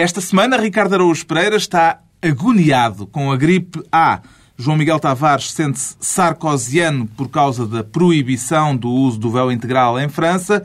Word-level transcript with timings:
Esta 0.00 0.22
semana, 0.22 0.56
Ricardo 0.56 0.94
Araújo 0.94 1.26
Pereira 1.26 1.56
está 1.56 2.00
agoniado 2.22 3.06
com 3.06 3.30
a 3.30 3.36
gripe 3.36 3.82
A. 3.92 4.22
João 4.56 4.78
Miguel 4.78 4.98
Tavares 4.98 5.52
sente-se 5.52 5.94
sarcosiano 6.00 7.06
por 7.06 7.28
causa 7.28 7.66
da 7.66 7.84
proibição 7.84 8.74
do 8.74 8.88
uso 8.88 9.18
do 9.18 9.30
véu 9.30 9.52
integral 9.52 10.00
em 10.00 10.08
França. 10.08 10.64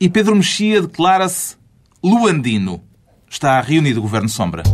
E 0.00 0.08
Pedro 0.08 0.34
Mexia 0.34 0.82
declara-se 0.82 1.54
luandino. 2.02 2.82
Está 3.30 3.60
reunido 3.60 4.00
o 4.00 4.02
Governo 4.02 4.28
Sombra. 4.28 4.64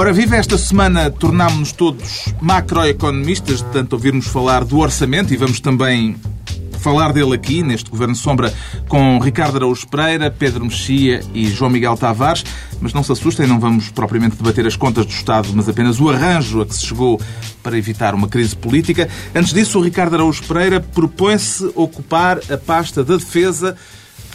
Ora, 0.00 0.12
viva 0.12 0.36
esta 0.36 0.56
semana, 0.56 1.10
tornámos-nos 1.10 1.72
todos 1.72 2.32
macroeconomistas, 2.40 3.56
de 3.56 3.64
tanto 3.64 3.94
ouvirmos 3.94 4.28
falar 4.28 4.64
do 4.64 4.78
orçamento 4.78 5.34
e 5.34 5.36
vamos 5.36 5.58
também 5.58 6.14
falar 6.78 7.12
dele 7.12 7.34
aqui, 7.34 7.64
neste 7.64 7.90
Governo 7.90 8.14
Sombra, 8.14 8.54
com 8.86 9.18
Ricardo 9.18 9.56
Araújo 9.56 9.88
Pereira, 9.88 10.30
Pedro 10.30 10.64
Mexia 10.64 11.20
e 11.34 11.48
João 11.48 11.68
Miguel 11.68 11.96
Tavares. 11.96 12.44
Mas 12.80 12.92
não 12.92 13.02
se 13.02 13.10
assustem, 13.10 13.48
não 13.48 13.58
vamos 13.58 13.88
propriamente 13.88 14.36
debater 14.36 14.68
as 14.68 14.76
contas 14.76 15.04
do 15.04 15.10
Estado, 15.10 15.48
mas 15.52 15.68
apenas 15.68 15.98
o 15.98 16.08
arranjo 16.08 16.60
a 16.60 16.66
que 16.66 16.76
se 16.76 16.86
chegou 16.86 17.20
para 17.60 17.76
evitar 17.76 18.14
uma 18.14 18.28
crise 18.28 18.54
política. 18.54 19.08
Antes 19.34 19.52
disso, 19.52 19.80
o 19.80 19.82
Ricardo 19.82 20.14
Araújo 20.14 20.44
Pereira 20.44 20.80
propõe-se 20.80 21.72
ocupar 21.74 22.38
a 22.48 22.56
pasta 22.56 23.02
da 23.02 23.16
defesa 23.16 23.76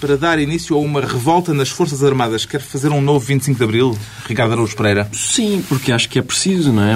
para 0.04 0.18
dar 0.18 0.38
início 0.38 0.76
a 0.76 0.80
uma 0.80 1.00
revolta 1.00 1.54
nas 1.54 1.70
Forças 1.70 2.04
Armadas. 2.04 2.46
Quer 2.46 2.60
fazer 2.60 2.90
um 2.90 3.00
novo 3.00 3.26
25 3.26 3.58
de 3.58 3.64
Abril, 3.64 3.98
Ricardo 4.28 4.52
Araújo 4.52 4.76
Pereira? 4.76 5.08
Sim, 5.14 5.64
porque 5.70 5.94
acho 5.94 6.10
que 6.10 6.20
é 6.20 6.22
preciso, 6.22 6.74
não 6.74 6.84
é? 6.84 6.94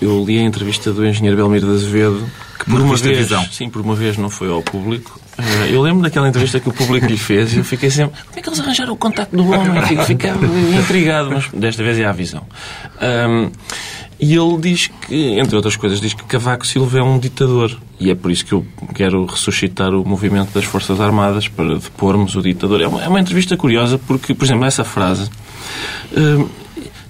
Eu, 0.00 0.24
li 0.24 0.38
a 0.38 0.42
entrevista 0.42 0.90
do 0.90 1.06
engenheiro 1.06 1.36
Belmiro 1.36 1.66
de 1.66 1.74
Azevedo, 1.74 2.26
que 2.58 2.64
por 2.64 2.80
uma 2.80 2.96
vez, 2.96 3.18
visão. 3.18 3.44
sim, 3.52 3.68
por 3.68 3.82
uma 3.82 3.94
vez 3.94 4.16
não 4.16 4.30
foi 4.30 4.48
ao 4.48 4.62
público. 4.62 5.20
Eh, 5.36 5.74
eu 5.74 5.82
lembro 5.82 6.02
daquela 6.02 6.26
entrevista 6.26 6.58
que 6.58 6.70
o 6.70 6.72
público 6.72 7.06
lhe 7.06 7.18
fez 7.18 7.52
e 7.52 7.58
eu 7.58 7.64
fiquei 7.64 7.90
sempre, 7.90 8.18
como 8.18 8.38
é 8.38 8.40
que 8.40 8.48
eles 8.48 8.60
arranjaram 8.60 8.94
o 8.94 8.96
contacto 8.96 9.36
do 9.36 9.46
homem? 9.50 9.82
Ficava 10.06 10.46
intrigado, 10.80 11.30
mas 11.30 11.48
desta 11.52 11.82
vez 11.82 11.98
é 11.98 12.06
à 12.06 12.12
visão. 12.12 12.46
Um, 13.28 13.50
e 14.20 14.34
ele 14.34 14.58
diz 14.58 14.88
que, 15.06 15.38
entre 15.38 15.54
outras 15.54 15.76
coisas, 15.76 16.00
diz 16.00 16.12
que 16.12 16.24
Cavaco 16.24 16.66
Silva 16.66 16.98
é 16.98 17.02
um 17.02 17.18
ditador. 17.18 17.78
E 18.00 18.10
é 18.10 18.14
por 18.14 18.30
isso 18.30 18.44
que 18.44 18.52
eu 18.52 18.66
quero 18.94 19.24
ressuscitar 19.26 19.94
o 19.94 20.04
movimento 20.04 20.52
das 20.52 20.64
Forças 20.64 21.00
Armadas 21.00 21.46
para 21.46 21.74
depormos 21.78 22.34
o 22.34 22.42
ditador. 22.42 22.80
É 22.80 22.88
uma, 22.88 23.02
é 23.02 23.08
uma 23.08 23.20
entrevista 23.20 23.56
curiosa 23.56 23.98
porque, 23.98 24.34
por 24.34 24.44
exemplo, 24.44 24.64
essa 24.64 24.84
frase. 24.84 25.30
Uh, 26.12 26.48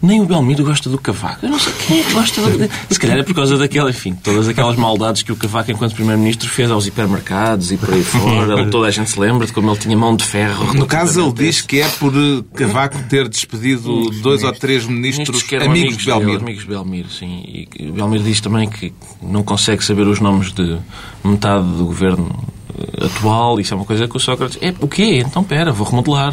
nem 0.00 0.20
o 0.20 0.24
Belmiro 0.24 0.64
gosta 0.64 0.88
do 0.88 0.98
Cavaco. 0.98 1.44
Eu 1.44 1.50
não 1.50 1.58
sei 1.58 1.72
quem 1.86 2.00
é 2.00 2.02
que 2.02 2.12
gosta 2.12 2.41
do... 2.41 2.70
Se 2.91 3.00
calhar 3.00 3.18
é 3.18 3.22
por 3.22 3.34
causa 3.34 3.56
daquela, 3.58 3.91
enfim, 3.91 4.14
todas 4.14 4.48
aquelas 4.48 4.77
maldades 4.77 5.22
que 5.22 5.32
o 5.32 5.36
Cavaco, 5.36 5.70
enquanto 5.70 5.94
Primeiro-Ministro, 5.94 6.48
fez 6.48 6.70
aos 6.70 6.86
hipermercados 6.86 7.72
e 7.72 7.77
por 7.77 7.92
aí 7.92 8.02
fora. 8.02 8.66
Toda 8.70 8.88
a 8.88 8.91
gente 8.91 9.10
se 9.10 9.19
lembra 9.19 9.46
de 9.46 9.52
como 9.52 9.70
ele 9.70 9.78
tinha 9.78 9.96
mão 9.96 10.14
de 10.14 10.24
ferro. 10.24 10.72
No 10.74 10.86
caso, 10.86 11.20
ele 11.20 11.32
diz 11.32 11.60
que 11.60 11.80
é 11.80 11.88
por 11.88 12.12
eh, 12.14 12.44
Cavaco 12.54 13.02
ter 13.08 13.28
despedido 13.28 14.10
dois 14.22 14.44
ou 14.44 14.52
três 14.52 14.86
ministros 14.86 15.42
amigos, 15.52 15.66
amigos 15.66 15.96
de 15.98 16.06
Belmiro. 16.06 16.42
Amigos 16.42 16.62
de 16.62 16.69
Belmiro, 16.69 17.10
sim. 17.10 17.66
E 17.78 17.88
o 17.88 17.92
Belmiro 17.92 18.22
diz 18.22 18.41
também 18.41 18.69
que 18.69 18.92
não 19.22 19.42
consegue 19.42 19.84
saber 19.84 20.06
os 20.06 20.20
nomes 20.20 20.52
de 20.52 20.78
metade 21.24 21.66
do 21.76 21.84
governo 21.84 22.58
atual, 23.01 23.61
isso 23.61 23.75
é 23.75 23.77
uma 23.77 23.84
coisa 23.84 24.07
que 24.07 24.17
o 24.17 24.21
Sócrates. 24.21 24.59
É, 24.61 24.75
o 24.81 24.89
quê? 24.89 25.23
Então 25.27 25.43
pera, 25.45 25.73
vou 25.73 25.87
remodelar. 25.87 26.33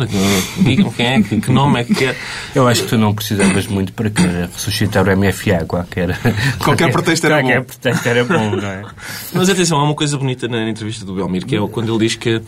Digam 0.57 0.91
quem 0.91 1.05
é, 1.05 1.21
que, 1.21 1.41
que 1.41 1.51
nome 1.53 1.81
é 1.81 1.83
que 1.83 1.95
quer. 1.95 2.17
Eu 2.53 2.67
acho 2.67 2.83
que 2.83 2.89
tu 2.89 2.97
não 2.97 3.13
precisavas 3.13 3.67
muito 3.67 3.93
para 3.93 4.09
que 4.09 4.21
ressuscitar 4.21 5.07
o 5.07 5.17
MFA, 5.17 5.65
qualquer. 5.65 6.17
Qualquer 6.63 6.91
pretexto 6.91 7.25
era 7.25 7.41
qualquer 7.41 7.59
bom. 7.59 7.65
pretexto 7.65 8.09
era 8.09 8.23
bom, 8.25 8.55
não 8.55 8.67
é? 8.67 8.83
Mas 9.33 9.49
atenção, 9.49 9.77
há 9.79 9.83
uma 9.83 9.95
coisa 9.95 10.17
bonita 10.17 10.47
na 10.47 10.69
entrevista 10.69 11.05
do 11.05 11.13
Belmir, 11.13 11.45
que 11.45 11.55
é 11.55 11.67
quando 11.67 11.93
ele 11.93 12.05
diz 12.05 12.15
que 12.15 12.41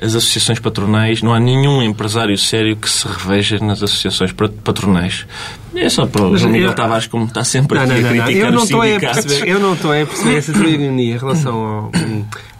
as 0.00 0.14
associações 0.14 0.58
patronais, 0.58 1.22
não 1.22 1.32
há 1.32 1.38
nenhum 1.38 1.82
empresário 1.82 2.36
sério 2.36 2.76
que 2.76 2.90
se 2.90 3.06
reveja 3.06 3.58
nas 3.60 3.82
associações 3.82 4.32
patronais. 4.32 5.26
É 5.74 5.88
só 5.88 6.06
para 6.06 6.24
o 6.24 6.36
João 6.36 6.52
Miguel 6.52 6.70
eu... 6.70 6.74
Tavares, 6.74 7.06
como 7.06 7.24
está 7.24 7.44
sempre 7.44 7.78
não, 7.78 7.84
aqui 7.84 8.00
não, 8.02 8.08
a 8.08 8.12
criticar 8.12 8.48
eu 8.48 8.52
não 8.52 8.64
estou 8.64 8.82
a 8.82 9.00
perceber, 9.00 9.48
Eu 9.48 9.60
não 9.60 9.74
estou 9.74 9.92
a 9.92 10.06
perceber 10.06 10.36
essa 10.36 10.52
tua 10.52 10.68
ironia 10.68 11.14
em 11.14 11.18
relação 11.18 11.54
ao, 11.54 11.92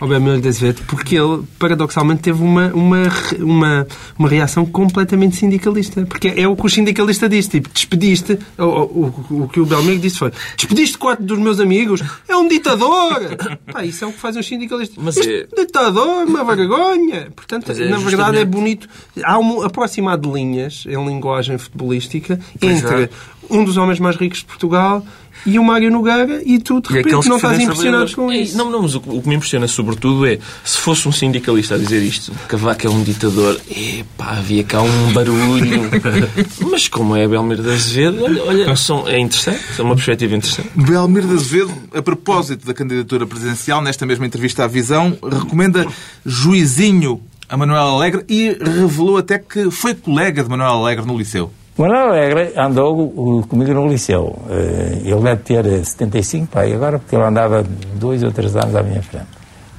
ao 0.00 0.08
Belmiro 0.08 0.40
de 0.40 0.48
Azevedo, 0.48 0.81
porque 0.86 1.16
ele, 1.16 1.42
paradoxalmente, 1.58 2.22
teve 2.22 2.42
uma, 2.42 2.68
uma, 2.74 3.02
uma, 3.38 3.86
uma 4.18 4.28
reação 4.28 4.64
completamente 4.64 5.36
sindicalista. 5.36 6.04
Porque 6.06 6.28
é 6.28 6.46
o 6.46 6.56
que 6.56 6.66
o 6.66 6.68
sindicalista 6.68 7.28
disse, 7.28 7.50
tipo, 7.50 7.68
despediste, 7.72 8.38
o, 8.58 8.64
o, 8.64 9.42
o 9.42 9.48
que 9.48 9.60
o 9.60 9.66
Belmiro 9.66 10.00
disse 10.00 10.18
foi, 10.18 10.32
despediste 10.56 10.98
quatro 10.98 11.24
dos 11.24 11.38
meus 11.38 11.60
amigos, 11.60 12.02
é 12.28 12.36
um 12.36 12.48
ditador! 12.48 13.36
Pá, 13.72 13.84
isso 13.84 14.04
é 14.04 14.08
o 14.08 14.12
que 14.12 14.18
fazem 14.18 14.40
os 14.40 14.46
sindicalistas. 14.46 15.02
Mas 15.02 15.16
é... 15.16 15.46
ditador, 15.56 16.26
uma 16.26 16.44
vergonha! 16.44 17.28
Portanto, 17.34 17.72
é, 17.72 17.74
na 17.88 17.98
verdade 17.98 18.02
justamente... 18.02 18.38
é 18.38 18.44
bonito. 18.44 18.88
Há 19.24 19.38
um 19.38 19.62
aproximado 19.62 20.28
de 20.28 20.34
linhas, 20.34 20.84
em 20.86 21.04
linguagem 21.04 21.58
futebolística, 21.58 22.38
pois 22.58 22.78
entre 22.78 23.04
é. 23.04 23.08
um 23.50 23.64
dos 23.64 23.76
homens 23.76 23.98
mais 23.98 24.16
ricos 24.16 24.38
de 24.38 24.44
Portugal 24.44 25.04
e 25.44 25.58
o 25.58 25.64
Mário 25.64 25.90
Nogueira 25.90 26.42
e 26.44 26.58
tu, 26.58 26.80
de 26.80 26.92
repente, 26.92 27.28
não 27.28 27.36
estás 27.36 27.60
impressionado 27.60 28.14
com 28.14 28.32
isso. 28.32 28.56
Não, 28.56 28.70
não, 28.70 28.82
mas 28.82 28.94
o, 28.94 29.00
que 29.00 29.28
me 29.28 29.34
impressiona 29.34 29.66
sobretudo 29.66 30.26
é, 30.26 30.38
se 30.64 30.78
fosse 30.78 31.08
um 31.08 31.12
sindicalista 31.12 31.74
a 31.74 31.78
dizer 31.78 32.02
isto, 32.02 32.32
Cavaco 32.48 32.86
é 32.86 32.90
um 32.90 33.02
ditador, 33.02 33.60
epá, 33.70 34.38
havia 34.38 34.64
cá 34.64 34.82
um 34.82 35.12
barulho. 35.12 35.90
mas 36.70 36.88
como 36.88 37.16
é 37.16 37.26
Belmiro 37.26 37.62
de 37.62 37.70
Azevedo, 37.70 38.24
olha, 38.24 38.44
olha 38.44 38.76
são, 38.76 39.08
é 39.08 39.18
interessante, 39.18 39.62
é 39.78 39.82
uma 39.82 39.94
perspectiva 39.94 40.34
interessante. 40.34 40.70
Belmiro 40.74 41.28
de 41.28 41.34
Azevedo, 41.34 41.72
a 41.94 42.02
propósito 42.02 42.66
da 42.66 42.74
candidatura 42.74 43.26
presidencial, 43.26 43.82
nesta 43.82 44.06
mesma 44.06 44.26
entrevista 44.26 44.64
à 44.64 44.66
Visão, 44.66 45.16
recomenda 45.22 45.86
juizinho 46.24 47.20
a 47.48 47.56
Manuel 47.56 47.82
Alegre 47.82 48.24
e 48.28 48.56
revelou 48.60 49.18
até 49.18 49.38
que 49.38 49.70
foi 49.70 49.94
colega 49.94 50.42
de 50.42 50.48
Manuel 50.48 50.70
Alegre 50.70 51.04
no 51.04 51.16
Liceu. 51.16 51.52
Manuel 51.76 52.08
Alegre 52.10 52.52
andou 52.56 53.42
comigo 53.48 53.72
no 53.72 53.88
liceu. 53.88 54.38
Eh, 54.50 55.02
ele 55.04 55.20
deve 55.22 55.42
ter 55.42 55.84
75, 55.84 56.46
pai, 56.48 56.72
agora, 56.72 56.98
porque 56.98 57.16
ele 57.16 57.24
andava 57.24 57.64
dois 57.94 58.22
ou 58.22 58.30
três 58.30 58.54
anos 58.56 58.76
à 58.76 58.82
minha 58.82 59.02
frente. 59.02 59.28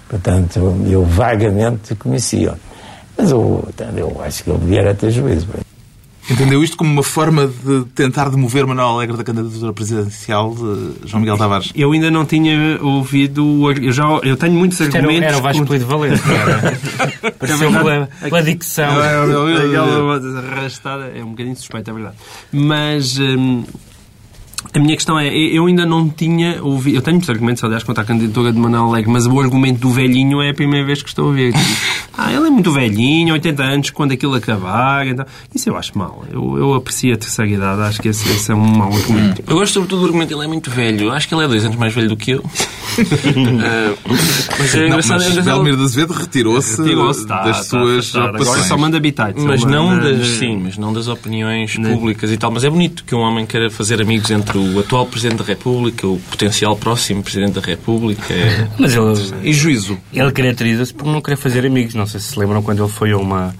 Portanto, 0.09 0.59
eu 0.89 1.03
vagamente 1.03 1.95
conhecia. 1.95 2.55
Mas 3.17 3.31
eu, 3.31 3.67
eu 3.95 4.21
acho 4.23 4.43
que 4.43 4.49
ele 4.49 4.59
devia 4.59 4.95
ter 4.95 5.11
juízo. 5.11 5.47
Entendeu 6.33 6.63
isto 6.63 6.75
como 6.75 6.91
uma 6.91 7.03
forma 7.03 7.45
de 7.45 7.85
tentar 7.93 8.27
demover 8.29 8.65
Manuel 8.65 8.87
Alegre 8.87 9.15
da 9.15 9.23
candidatura 9.23 9.71
presidencial 9.71 10.55
de 10.55 11.07
João 11.07 11.19
Miguel 11.19 11.37
Tavares? 11.37 11.71
Eu 11.75 11.91
ainda 11.91 12.09
não 12.09 12.25
tinha 12.25 12.79
ouvido. 12.81 13.71
Eu, 13.71 13.91
já, 13.91 14.03
eu 14.23 14.35
tenho 14.35 14.53
muitos 14.53 14.81
argumentos. 14.81 15.17
Era, 15.17 15.25
era 15.27 15.37
o 15.37 15.41
Vasco 15.41 15.63
de 15.63 15.85
Valente, 15.85 16.21
era. 16.27 17.31
Pareceu 17.33 17.71
pela, 17.71 18.09
pela 18.19 18.41
dicção. 18.41 18.89
Aquela 18.99 20.39
arrastada 20.39 21.11
é 21.15 21.23
um 21.23 21.29
bocadinho 21.29 21.55
suspeita, 21.55 21.91
é 21.91 21.93
verdade. 21.93 22.15
Mas. 22.51 23.19
Hum, 23.19 23.63
a 24.73 24.79
minha 24.79 24.95
questão 24.95 25.19
é, 25.19 25.27
eu 25.27 25.65
ainda 25.65 25.85
não 25.85 26.09
tinha 26.09 26.63
ouvido, 26.63 26.95
eu 26.95 27.01
tenho 27.01 27.15
muitos 27.15 27.29
argumentos, 27.29 27.63
aliás, 27.63 27.83
contra 27.83 28.03
a 28.03 28.05
candidatura 28.05 28.51
de 28.51 28.59
Manuel 28.59 28.85
Alegre, 28.85 29.11
mas 29.11 29.25
o 29.25 29.39
argumento 29.39 29.79
do 29.79 29.89
velhinho 29.89 30.41
é 30.41 30.49
a 30.49 30.53
primeira 30.53 30.85
vez 30.85 31.01
que 31.01 31.09
estou 31.09 31.25
a 31.25 31.27
ouvir. 31.29 31.53
Ah, 32.15 32.31
ele 32.31 32.45
é 32.45 32.49
muito 32.51 32.71
velhinho, 32.71 33.33
80 33.33 33.63
anos, 33.63 33.89
quando 33.89 34.11
aquilo 34.11 34.35
acabar. 34.35 35.07
Então... 35.07 35.25
Isso 35.53 35.67
eu 35.67 35.75
acho 35.75 35.97
mal. 35.97 36.23
Eu, 36.31 36.59
eu 36.59 36.73
aprecio 36.75 37.11
a 37.11 37.17
terceira 37.17 37.49
idade, 37.49 37.81
acho 37.81 37.99
que 37.99 38.09
esse, 38.09 38.29
esse 38.29 38.51
é 38.51 38.55
um 38.55 38.59
mau 38.59 38.93
argumento. 38.93 39.43
Eu 39.47 39.55
gosto 39.55 39.73
sobretudo 39.73 40.01
do 40.01 40.05
argumento, 40.05 40.31
ele 40.31 40.43
é 40.43 40.47
muito 40.47 40.69
velho. 40.69 41.11
Acho 41.11 41.27
que 41.27 41.33
ele 41.33 41.43
é 41.43 41.47
dois 41.47 41.65
anos 41.65 41.75
mais 41.75 41.91
velho 41.91 42.09
do 42.09 42.15
que 42.15 42.29
eu. 42.29 42.45
uh, 42.93 43.97
mas 44.59 44.75
é 44.75 44.87
engraçado. 44.87 45.23
Mas 45.23 45.45
Belmiro 45.45 45.77
de 45.77 45.83
Azevedo 45.83 46.13
retirou-se 46.13 46.77
retirou 46.77 47.13
tá, 47.25 47.43
das 47.43 47.57
tá, 47.57 47.63
suas 47.63 48.11
tá, 48.11 48.31
tá, 48.31 48.37
Agora 48.37 48.63
só 48.63 48.77
manda 48.77 48.97
habitats. 48.97 49.43
Mas 49.43 49.63
não, 49.63 49.97
das, 49.99 50.27
sim, 50.27 50.59
mas 50.61 50.77
não 50.77 50.93
das 50.93 51.07
opiniões 51.07 51.77
não. 51.77 51.91
públicas 51.91 52.31
e 52.31 52.37
tal. 52.37 52.51
Mas 52.51 52.63
é 52.63 52.69
bonito 52.69 53.03
que 53.03 53.15
um 53.15 53.19
homem 53.19 53.45
queira 53.45 53.69
fazer 53.69 54.01
amigos 54.01 54.29
entre 54.31 54.52
o 54.57 54.79
atual 54.79 55.05
Presidente 55.05 55.39
da 55.39 55.45
República, 55.45 56.05
o 56.05 56.19
potencial 56.29 56.75
próximo 56.75 57.23
Presidente 57.23 57.53
da 57.53 57.61
República. 57.61 58.33
É... 58.33 58.67
Mas 58.77 58.93
ele... 58.93 59.49
E 59.49 59.53
juízo? 59.53 59.97
Ele 60.13 60.31
caracteriza-se 60.31 60.93
por 60.93 61.07
não 61.07 61.21
querer 61.21 61.37
fazer 61.37 61.65
amigos. 61.65 61.93
Não 61.93 62.05
sei 62.05 62.19
se 62.19 62.33
se 62.33 62.39
lembram 62.39 62.61
quando 62.61 62.83
ele 62.83 62.91
foi 62.91 63.11
a 63.11 63.17
uma, 63.17 63.55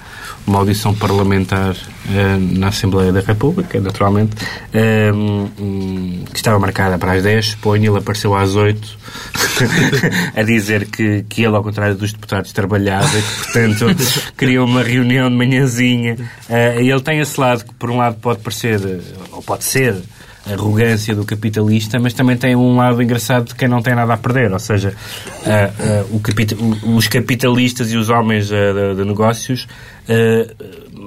uma 0.46 0.60
audição 0.60 0.94
parlamentar 0.94 1.76
eh, 2.10 2.38
na 2.58 2.70
Assembleia 2.70 3.12
da 3.12 3.22
República, 3.22 3.80
naturalmente, 3.80 4.36
eh, 4.74 5.12
um, 5.14 6.24
que 6.32 6.38
estava 6.38 6.60
marcada 6.60 6.98
para 6.98 7.14
as 7.14 7.24
10, 7.24 7.46
suponho, 7.52 7.92
ele 7.92 8.00
apareceu 8.00 8.36
às 8.36 8.56
8 8.56 8.98
a 10.36 10.44
dizer 10.44 10.88
que, 10.88 11.24
que 11.30 11.44
ele, 11.44 11.56
ao 11.56 11.64
contrário 11.64 11.96
dos 11.96 12.12
deputados, 12.12 12.52
trabalhava 12.52 13.18
e 13.18 13.22
que, 13.22 13.44
portanto, 13.44 13.86
queria 14.38 14.64
uma 14.64 14.82
reunião 14.82 15.30
de 15.30 15.36
manhãzinha. 15.36 16.16
Uh, 16.50 16.82
e 16.82 16.92
ele 16.92 17.02
tem 17.02 17.20
esse 17.20 17.40
lado 17.40 17.64
que, 17.64 17.74
por 17.76 17.92
um 17.92 17.98
lado, 17.98 18.18
pode 18.20 18.40
parecer, 18.40 18.80
ou 19.32 19.42
pode 19.42 19.64
ser, 19.64 19.96
arrogância 20.52 21.16
do 21.16 21.24
capitalista, 21.24 22.00
mas 22.00 22.14
também 22.14 22.36
tem 22.36 22.56
um 22.56 22.76
lado 22.76 23.02
engraçado 23.02 23.48
de 23.48 23.56
quem 23.56 23.68
não 23.68 23.82
tem 23.82 23.96
nada 23.96 24.14
a 24.14 24.18
perder. 24.18 24.52
Ou 24.52 24.60
seja, 24.60 24.94
uh, 25.46 26.16
uh, 26.16 26.20
capita 26.20 26.56
os 26.86 27.08
capitalistas 27.08 27.92
e 27.92 27.98
os 27.98 28.10
homens 28.10 28.48
de, 28.48 28.96
de, 28.96 29.06
negócios, 29.06 29.68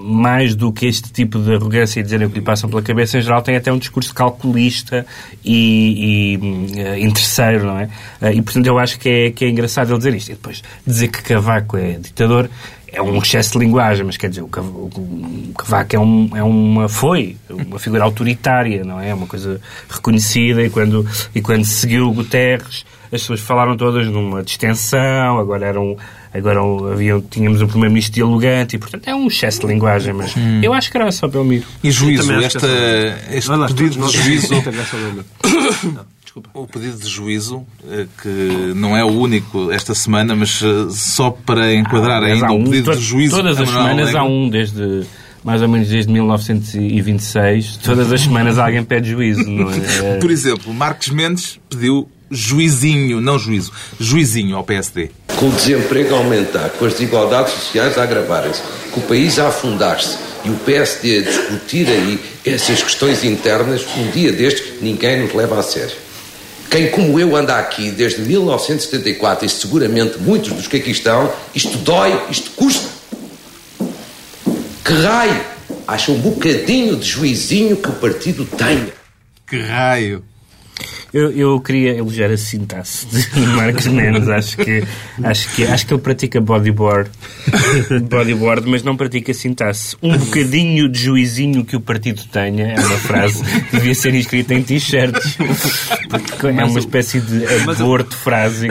mais 0.06 0.54
do 0.54 0.72
que 0.72 0.86
este 0.86 1.10
tipo 1.10 1.38
de 1.40 1.54
arrogância 1.54 1.98
e 1.98 2.02
dizerem 2.02 2.28
o 2.28 2.30
que 2.30 2.38
lhe 2.38 2.44
passam 2.44 2.70
pela 2.70 2.80
cabeça, 2.80 3.18
em 3.18 3.20
geral, 3.20 3.42
têm 3.42 3.56
até 3.56 3.72
um 3.72 3.78
discurso 3.78 4.14
calculista 4.14 5.04
e, 5.44 6.38
e 6.38 7.04
interesseiro, 7.04 7.66
não 7.66 7.78
é? 7.78 7.88
e, 8.32 8.40
portanto, 8.40 8.66
eu 8.66 8.78
acho 8.78 8.98
que 9.00 9.08
é, 9.08 9.30
que 9.32 9.44
é 9.44 9.48
engraçado 9.48 9.90
ele 9.90 9.98
dizer 9.98 10.14
isto. 10.14 10.28
E 10.28 10.34
depois, 10.34 10.62
dizer 10.86 11.08
que 11.08 11.22
Cavaco 11.22 11.76
é 11.76 11.92
ditador 11.94 12.48
é 12.92 13.02
um 13.02 13.18
excesso 13.18 13.52
de 13.52 13.58
linguagem, 13.58 14.06
mas 14.06 14.16
quer 14.16 14.30
dizer, 14.30 14.42
o 14.42 14.48
Cavaco 14.48 15.96
é, 15.96 15.98
um, 15.98 16.30
é 16.34 16.42
uma, 16.42 16.88
foi 16.88 17.36
uma 17.50 17.78
figura 17.78 18.04
autoritária, 18.04 18.84
não 18.84 19.00
é? 19.00 19.12
Uma 19.12 19.26
coisa 19.26 19.60
reconhecida 19.88 20.62
e 20.62 20.70
quando, 20.70 21.06
e 21.34 21.42
quando 21.42 21.64
seguiu 21.64 22.10
Guterres, 22.12 22.86
as 23.04 23.20
pessoas 23.20 23.40
falaram 23.40 23.76
todas 23.76 24.06
numa 24.06 24.42
distensão, 24.42 25.38
agora 25.38 25.66
eram 25.66 25.96
agora 26.38 26.60
havia, 26.92 27.20
tínhamos 27.30 27.60
um 27.60 27.66
primeiro-ministro 27.66 28.14
dialogante 28.14 28.76
e, 28.76 28.78
portanto, 28.78 29.08
é 29.08 29.14
um 29.14 29.26
excesso 29.26 29.60
de 29.60 29.66
linguagem, 29.66 30.12
mas 30.12 30.36
hum. 30.36 30.60
eu 30.62 30.72
acho 30.72 30.90
que 30.90 30.96
era 30.96 31.10
só 31.10 31.26
Belmiro. 31.28 31.64
E 31.82 31.90
juízo, 31.90 32.32
esta, 32.32 32.68
este 33.30 33.50
pedido 33.68 34.06
de 34.06 34.16
juízo... 34.16 34.54
O 36.52 36.66
pedido 36.66 36.98
de 36.98 37.08
juízo, 37.08 37.64
eh, 37.88 38.06
que 38.22 38.74
não 38.74 38.94
é 38.94 39.02
o 39.02 39.08
único 39.08 39.72
esta 39.72 39.94
semana, 39.94 40.36
mas 40.36 40.60
eh, 40.62 40.90
só 40.90 41.30
para 41.30 41.74
enquadrar 41.74 42.22
ah, 42.22 42.26
ainda 42.26 42.52
um, 42.52 42.60
o 42.60 42.64
pedido 42.64 42.94
de 42.94 43.02
juízo. 43.02 43.36
Todas 43.36 43.58
as 43.58 43.66
semanas 43.66 44.14
há 44.14 44.22
um, 44.22 44.50
desde 44.50 45.06
mais 45.42 45.62
ou 45.62 45.68
menos 45.68 45.88
desde 45.88 46.12
1926. 46.12 47.78
Todas 47.78 48.12
as 48.12 48.20
semanas 48.20 48.58
alguém 48.58 48.84
pede 48.84 49.10
juízo, 49.10 49.48
não 49.48 49.70
é? 49.70 50.18
Por 50.18 50.30
exemplo, 50.30 50.74
Marcos 50.74 51.08
Mendes 51.08 51.58
pediu 51.70 52.06
juizinho, 52.30 53.20
não 53.20 53.38
juízo, 53.38 53.72
juizinho 53.98 54.56
ao 54.56 54.64
PSD. 54.64 55.10
Com 55.36 55.48
o 55.48 55.52
desemprego 55.52 56.14
a 56.14 56.18
aumentar, 56.18 56.70
com 56.70 56.84
as 56.84 56.92
desigualdades 56.92 57.52
sociais 57.52 57.96
a 57.98 58.02
agravarem-se, 58.02 58.62
com 58.92 59.00
o 59.00 59.04
país 59.04 59.38
a 59.38 59.48
afundar-se 59.48 60.16
e 60.44 60.50
o 60.50 60.54
PSD 60.54 61.18
a 61.18 61.22
discutir 61.22 61.88
aí 61.88 62.20
essas 62.44 62.82
questões 62.82 63.24
internas, 63.24 63.84
um 63.96 64.10
dia 64.10 64.32
destes 64.32 64.80
ninguém 64.80 65.22
nos 65.22 65.34
leva 65.34 65.58
a 65.58 65.62
sério. 65.62 66.06
Quem, 66.70 66.90
como 66.90 67.18
eu, 67.18 67.36
anda 67.36 67.56
aqui 67.56 67.90
desde 67.90 68.22
1974 68.22 69.46
e 69.46 69.48
seguramente 69.48 70.18
muitos 70.18 70.52
dos 70.52 70.66
que 70.66 70.76
aqui 70.76 70.90
estão, 70.90 71.32
isto 71.54 71.78
dói, 71.78 72.20
isto 72.30 72.50
custa. 72.52 72.88
Que 74.84 74.92
raio! 74.92 75.40
Acha 75.86 76.10
um 76.10 76.18
bocadinho 76.18 76.96
de 76.96 77.06
juizinho 77.06 77.76
que 77.76 77.88
o 77.88 77.92
partido 77.92 78.44
tenha. 78.44 78.92
Que 79.48 79.60
raio! 79.60 80.24
Eu, 81.16 81.30
eu 81.30 81.60
queria 81.60 81.96
elogiar 81.96 82.30
a 82.30 82.36
sintaxe 82.36 83.06
de 83.06 83.40
Marcos 83.56 83.86
Mendes. 83.86 84.28
Acho 84.28 84.58
que, 84.58 84.84
acho, 85.24 85.54
que, 85.54 85.64
acho 85.64 85.86
que 85.86 85.94
ele 85.94 86.02
pratica 86.02 86.42
bodyboard, 86.42 87.10
bodyboard, 88.04 88.68
mas 88.68 88.82
não 88.82 88.94
pratica 88.98 89.32
sintaxe. 89.32 89.96
Um 90.02 90.14
bocadinho 90.14 90.90
de 90.90 90.98
juizinho 90.98 91.64
que 91.64 91.74
o 91.74 91.80
partido 91.80 92.22
tenha 92.30 92.66
é 92.66 92.78
uma 92.78 92.98
frase 92.98 93.42
que 93.42 93.76
devia 93.78 93.94
ser 93.94 94.14
escrita 94.14 94.52
em 94.52 94.62
t-shirts. 94.62 95.38
É 96.42 96.64
uma 96.66 96.78
espécie 96.78 97.18
de 97.18 97.46
aborto 97.46 98.14
frase. 98.14 98.68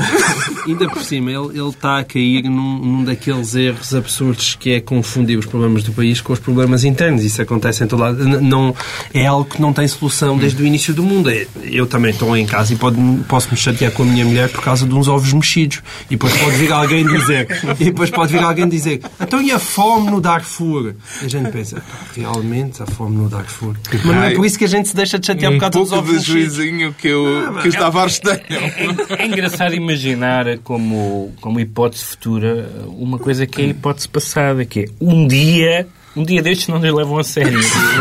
Ainda 0.67 0.87
por 0.87 1.01
cima, 1.01 1.31
ele, 1.31 1.47
ele 1.59 1.69
está 1.69 1.97
a 1.97 2.03
cair 2.03 2.43
num, 2.43 2.77
num 2.77 3.03
daqueles 3.03 3.55
erros 3.55 3.95
absurdos 3.95 4.53
que 4.53 4.73
é 4.73 4.79
confundir 4.79 5.39
os 5.39 5.47
problemas 5.47 5.81
do 5.81 5.91
país 5.91 6.21
com 6.21 6.31
os 6.31 6.39
problemas 6.39 6.83
internos. 6.83 7.23
Isso 7.23 7.41
acontece 7.41 7.83
em 7.83 7.87
todo 7.87 8.01
lado. 8.01 8.23
Não, 8.23 8.75
é 9.11 9.25
algo 9.25 9.45
que 9.49 9.59
não 9.59 9.73
tem 9.73 9.87
solução 9.87 10.37
desde 10.37 10.61
o 10.61 10.65
início 10.65 10.93
do 10.93 11.01
mundo. 11.01 11.31
É, 11.31 11.47
eu 11.63 11.87
também 11.87 12.11
estou 12.11 12.34
em 12.37 12.45
casa 12.45 12.73
e 12.73 12.75
pode, 12.75 12.97
posso 13.27 13.49
me 13.51 13.57
chatear 13.57 13.91
com 13.91 14.03
a 14.03 14.05
minha 14.05 14.25
mulher 14.25 14.49
por 14.49 14.63
causa 14.63 14.85
de 14.85 14.93
uns 14.93 15.07
ovos 15.07 15.31
mexidos. 15.33 15.81
E 16.05 16.11
depois 16.11 16.35
pode 16.37 16.57
vir 16.57 16.71
alguém 16.71 17.05
dizer, 17.05 17.47
e 17.79 17.85
depois 17.85 18.09
pode 18.09 18.31
vir 18.31 18.43
alguém 18.43 18.67
dizer, 18.67 19.01
então 19.19 19.41
e 19.41 19.51
a 19.51 19.59
fome 19.59 20.09
no 20.09 20.21
Darfur? 20.21 20.95
E 21.21 21.25
a 21.25 21.29
gente 21.29 21.51
pensa, 21.51 21.81
realmente 22.15 22.81
a 22.81 22.85
fome 22.85 23.17
no 23.17 23.29
Darfur. 23.29 23.75
Mas 23.91 24.05
não 24.05 24.23
é 24.23 24.31
por 24.31 24.45
isso 24.45 24.57
que 24.57 24.65
a 24.65 24.69
gente 24.69 24.89
se 24.89 24.95
deixa 24.95 25.19
de 25.19 25.27
chatear 25.27 25.51
um 25.51 25.55
por 25.55 25.71
causa 25.71 25.79
dos 25.79 25.91
ovos 25.91 26.11
mexidos. 26.11 26.55
juizinho 26.55 26.93
que, 26.93 27.07
eu, 27.07 27.55
ah, 27.55 27.61
que 27.61 27.67
os 27.67 27.75
Tavares 27.75 28.19
tenham. 28.19 28.37
É, 28.49 29.15
é, 29.19 29.23
é, 29.23 29.25
engraçado 29.25 29.73
imaginar 29.75 30.57
como, 30.63 31.33
como 31.41 31.59
hipótese 31.59 32.05
futura 32.05 32.69
uma 32.87 33.19
coisa 33.19 33.45
que 33.45 33.61
é 33.61 33.65
a 33.65 33.67
hipótese 33.69 34.07
passada, 34.07 34.65
que 34.65 34.81
é 34.81 34.85
um 34.99 35.27
dia 35.27 35.87
um 36.15 36.23
dia 36.23 36.41
destes 36.41 36.67
não 36.67 36.79
nos 36.79 36.93
levam 36.93 37.17
a 37.17 37.23
sério. 37.23 37.59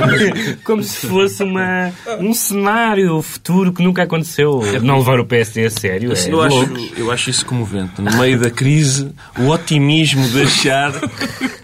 Como 0.64 0.82
se 0.82 1.06
fosse 1.06 1.43
uma, 1.43 1.93
um 2.20 2.32
cenário 2.32 3.20
futuro 3.22 3.72
que 3.72 3.82
nunca 3.82 4.05
aconteceu. 4.05 4.61
Não 4.82 4.99
levar 4.99 5.19
o 5.19 5.25
PSD 5.25 5.66
a 5.66 5.70
sério. 5.70 6.12
É 6.12 6.31
eu, 6.31 6.40
acho, 6.40 6.93
eu 6.96 7.11
acho 7.11 7.31
isso 7.31 7.44
comovente. 7.44 8.00
No 8.00 8.16
meio 8.16 8.38
da 8.38 8.50
crise, 8.50 9.11
o 9.38 9.49
otimismo 9.49 10.28
de 10.28 10.43
achar 10.43 10.93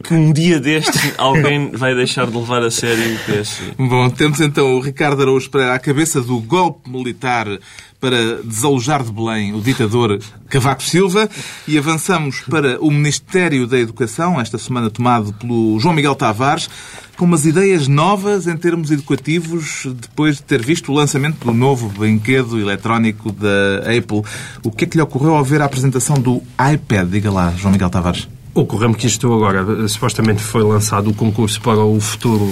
que 0.03 0.15
um 0.15 0.33
dia 0.33 0.59
destes 0.59 1.13
alguém 1.17 1.71
vai 1.71 1.95
deixar 1.95 2.27
de 2.27 2.37
levar 2.37 2.63
a 2.63 2.71
sério 2.71 3.15
o 3.15 3.19
PSD. 3.27 3.73
Bom, 3.79 4.11
temos 4.11 4.41
então 4.41 4.77
o 4.77 4.81
Ricardo 4.81 5.23
Araújo 5.23 5.51
para 5.51 5.75
a 5.75 5.79
cabeça 5.79 6.21
do 6.21 6.41
golpe 6.41 6.91
militar 6.91 7.47
para 8.01 8.43
desalojar 8.43 9.05
de 9.05 9.13
Belém 9.13 9.55
o 9.55 9.61
ditador 9.61 10.19
Cavaco 10.49 10.83
Silva 10.83 11.29
e 11.69 11.77
avançamos 11.77 12.41
para 12.49 12.81
o 12.81 12.91
Ministério 12.91 13.67
da 13.67 13.79
Educação, 13.79 14.41
esta 14.41 14.57
semana 14.57 14.91
tomado 14.91 15.33
pelo 15.35 15.79
João 15.79 15.95
Miguel 15.95 16.15
Tavares, 16.15 16.69
com 17.17 17.27
umas 17.27 17.45
ideias 17.45 17.87
novas 17.87 18.47
em 18.47 18.57
termos 18.57 18.91
educativos, 18.91 19.87
depois 20.01 20.37
de 20.37 20.43
ter 20.43 20.65
visto 20.65 20.91
o 20.91 20.95
lançamento 20.95 21.45
do 21.45 21.53
novo 21.53 21.91
brinquedo 21.91 22.59
eletrónico 22.59 23.31
da 23.31 23.79
Apple. 23.81 24.23
O 24.65 24.71
que 24.71 24.85
é 24.85 24.89
que 24.89 24.97
lhe 24.97 25.03
ocorreu 25.03 25.35
ao 25.35 25.45
ver 25.45 25.61
a 25.61 25.67
apresentação 25.67 26.17
do 26.17 26.43
iPad? 26.75 27.11
Diga 27.11 27.31
lá, 27.31 27.53
João 27.57 27.73
Miguel 27.73 27.91
Tavares. 27.91 28.27
Ocorreu-me 28.55 28.95
que 28.95 29.07
isto 29.07 29.33
agora, 29.33 29.87
supostamente 29.87 30.43
foi 30.43 30.63
lançado 30.63 31.11
o 31.11 31.15
concurso 31.15 31.61
para 31.61 31.85
o 31.85 32.01
futuro 32.01 32.51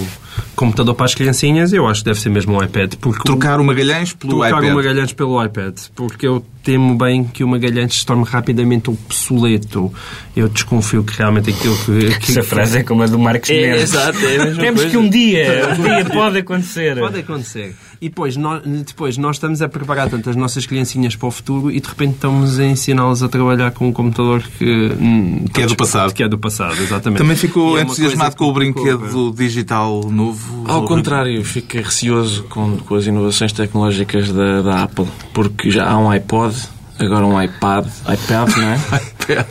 computador 0.55 0.95
para 0.95 1.05
as 1.05 1.15
criancinhas, 1.15 1.73
eu 1.73 1.87
acho 1.87 2.01
que 2.01 2.05
deve 2.05 2.19
ser 2.19 2.29
mesmo 2.29 2.57
um 2.57 2.63
iPad. 2.63 2.95
Porque 2.95 3.23
trocar 3.23 3.59
o 3.59 3.63
Magalhães 3.63 4.13
pelo 4.13 4.33
trocar 4.33 4.47
iPad. 4.47 4.59
Trocar 4.59 4.73
o 4.73 4.75
Magalhães 4.75 5.13
pelo 5.13 5.43
iPad. 5.45 5.79
Porque 5.95 6.27
eu 6.27 6.45
temo 6.63 6.95
bem 6.95 7.23
que 7.23 7.43
o 7.43 7.47
Magalhães 7.47 7.95
se 7.95 8.05
torne 8.05 8.23
rapidamente 8.23 8.89
obsoleto. 8.89 9.91
Eu 10.35 10.49
desconfio 10.49 11.03
que 11.03 11.17
realmente 11.17 11.49
aquilo 11.49 11.75
que... 11.77 12.19
que 12.19 12.31
Essa 12.31 12.43
frase 12.43 12.79
é 12.79 12.83
como 12.83 13.03
a 13.03 13.07
do 13.07 13.17
Marcos 13.17 13.49
é, 13.49 13.53
Mendes. 13.53 13.83
Exato, 13.83 14.19
é 14.19 14.35
a 14.35 14.45
mesma 14.45 14.61
Temos 14.61 14.81
coisa. 14.81 14.89
que 14.89 14.97
um 14.97 15.09
dia, 15.09 15.69
um 15.77 15.83
dia 15.83 16.05
pode 16.05 16.37
acontecer. 16.37 16.97
Pode 16.97 17.19
acontecer. 17.19 17.75
E 18.01 18.07
depois 18.07 18.37
nós, 18.37 18.61
depois 18.63 19.17
nós 19.17 19.35
estamos 19.35 19.61
a 19.61 19.67
preparar 19.67 20.09
tanto 20.09 20.29
as 20.29 20.35
nossas 20.35 20.65
criancinhas 20.65 21.15
para 21.17 21.27
o 21.27 21.31
futuro 21.31 21.69
e 21.69 21.81
de 21.81 21.87
repente 21.87 22.13
estamos 22.13 22.57
a 22.57 22.65
ensiná-las 22.65 23.21
a 23.21 23.27
trabalhar 23.27 23.71
com 23.71 23.89
um 23.89 23.91
computador 23.91 24.41
que, 24.57 24.65
hum, 24.65 25.45
que 25.53 25.61
é 25.61 25.65
do 25.65 25.75
passado. 25.75 26.13
Que 26.13 26.23
é 26.23 26.27
do 26.27 26.37
passado, 26.37 26.81
exatamente. 26.81 27.17
Também 27.17 27.35
ficou 27.35 27.77
é 27.77 27.81
entusiasmado 27.81 28.37
com 28.37 28.45
o 28.45 28.53
brinquedo 28.53 29.33
digital 29.35 30.01
novo? 30.29 30.63
Ao 30.67 30.85
contrário, 30.85 31.43
fiquei 31.43 31.81
receoso 31.81 32.43
com, 32.43 32.77
com 32.77 32.95
as 32.95 33.05
inovações 33.05 33.51
tecnológicas 33.51 34.31
da, 34.31 34.61
da 34.61 34.83
Apple, 34.83 35.07
porque 35.33 35.71
já 35.71 35.89
há 35.89 35.97
um 35.97 36.09
iPod 36.09 36.55
agora 36.99 37.25
um 37.25 37.41
iPad, 37.41 37.87
iPad, 38.01 38.49
não 38.57 38.69
é? 38.73 38.79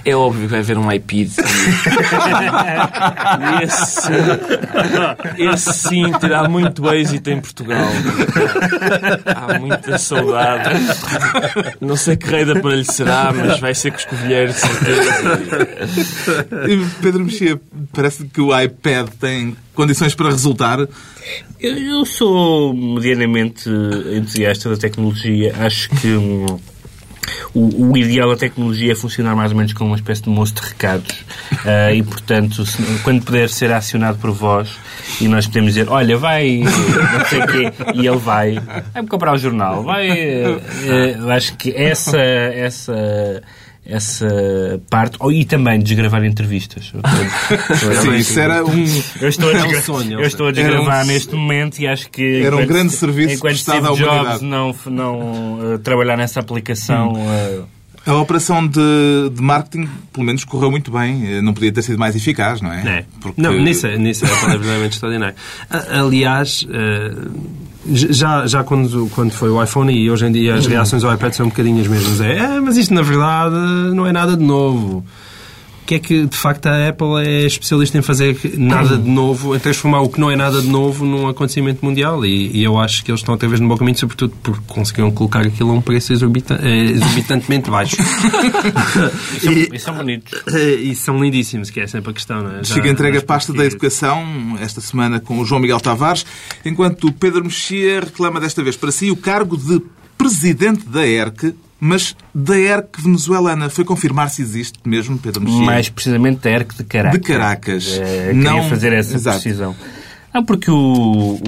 É 0.05 0.17
óbvio 0.17 0.43
que 0.43 0.49
vai 0.49 0.61
haver 0.61 0.77
um 0.77 0.91
iPad. 0.91 1.29
esse, 3.63 4.11
esse 5.39 5.73
sim 5.73 6.11
terá 6.21 6.49
muito 6.49 6.93
êxito 6.93 7.31
em 7.31 7.41
Portugal. 7.41 7.89
Há 9.25 9.59
muita 9.59 9.97
saudade. 9.99 10.71
Não 11.81 11.97
sei 11.97 12.17
que 12.17 12.29
rei 12.29 12.45
da 12.45 12.55
lhe 12.55 12.85
será, 12.85 13.33
mas 13.33 13.61
vai 13.61 13.75
ser 13.75 13.93
com 13.93 13.99
escovilheiro 13.99 14.53
de 14.53 14.59
certeza. 14.59 16.47
Pedro 17.01 17.25
Mexia, 17.25 17.61
parece 17.93 18.25
que 18.27 18.41
o 18.41 18.59
iPad 18.59 19.09
tem 19.21 19.57
condições 19.75 20.15
para 20.15 20.31
resultar? 20.31 20.81
Eu, 21.61 21.79
eu 21.79 22.05
sou 22.05 22.75
medianamente 22.75 23.71
entusiasta 24.13 24.71
da 24.71 24.77
tecnologia. 24.77 25.55
Acho 25.61 25.89
que 25.91 26.17
o, 27.55 27.91
o, 27.91 27.97
ideal 27.97 28.31
da 28.31 28.37
tecnologia 28.37 28.93
é 28.93 28.95
funcionar 28.95 29.35
mais 29.35 29.51
ou 29.53 29.57
menos 29.57 29.73
como 29.73 29.91
uma 29.91 29.97
espécie 29.97 30.23
de 30.23 30.31
moço 30.31 30.55
de 30.55 30.61
recados. 30.61 31.25
Uh, 31.53 31.95
e, 31.95 32.03
portanto, 32.03 32.65
se, 32.65 32.83
quando 33.03 33.25
puder 33.25 33.49
ser 33.49 33.73
acionado 33.73 34.19
por 34.19 34.31
vós 34.31 34.71
e 35.21 35.29
nós 35.29 35.47
podemos 35.47 35.75
dizer, 35.75 35.89
olha, 35.89 36.17
vai, 36.17 36.59
não 36.59 37.25
sei 37.27 37.47
quê, 37.47 37.73
e 37.95 38.07
ele 38.07 38.19
vai, 38.19 38.59
vai-me 38.93 39.09
comprar 39.09 39.35
o 39.35 39.39
jornal, 39.39 39.83
vai, 39.83 40.43
uh, 40.43 41.31
acho 41.31 41.57
que 41.57 41.75
essa, 41.75 42.19
essa 42.19 43.43
essa 43.89 44.29
parte, 44.91 45.17
oh, 45.19 45.33
e 45.33 45.47
também 45.47 45.81
desgravar 45.81 46.23
entrevistas. 46.23 46.93
Sim, 48.03 48.15
isso 48.17 48.39
era 48.39 48.63
um, 48.63 48.85
eu 49.19 49.29
estou 49.29 49.49
a, 49.49 49.53
desgra... 49.55 49.79
um 49.79 49.83
sonho. 49.83 50.21
Eu 50.21 50.27
estou 50.27 50.49
a 50.49 50.53
desgravar 50.53 51.05
um... 51.05 51.07
neste 51.07 51.35
momento 51.35 51.79
e 51.81 51.87
acho 51.87 52.11
que... 52.11 52.43
Era 52.43 52.55
um 52.55 52.67
grande 52.67 52.93
serviço 52.93 53.37
enquanto 53.37 53.53
prestado 53.53 53.87
à 53.87 53.93
humanidade. 53.93 54.41
Jobs 54.41 54.43
não, 54.43 54.75
não 54.91 55.75
uh, 55.75 55.79
trabalhar 55.79 56.19
nessa 56.19 56.39
aplicação... 56.41 57.15
Hum. 57.15 57.63
Uh... 57.63 57.79
A 58.07 58.15
operação 58.15 58.67
de, 58.67 58.81
de, 59.35 59.43
marketing, 59.43 59.87
pelo 60.13 60.25
menos, 60.25 60.43
correu 60.43 60.71
muito 60.71 60.91
bem. 60.91 61.31
Eh, 61.31 61.43
não 61.43 61.53
podia 61.53 61.71
ter 61.71 61.83
sido 61.83 61.99
mais 61.99 62.17
eficaz, 62.17 62.63
não 62.63 62.73
é? 62.73 63.01
é. 63.01 63.05
Porque... 63.21 63.39
Não, 63.39 63.53
nisso, 63.53 63.87
é, 63.87 63.99
nisso 63.99 64.25
é 64.25 64.29
verdadeiramente 64.29 64.95
extraordinário. 64.97 65.37
Aliás, 65.69 66.63
uh, 66.63 67.31
Já, 67.91 68.47
já 68.47 68.63
quando, 68.63 69.09
quando 69.15 69.31
foi 69.31 69.49
o 69.49 69.63
iPhone 69.63 69.93
e 69.93 70.11
hoje 70.11 70.27
em 70.27 70.33
dia 70.33 70.55
as 70.55 70.67
reações 70.67 71.05
ao 71.05 71.15
iPad 71.15 71.33
são 71.33 71.47
um 71.47 71.49
bocadinho 71.49 71.81
as 71.81 71.89
mesmas. 71.89 72.21
É, 72.21 72.39
é 72.39 72.61
mas 72.61 72.77
isto 72.77 72.93
na 72.93 73.03
verdade 73.03 73.55
não 73.95 74.07
é 74.07 74.13
nada 74.13 74.37
de 74.37 74.45
novo 74.45 75.05
que 75.89 75.95
é 75.95 75.99
que, 75.99 76.27
de 76.27 76.37
facto, 76.37 76.67
a 76.67 76.89
Apple 76.89 77.27
é 77.27 77.47
especialista 77.47 77.97
em 77.97 78.03
fazer 78.03 78.39
nada 78.59 78.99
de 78.99 79.09
novo, 79.09 79.57
em 79.57 79.59
transformar 79.59 80.03
o 80.03 80.11
que 80.11 80.21
não 80.21 80.31
é 80.31 80.37
nada 80.37 80.61
de 80.61 80.69
novo 80.69 81.03
num 81.03 81.27
acontecimento 81.27 81.83
mundial. 81.83 82.27
E, 82.27 82.59
e 82.59 82.63
eu 82.63 82.79
acho 82.79 83.03
que 83.03 83.11
eles 83.11 83.21
estão 83.21 83.35
até 83.35 83.47
vez 83.47 83.59
no 83.59 83.67
bom 83.67 83.77
caminho, 83.79 83.97
sobretudo 83.97 84.35
porque 84.43 84.61
conseguiram 84.67 85.11
colocar 85.11 85.47
aquilo 85.47 85.71
a 85.71 85.73
um 85.73 85.81
preço 85.81 86.13
exorbita, 86.13 86.61
eh, 86.63 86.91
exorbitantemente 86.91 87.71
baixo. 87.71 87.97
e, 89.43 89.75
e, 89.75 89.79
são 89.79 89.95
bonitos. 89.95 90.43
E 90.79 90.95
são 90.95 91.19
lindíssimos, 91.19 91.71
que 91.71 91.81
é 91.81 91.87
sempre 91.87 92.11
a 92.11 92.13
questão. 92.13 92.43
Não 92.43 92.51
é? 92.51 92.65
Já, 92.65 92.75
Chega 92.75 92.91
entrega 92.91 93.21
a 93.21 93.23
pasta 93.23 93.55
da 93.55 93.65
educação 93.65 94.59
esta 94.61 94.83
semana 94.83 95.19
com 95.21 95.39
o 95.39 95.45
João 95.47 95.59
Miguel 95.59 95.81
Tavares, 95.81 96.27
enquanto 96.67 97.11
Pedro 97.13 97.45
Mexia 97.45 98.01
reclama 98.01 98.39
desta 98.39 98.63
vez 98.63 98.77
para 98.77 98.93
si 98.93 99.11
o 99.11 99.17
cargo 99.17 99.57
de 99.57 99.81
presidente 100.19 100.87
da 100.87 101.07
ERC, 101.07 101.55
mas 101.81 102.17
da 102.35 102.59
ERC 102.59 103.01
venezuelana, 103.01 103.71
foi 103.71 103.85
confirmar 103.85 104.31
se 104.31 104.43
existe 104.43 104.79
mesmo, 104.85 105.19
Pedro 105.19 105.43
Mexia? 105.43 105.63
Mais 105.63 105.89
precisamente 105.89 106.41
da 106.41 106.51
ERC 106.51 106.77
de 106.77 106.85
Caracas. 106.85 107.21
De 107.21 107.27
Caracas. 107.27 108.01
É, 108.01 108.33
não... 108.33 108.55
Queria 108.55 108.69
fazer 108.69 108.93
essa 108.93 109.15
Exato. 109.15 109.41
precisão. 109.41 109.77
Não, 110.33 110.45
porque 110.45 110.71
o, 110.71 110.77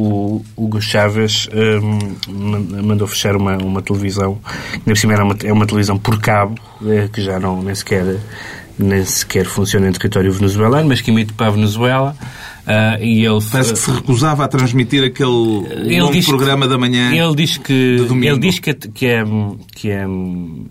o 0.00 0.44
Hugo 0.56 0.80
Chávez 0.80 1.48
um, 1.52 2.82
mandou 2.82 3.06
fechar 3.06 3.36
uma, 3.36 3.56
uma 3.58 3.82
televisão, 3.82 4.40
por 4.84 4.96
cima 4.96 5.12
era 5.12 5.24
uma, 5.24 5.36
é 5.44 5.52
uma 5.52 5.66
televisão 5.66 5.98
por 5.98 6.18
cabo, 6.20 6.58
é, 6.86 7.06
que 7.08 7.20
já 7.20 7.38
não 7.38 7.62
nem 7.62 7.74
sequer, 7.74 8.16
nem 8.78 9.04
sequer 9.04 9.44
funciona 9.44 9.88
em 9.88 9.92
território 9.92 10.32
venezuelano, 10.32 10.88
mas 10.88 11.00
que 11.00 11.10
emite 11.10 11.32
para 11.34 11.48
a 11.48 11.50
Venezuela. 11.50 12.16
Uh, 12.66 13.02
e 13.02 13.24
ele, 13.24 13.40
Parece 13.50 13.72
que 13.72 13.78
se 13.78 13.90
recusava 13.90 14.44
a 14.44 14.48
transmitir 14.48 15.02
aquele 15.02 15.66
ele 15.96 16.22
programa 16.24 16.66
que, 16.66 16.72
da 16.72 16.78
manhã. 16.78 17.12
Ele 17.12 17.34
diz 17.34 17.56
que, 17.56 17.72
ele 17.72 18.38
diz 18.38 18.58
que, 18.58 18.74
que 18.74 19.06
é, 19.06 19.24
que 19.74 19.90
é 19.90 20.06
uh, 20.06 20.68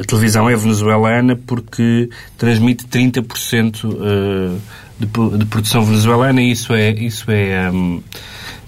a 0.00 0.04
televisão 0.04 0.48
é 0.48 0.56
venezuelana 0.56 1.36
porque 1.36 2.08
transmite 2.36 2.84
30% 2.86 3.84
uh, 3.84 4.60
de, 4.98 5.06
de 5.38 5.46
produção 5.46 5.84
venezuelana 5.84 6.40
e 6.42 6.50
isso 6.50 6.72
é, 6.72 6.90
isso 6.90 7.30
é 7.30 7.70
um, 7.70 8.02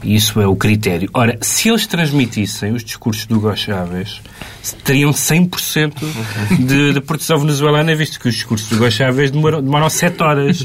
isso 0.04 0.40
é 0.40 0.46
o 0.46 0.54
critério. 0.54 1.08
Ora, 1.14 1.38
se 1.40 1.68
eles 1.68 1.86
transmitissem 1.86 2.72
os 2.72 2.84
discursos 2.84 3.26
do 3.26 3.36
Hugo 3.36 3.56
Chávez, 3.56 4.20
teriam 4.84 5.10
100% 5.10 5.94
de, 6.60 6.92
de 6.92 7.00
produção 7.00 7.38
venezuelana, 7.38 7.94
visto 7.94 8.20
que 8.20 8.28
os 8.28 8.34
discursos 8.34 8.68
do 8.68 8.76
Hugo 8.76 8.90
Chávez 8.90 9.30
demoram, 9.30 9.62
demoram 9.62 9.88
7 9.88 10.22
horas. 10.22 10.64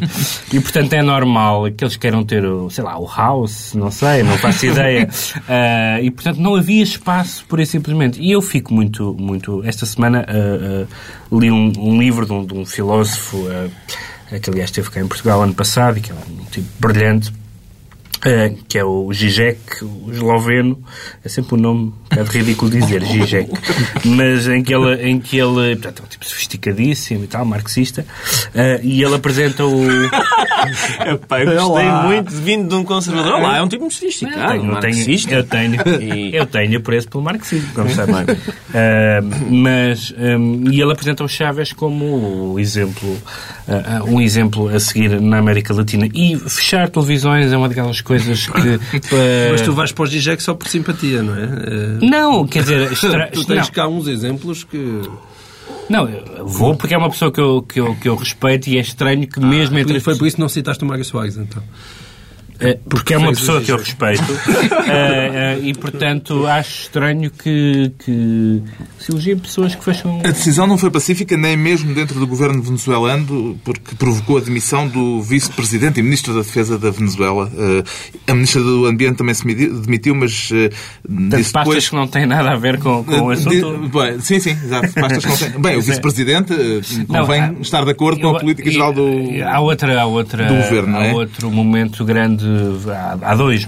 E, 0.52 0.60
portanto, 0.60 0.94
é 0.94 1.02
normal 1.02 1.72
que 1.72 1.84
eles 1.84 1.96
queiram 1.96 2.24
ter, 2.24 2.44
o, 2.46 2.70
sei 2.70 2.84
lá, 2.84 3.00
o 3.00 3.08
house, 3.08 3.74
não 3.74 3.90
sei, 3.90 4.24
não 4.24 4.38
faço 4.38 4.66
ideia. 4.66 5.08
Uh, 5.08 6.04
e, 6.04 6.12
portanto, 6.12 6.38
não 6.38 6.56
havia 6.56 6.84
espaço, 6.84 7.46
por 7.46 7.60
isso 7.60 7.72
simplesmente. 7.72 8.22
E 8.22 8.32
eu 8.32 8.42
fico 8.42 8.74
muito, 8.74 9.16
muito... 9.18 9.64
Esta 9.64 9.86
semana 9.86 10.26
uh, 10.28 10.86
uh, 11.34 11.40
li 11.40 11.50
um, 11.50 11.72
um, 11.78 12.00
livro 12.00 12.26
de 12.26 12.34
um, 12.34 12.46
de 12.46 12.54
um 12.54 12.66
filósofo 12.66 13.48
que 14.38 14.50
aliás 14.50 14.70
esteve 14.70 14.90
cá 14.92 15.00
em 15.00 15.08
Portugal 15.08 15.42
ano 15.42 15.56
passado 15.56 15.98
e 15.98 16.02
que 16.02 16.12
é 16.12 16.16
um 16.16 16.46
tipo 16.46 16.68
brilhante, 16.80 17.34
Uh, 18.20 18.54
que 18.68 18.78
é 18.78 18.84
o 18.84 19.14
Zizek, 19.14 19.82
o 19.82 20.12
esloveno, 20.12 20.84
é 21.24 21.30
sempre 21.30 21.56
um 21.56 21.58
nome 21.58 21.80
um 21.80 21.94
bocado 22.10 22.30
ridículo 22.32 22.70
dizer, 22.70 23.02
Zizek, 23.02 23.50
mas 24.04 24.46
em 24.46 24.62
que 24.62 24.74
ele, 24.74 25.10
em 25.10 25.20
que 25.22 25.38
ele 25.38 25.78
portanto, 25.78 26.02
é 26.02 26.04
um 26.04 26.08
tipo 26.10 26.26
sofisticadíssimo 26.26 27.24
e 27.24 27.28
tal, 27.28 27.46
marxista, 27.46 28.02
uh, 28.02 28.84
e 28.84 29.02
ele 29.02 29.16
apresenta 29.16 29.66
o... 29.66 29.86
Epá, 31.08 31.40
eu 31.40 31.46
gostei 31.46 31.88
Olá. 31.88 32.04
muito 32.04 32.30
vindo 32.32 32.68
de 32.68 32.76
um 32.76 32.84
conservador. 32.84 33.36
Olá, 33.36 33.58
é 33.58 33.62
um 33.62 33.70
tipo 33.70 33.90
sofisticado, 33.90 34.54
eu 34.54 34.60
tenho, 34.82 34.96
marxista. 34.96 35.34
Eu 35.34 35.44
tenho, 35.46 35.82
e... 36.02 36.36
eu 36.36 36.46
tenho 36.46 36.78
apreço 36.78 37.08
pelo 37.08 37.24
marxismo, 37.24 37.70
como 37.74 37.90
sabe. 37.90 38.12
uh, 38.12 39.50
mas, 39.50 40.14
um, 40.18 40.70
e 40.70 40.82
ele 40.82 40.92
apresenta 40.92 41.24
o 41.24 41.28
Chávez 41.30 41.72
como 41.72 42.52
o 42.52 42.60
exemplo, 42.60 43.18
um 44.08 44.20
exemplo 44.20 44.68
a 44.68 44.80
seguir 44.80 45.22
na 45.22 45.38
América 45.38 45.74
Latina. 45.74 46.06
E 46.14 46.38
fechar 46.38 46.90
televisões 46.90 47.54
é 47.54 47.58
uma 47.58 47.70
daquelas 47.70 47.99
coisas 48.02 48.48
que. 48.48 48.80
Mas 49.52 49.62
tu 49.62 49.74
vais 49.74 49.92
para 49.92 50.04
o 50.04 50.08
Gijek 50.08 50.42
só 50.42 50.54
por 50.54 50.68
simpatia, 50.68 51.22
não 51.24 51.36
é? 51.36 51.48
Não, 52.02 52.48
quer 52.48 52.62
dizer. 52.64 52.92
Extra... 52.92 53.28
tu 53.28 53.46
tens 53.46 53.68
não. 53.68 53.74
cá 53.74 53.88
uns 53.88 54.08
exemplos 54.08 54.64
que. 54.64 55.02
Não, 55.90 56.08
vou 56.46 56.76
porque 56.76 56.94
é 56.94 56.98
uma 56.98 57.10
pessoa 57.10 57.32
que 57.32 57.42
eu, 57.42 57.64
que 57.64 57.80
eu, 57.80 57.96
que 57.96 58.08
eu 58.08 58.16
respeito 58.16 58.70
e 58.70 58.78
é 58.78 58.82
estranho 58.82 59.28
que 59.28 59.40
mesmo 59.40 59.78
ah, 59.78 59.82
entre. 59.82 60.00
Foi 60.00 60.16
por 60.16 60.28
isso 60.28 60.36
que 60.36 60.42
não 60.42 60.50
citaste 60.50 60.84
o 60.84 60.88
Mário 60.88 61.04
Soares, 61.04 61.38
então. 61.38 61.64
É, 62.60 62.78
porque 62.90 63.14
é 63.14 63.18
uma 63.18 63.30
pessoa 63.30 63.62
que 63.62 63.72
eu 63.72 63.78
respeito 63.78 64.22
é, 64.86 65.56
é, 65.56 65.60
e, 65.62 65.74
portanto, 65.74 66.46
acho 66.46 66.84
estranho 66.84 67.32
que, 67.32 67.92
que 68.00 68.62
se 69.00 69.12
elogiem 69.12 69.40
pessoas 69.40 69.76
que 69.76 69.84
fecham... 69.84 70.20
A 70.20 70.32
decisão 70.32 70.68
não 70.68 70.78
foi 70.78 70.92
pacífica 70.92 71.38
nem 71.38 71.56
mesmo 71.56 71.94
dentro 71.94 72.20
do 72.20 72.28
governo 72.28 72.62
venezuelano 72.62 73.58
porque 73.64 73.96
provocou 73.96 74.38
a 74.38 74.42
demissão 74.42 74.88
do 74.88 75.22
vice-presidente 75.22 76.02
e 76.02 76.04
ministro 76.04 76.34
da 76.34 76.42
Defesa 76.42 76.78
da 76.78 76.92
Venezuela. 76.92 77.50
A 78.28 78.34
ministra 78.34 78.62
do 78.62 78.86
Ambiente 78.86 79.18
também 79.18 79.34
se 79.34 79.46
demitiu, 79.46 80.14
mas 80.16 80.32
disse 81.08 81.54
depois... 81.54 81.88
que 81.88 81.96
não 81.96 82.08
têm 82.08 82.26
nada 82.26 82.52
a 82.52 82.56
ver 82.58 82.78
com, 82.80 83.04
com 83.06 83.22
o 83.22 83.30
assunto. 83.30 83.90
Bem, 83.90 84.20
sim, 84.20 84.40
sim, 84.40 84.52
exato. 84.52 84.92
Pastas 85.00 85.24
que 85.24 85.30
não 85.30 85.38
têm... 85.38 85.62
Bem, 85.62 85.78
o 85.78 85.82
vice-presidente 85.82 86.54
convém 87.08 87.54
não, 87.54 87.62
estar 87.62 87.86
de 87.86 87.92
acordo 87.92 88.20
com 88.20 88.36
a 88.36 88.40
política 88.40 88.70
geral 88.70 88.94
do, 88.94 89.04
há 89.46 89.60
outra, 89.62 90.02
há 90.02 90.06
outra, 90.06 90.46
do 90.46 90.56
governo. 90.56 90.98
Há 90.98 91.06
é? 91.06 91.14
outro 91.14 91.50
momento 91.50 92.04
grande 92.04 92.49
há, 93.22 93.36
dois, 93.36 93.68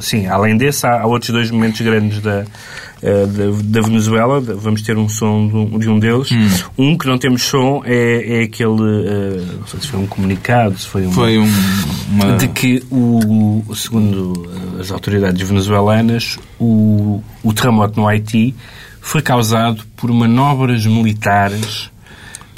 sim, 0.00 0.26
além 0.26 0.56
desse, 0.56 0.86
há, 0.86 1.06
outros 1.06 1.30
dois 1.30 1.50
momentos 1.50 1.80
grandes 1.80 2.20
da, 2.20 2.44
eh, 3.04 3.26
da, 3.26 3.44
da, 3.62 3.80
Venezuela. 3.86 4.40
Vamos 4.40 4.80
ter 4.80 4.96
um 4.96 5.10
som 5.10 5.46
de 5.46 5.54
um, 5.54 5.78
de 5.78 5.88
um 5.90 5.98
deles. 5.98 6.32
Hum. 6.32 6.48
Um 6.78 6.96
que 6.96 7.06
não 7.06 7.18
temos 7.18 7.42
som 7.42 7.82
é, 7.84 8.40
é 8.40 8.42
aquele. 8.44 8.70
Uh, 8.70 9.58
não 9.60 9.66
sei 9.66 9.80
se 9.80 9.88
foi 9.88 10.00
um 10.00 10.06
comunicado, 10.06 10.78
se 10.78 10.88
foi, 10.88 11.06
foi 11.08 11.38
um, 11.38 11.46
uma... 12.08 12.38
De 12.38 12.48
que, 12.48 12.82
o, 12.90 13.62
segundo 13.74 14.50
as 14.80 14.90
autoridades 14.90 15.46
venezuelanas, 15.46 16.38
o, 16.58 17.22
o 17.42 17.52
terremoto 17.52 18.00
no 18.00 18.08
Haiti 18.08 18.54
foi 19.02 19.20
causado 19.20 19.84
por 19.96 20.10
manobras 20.10 20.86
militares. 20.86 21.90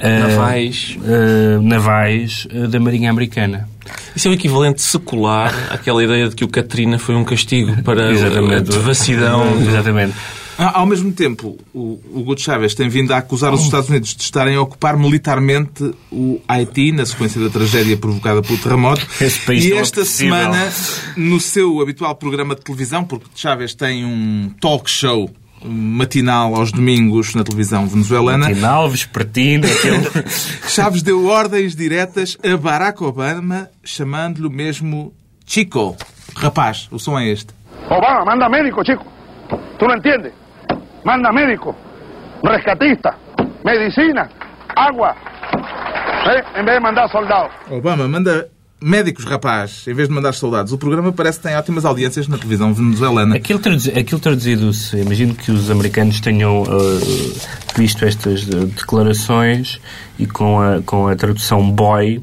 Navais. 0.00 0.96
Uh, 1.00 1.60
navais 1.60 2.46
da 2.70 2.78
Marinha 2.78 3.10
Americana. 3.10 3.68
Isso 4.14 4.28
é 4.28 4.30
o 4.30 4.34
equivalente 4.34 4.82
secular 4.82 5.52
àquela 5.70 6.02
ideia 6.02 6.28
de 6.28 6.36
que 6.36 6.44
o 6.44 6.48
Katrina 6.48 6.98
foi 6.98 7.14
um 7.14 7.24
castigo 7.24 7.82
para 7.82 8.12
Exatamente. 8.12 8.54
a 8.54 8.60
devassidão. 8.60 9.60
Exatamente. 9.60 10.14
Ao 10.58 10.86
mesmo 10.86 11.12
tempo, 11.12 11.58
o 11.74 12.00
Hugo 12.10 12.38
Chávez 12.38 12.74
tem 12.74 12.88
vindo 12.88 13.12
a 13.12 13.18
acusar 13.18 13.52
os 13.52 13.62
Estados 13.62 13.90
Unidos 13.90 14.14
de 14.14 14.22
estarem 14.22 14.56
a 14.56 14.62
ocupar 14.62 14.96
militarmente 14.96 15.94
o 16.10 16.40
Haiti, 16.48 16.92
na 16.92 17.04
sequência 17.04 17.38
da 17.38 17.50
tragédia 17.50 17.94
provocada 17.96 18.40
pelo 18.40 18.58
terremoto. 18.58 19.06
E 19.50 19.72
esta 19.74 20.02
semana, 20.06 20.72
no 21.14 21.38
seu 21.38 21.78
habitual 21.82 22.14
programa 22.14 22.54
de 22.54 22.62
televisão, 22.62 23.04
porque 23.04 23.26
Chávez 23.34 23.74
tem 23.74 24.06
um 24.06 24.50
talk 24.58 24.88
show 24.88 25.30
matinal 25.64 26.54
aos 26.54 26.72
domingos 26.72 27.34
na 27.34 27.42
televisão 27.42 27.86
venezuelana. 27.86 28.48
Matinal, 28.48 28.88
vespertino, 28.88 29.66
aquele... 29.66 30.28
Chaves 30.68 31.02
deu 31.02 31.26
ordens 31.26 31.74
diretas 31.74 32.36
a 32.42 32.56
Barack 32.56 33.02
Obama, 33.02 33.68
chamando-lhe 33.84 34.48
mesmo 34.48 35.12
Chico. 35.46 35.96
Rapaz, 36.36 36.88
o 36.90 36.98
som 36.98 37.18
é 37.18 37.28
este. 37.28 37.54
Obama, 37.88 38.24
manda 38.24 38.48
médico, 38.48 38.84
chico. 38.84 39.06
Tu 39.78 39.86
não 39.86 39.94
entendes? 39.94 40.32
Manda 41.04 41.32
médico, 41.32 41.74
rescatista, 42.44 43.14
medicina, 43.64 44.28
água. 44.74 45.14
¿Eh? 46.28 46.60
Em 46.60 46.64
vez 46.64 46.76
de 46.76 46.80
mandar 46.80 47.08
soldados. 47.08 47.52
Obama, 47.70 48.08
manda 48.08 48.48
Médicos, 48.80 49.24
rapaz, 49.24 49.84
em 49.86 49.94
vez 49.94 50.06
de 50.06 50.14
mandar 50.14 50.34
soldados. 50.34 50.70
O 50.70 50.76
programa 50.76 51.10
parece 51.10 51.38
que 51.38 51.48
tem 51.48 51.56
ótimas 51.56 51.86
audiências 51.86 52.28
na 52.28 52.36
televisão 52.36 52.74
venezuelana. 52.74 53.36
Aquilo, 53.36 53.58
traduzido, 53.58 53.98
aquilo 53.98 54.20
traduzido 54.20 54.70
imagino 54.94 55.34
que 55.34 55.50
os 55.50 55.70
americanos 55.70 56.20
tenham 56.20 56.62
uh, 56.62 56.66
visto 57.74 58.04
estas 58.04 58.42
uh, 58.42 58.66
declarações 58.66 59.80
e 60.18 60.26
com 60.26 60.60
a, 60.60 60.82
com 60.82 61.08
a 61.08 61.16
tradução 61.16 61.70
boy 61.70 62.22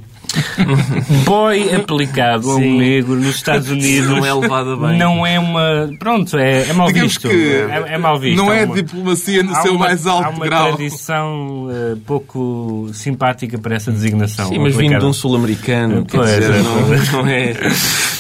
boy 1.26 1.74
aplicado 1.76 2.50
a 2.52 2.56
um 2.56 2.78
negro 2.78 3.16
nos 3.16 3.36
Estados 3.36 3.70
Unidos 3.70 4.10
não 4.10 4.26
é 4.26 4.34
levado 4.34 4.78
bem. 4.78 4.98
Não 4.98 5.26
é 5.26 5.40
uma. 5.40 5.90
Pronto, 6.00 6.38
é, 6.38 6.70
é 6.70 6.74
mal 6.74 6.88
Digamos 6.88 7.14
visto. 7.14 7.28
É, 7.28 7.94
é, 7.94 7.98
mal 7.98 8.20
visto. 8.20 8.38
Não 8.38 8.52
é 8.52 8.66
uma, 8.66 8.76
diplomacia 8.76 9.44
no 9.44 9.56
seu 9.62 9.76
uma, 9.76 9.86
mais 9.86 10.06
alto 10.08 10.22
grau. 10.22 10.32
Há 10.32 10.36
uma 10.36 10.46
grau. 10.46 10.76
tradição 10.76 11.68
uh, 11.68 11.98
pouco 12.06 12.90
simpática 12.94 13.58
para 13.58 13.76
essa 13.76 13.92
designação. 13.92 14.50
Sim, 14.50 14.60
mas 14.60 14.76
vindo 14.76 14.98
de 14.98 15.06
um 15.06 15.14
sul-americano, 15.14 16.06
quer 16.06 16.20
dizer, 16.24 16.44
é, 16.44 16.62
não, 16.62 17.24
não, 17.24 17.28
é. 17.28 17.54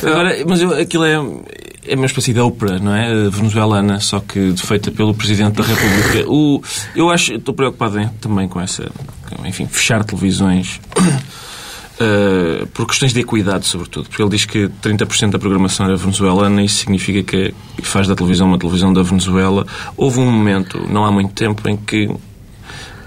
Agora, 0.03 0.37
mas 0.47 0.61
eu, 0.61 0.79
aquilo 0.79 1.05
é. 1.05 1.19
É 1.85 1.95
uma 1.95 2.05
espécie 2.05 2.31
de 2.31 2.39
ópera, 2.39 2.79
não 2.79 2.95
é? 2.95 3.29
Venezuelana, 3.29 3.99
só 3.99 4.21
que 4.21 4.55
feita 4.55 4.89
pelo 4.89 5.13
Presidente 5.13 5.55
da 5.55 5.63
República. 5.63 6.31
O, 6.31 6.63
eu 6.95 7.09
acho, 7.09 7.33
estou 7.33 7.53
preocupado 7.53 8.09
também 8.21 8.47
com 8.47 8.61
essa, 8.61 8.89
enfim, 9.43 9.67
fechar 9.67 10.01
televisões 10.05 10.79
Uh, 12.03 12.67
por 12.67 12.87
questões 12.87 13.13
de 13.13 13.19
equidade, 13.19 13.65
sobretudo. 13.65 14.09
Porque 14.09 14.21
ele 14.21 14.31
diz 14.31 14.45
que 14.45 14.67
30% 14.81 15.29
da 15.29 15.39
programação 15.39 15.85
era 15.85 15.95
venezuelana 15.95 16.61
e 16.61 16.65
isso 16.65 16.77
significa 16.77 17.23
que 17.23 17.53
faz 17.81 18.07
da 18.07 18.15
televisão 18.15 18.47
uma 18.47 18.57
televisão 18.57 18.91
da 18.91 19.03
Venezuela. 19.03 19.65
Houve 19.95 20.19
um 20.19 20.29
momento, 20.29 20.85
não 20.89 21.05
há 21.05 21.11
muito 21.11 21.33
tempo, 21.33 21.69
em 21.69 21.77
que 21.77 22.09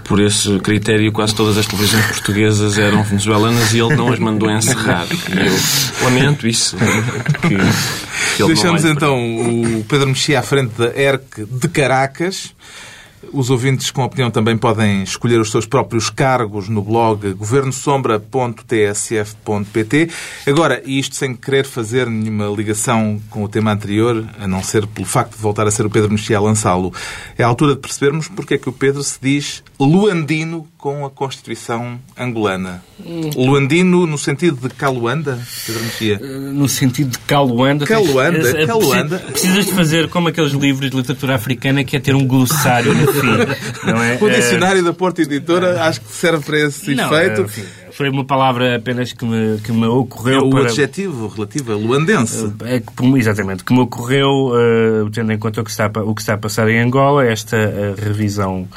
por 0.07 0.21
esse 0.21 0.57
critério, 0.59 1.11
quase 1.11 1.35
todas 1.35 1.57
as 1.57 1.65
televisões 1.65 2.05
portuguesas 2.05 2.77
eram 2.77 3.03
venezuelanas 3.03 3.73
e 3.73 3.79
ele 3.79 3.95
não 3.95 4.11
as 4.11 4.17
mandou 4.17 4.49
encerrar. 4.49 5.05
E 5.11 5.47
eu 5.47 6.05
lamento 6.05 6.47
isso. 6.47 6.77
Que, 7.41 7.55
que 8.37 8.47
Deixamos 8.47 8.85
então 8.85 9.17
o 9.17 9.83
Pedro 9.83 10.07
Mexia 10.07 10.39
à 10.39 10.41
frente 10.41 10.71
da 10.77 10.87
ERC 10.97 11.45
de 11.45 11.67
Caracas. 11.67 12.55
Os 13.33 13.49
ouvintes 13.49 13.89
com 13.89 14.03
opinião 14.03 14.29
também 14.29 14.55
podem 14.55 15.01
escolher 15.01 15.39
os 15.39 15.49
seus 15.49 15.65
próprios 15.65 16.07
cargos 16.09 16.69
no 16.69 16.83
blog 16.83 17.33
governosombra.tsf.pt. 17.33 20.09
Agora, 20.45 20.83
isto 20.85 21.15
sem 21.15 21.35
querer 21.35 21.65
fazer 21.65 22.07
nenhuma 22.07 22.45
ligação 22.47 23.19
com 23.29 23.43
o 23.43 23.49
tema 23.49 23.71
anterior, 23.71 24.23
a 24.39 24.47
não 24.47 24.61
ser 24.61 24.85
pelo 24.85 25.07
facto 25.07 25.35
de 25.35 25.41
voltar 25.41 25.65
a 25.65 25.71
ser 25.71 25.85
o 25.85 25.89
Pedro 25.89 26.11
Mexia 26.11 26.37
a 26.37 26.41
lançá-lo, 26.41 26.93
é 27.37 27.43
a 27.43 27.47
altura 27.47 27.73
de 27.73 27.81
percebermos 27.81 28.27
porque 28.27 28.53
é 28.53 28.57
que 28.57 28.69
o 28.69 28.73
Pedro 28.73 29.03
se 29.03 29.17
diz 29.19 29.63
luandino 29.79 30.67
com 30.77 31.05
a 31.05 31.09
Constituição 31.09 31.99
angolana. 32.17 32.83
Luandino 33.35 34.05
no 34.05 34.17
sentido 34.17 34.67
de 34.67 34.73
Caluanda, 34.75 35.39
Pedro 35.65 35.83
Mexia? 35.83 36.19
No 36.19 36.69
sentido 36.69 37.11
de 37.11 37.19
Caluanda. 37.19 37.85
Caluanda, 37.85 38.51
tens... 38.53 38.67
Caluanda. 38.67 39.17
Precisas 39.19 39.65
de 39.65 39.73
fazer 39.73 40.07
como 40.09 40.27
aqueles 40.27 40.51
livros 40.51 40.89
de 40.89 40.95
literatura 40.95 41.35
africana 41.35 41.83
que 41.83 41.97
é 41.97 41.99
ter 41.99 42.15
um 42.15 42.25
glossário 42.27 42.93
no 42.93 43.07
não 43.91 44.03
é? 44.03 44.19
O 44.21 44.29
dicionário 44.29 44.83
da 44.83 44.93
Porta 44.93 45.21
Editora 45.21 45.83
acho 45.83 46.01
que 46.01 46.11
serve 46.11 46.45
para 46.45 46.59
esse 46.59 46.93
não, 46.93 47.11
efeito. 47.11 47.41
Enfim, 47.41 47.65
foi 47.91 48.09
uma 48.09 48.23
palavra 48.23 48.75
apenas 48.75 49.11
que 49.11 49.25
me, 49.25 49.59
que 49.59 49.71
me 49.71 49.87
ocorreu. 49.87 50.41
É 50.41 50.43
o 50.43 50.49
para... 50.51 50.65
adjetivo 50.65 51.27
relativo 51.27 51.71
a 51.71 51.75
luandense. 51.75 52.53
É, 52.65 52.81
exatamente, 53.17 53.63
que 53.63 53.73
me 53.73 53.79
ocorreu, 53.79 54.51
uh, 54.51 55.09
tendo 55.09 55.31
em 55.33 55.39
conta 55.39 55.61
o 55.61 55.63
que, 55.63 55.71
está, 55.71 55.87
o 55.87 56.13
que 56.13 56.21
está 56.21 56.35
a 56.35 56.37
passar 56.37 56.69
em 56.69 56.79
Angola, 56.79 57.25
esta 57.25 57.57
uh, 57.57 57.99
revisão 57.99 58.67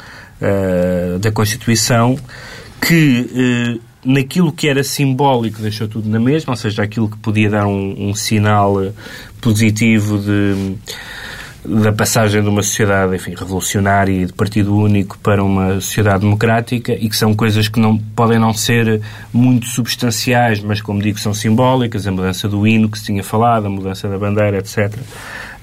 uh, 0.41 1.19
da 1.19 1.31
Constituição, 1.31 2.17
que 2.81 3.79
naquilo 4.03 4.51
que 4.51 4.67
era 4.67 4.83
simbólico 4.83 5.61
deixou 5.61 5.87
tudo 5.87 6.09
na 6.09 6.19
mesma, 6.19 6.53
ou 6.53 6.57
seja, 6.57 6.81
aquilo 6.81 7.07
que 7.07 7.17
podia 7.17 7.49
dar 7.49 7.67
um, 7.67 8.09
um 8.09 8.15
sinal 8.15 8.75
positivo 9.39 10.17
de 10.17 10.75
da 11.63 11.91
passagem 11.91 12.41
de 12.41 12.49
uma 12.49 12.63
sociedade 12.63 13.15
enfim, 13.15 13.35
revolucionária 13.35 14.11
e 14.11 14.25
de 14.25 14.33
partido 14.33 14.75
único 14.75 15.17
para 15.19 15.43
uma 15.43 15.75
sociedade 15.75 16.21
democrática 16.21 16.93
e 16.93 17.07
que 17.07 17.15
são 17.15 17.35
coisas 17.35 17.67
que 17.67 17.79
não 17.79 17.97
podem 17.97 18.39
não 18.39 18.53
ser 18.53 19.01
muito 19.31 19.67
substanciais, 19.67 20.59
mas 20.59 20.81
como 20.81 21.01
digo, 21.01 21.19
são 21.19 21.33
simbólicas, 21.33 22.07
a 22.07 22.11
mudança 22.11 22.49
do 22.49 22.65
hino 22.65 22.89
que 22.89 22.97
se 22.97 23.05
tinha 23.05 23.23
falado, 23.23 23.67
a 23.67 23.69
mudança 23.69 24.09
da 24.09 24.17
bandeira, 24.17 24.57
etc. 24.57 24.91
Uh, 24.91 24.97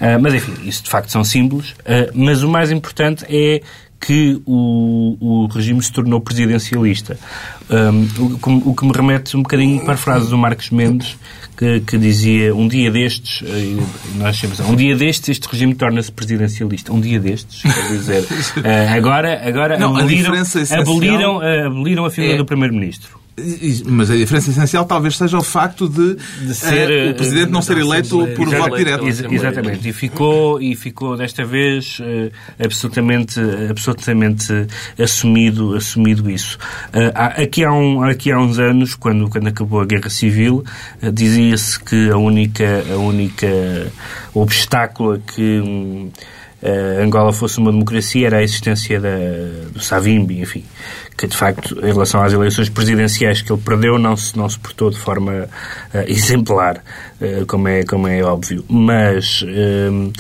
ah, 0.00 0.18
mas 0.20 0.34
enfim, 0.34 0.54
isso 0.62 0.84
de 0.84 0.90
facto 0.90 1.10
são 1.10 1.24
símbolos, 1.24 1.72
uh, 1.80 2.12
mas 2.14 2.44
o 2.44 2.48
mais 2.48 2.70
importante 2.70 3.24
é 3.28 3.60
que 4.00 4.40
o, 4.46 5.16
o 5.20 5.46
regime 5.46 5.82
se 5.82 5.92
tornou 5.92 6.20
presidencialista. 6.20 7.18
Um, 7.68 8.08
o, 8.22 8.70
o, 8.70 8.74
que 8.74 8.86
me 8.86 8.92
remete 8.92 9.36
um 9.36 9.42
bocadinho 9.42 9.84
para 9.84 9.94
a 9.94 9.96
frase 9.96 10.30
do 10.30 10.38
Marcos 10.38 10.70
Mendes, 10.70 11.18
que, 11.56 11.80
que 11.80 11.98
dizia 11.98 12.54
um 12.54 12.68
dia 12.68 12.90
destes, 12.90 13.42
eh, 13.44 13.76
nós 14.14 14.36
chamamos, 14.36 14.60
um 14.60 14.76
dia 14.76 14.96
destes 14.96 15.30
este 15.30 15.48
regime 15.48 15.74
torna-se 15.74 16.10
presidencialista. 16.12 16.92
Um 16.92 17.00
dia 17.00 17.18
destes, 17.18 17.62
quer 17.62 17.88
dizer, 17.88 18.22
uh, 18.22 18.94
agora, 18.96 19.46
agora 19.46 19.78
Não, 19.78 19.96
aboliram, 19.96 20.32
a 20.32 20.80
aboliram, 20.80 21.36
uh, 21.38 21.66
aboliram 21.66 22.04
a 22.04 22.10
figura 22.10 22.34
é... 22.34 22.36
do 22.36 22.46
Primeiro-Ministro. 22.46 23.18
Mas 23.86 24.10
a 24.10 24.16
diferença 24.16 24.50
essencial 24.50 24.84
talvez 24.84 25.16
seja 25.16 25.38
o 25.38 25.42
facto 25.42 25.88
de, 25.88 26.16
de 26.46 26.54
ser, 26.54 27.08
uh, 27.08 27.10
o 27.10 27.14
Presidente 27.14 27.50
não 27.50 27.62
ser 27.62 27.78
eleito 27.78 28.26
por 28.36 28.48
voto 28.48 28.76
direto. 28.76 29.06
Ex 29.06 29.20
exatamente. 29.20 29.88
E 29.88 29.92
ficou, 29.92 30.60
e 30.60 30.74
ficou 30.74 31.16
desta 31.16 31.44
vez 31.44 31.98
uh, 32.00 32.30
absolutamente, 32.62 33.40
absolutamente 33.70 34.66
assumido, 34.98 35.74
assumido 35.74 36.30
isso. 36.30 36.58
Uh, 36.88 37.42
aqui, 37.42 37.64
há 37.64 37.72
um, 37.72 38.02
aqui 38.02 38.30
há 38.32 38.38
uns 38.38 38.58
anos, 38.58 38.94
quando, 38.94 39.28
quando 39.28 39.48
acabou 39.48 39.80
a 39.80 39.86
Guerra 39.86 40.10
Civil, 40.10 40.64
dizia-se 41.12 41.78
que 41.80 42.10
a 42.10 42.16
única, 42.16 42.84
a 42.92 42.96
única 42.96 43.46
obstáculo 44.34 45.20
que 45.20 46.10
um, 46.62 47.02
Angola 47.04 47.32
fosse 47.32 47.58
uma 47.58 47.70
democracia 47.70 48.26
era 48.26 48.38
a 48.38 48.42
existência 48.42 49.00
da, 49.00 49.16
do 49.70 49.80
Savimbi, 49.80 50.40
enfim, 50.40 50.64
que 51.16 51.26
de 51.26 51.36
facto, 51.36 51.78
em 51.80 51.92
relação 51.92 52.22
às 52.22 52.32
eleições 52.32 52.68
presidenciais 52.68 53.42
que 53.42 53.52
ele 53.52 53.60
perdeu, 53.60 53.98
não 53.98 54.16
se, 54.16 54.36
não 54.36 54.48
se 54.48 54.58
portou 54.58 54.90
de 54.90 54.98
forma 54.98 55.48
uh, 55.94 55.98
exemplar, 56.10 56.82
uh, 57.20 57.46
como, 57.46 57.68
é, 57.68 57.84
como 57.84 58.08
é 58.08 58.22
óbvio. 58.22 58.64
Mas 58.68 59.42
uh, 59.42 60.12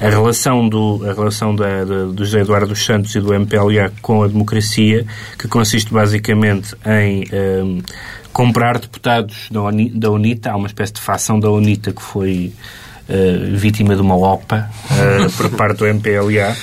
a 0.00 0.08
relação, 0.08 0.68
do, 0.68 1.08
a 1.08 1.12
relação 1.14 1.54
da, 1.54 1.84
da, 1.84 2.04
do 2.06 2.24
José 2.24 2.40
Eduardo 2.40 2.68
dos 2.68 2.84
Santos 2.84 3.14
e 3.14 3.20
do 3.20 3.32
MPLA 3.32 3.92
com 4.02 4.22
a 4.22 4.28
democracia, 4.28 5.06
que 5.38 5.48
consiste 5.48 5.92
basicamente 5.92 6.74
em 6.84 7.24
comprar 8.32 8.78
deputados 8.78 9.48
da 9.50 10.10
UNITA, 10.10 10.50
há 10.50 10.56
uma 10.56 10.66
espécie 10.66 10.92
de 10.92 11.00
facção 11.00 11.40
da 11.40 11.50
UNITA 11.50 11.92
que 11.92 12.02
foi. 12.02 12.52
Uh, 13.08 13.56
vítima 13.56 13.94
de 13.94 14.02
uma 14.02 14.16
OPA 14.16 14.68
uh, 14.90 15.30
por 15.36 15.48
parte 15.50 15.78
do 15.78 15.86
MPLA. 15.86 16.56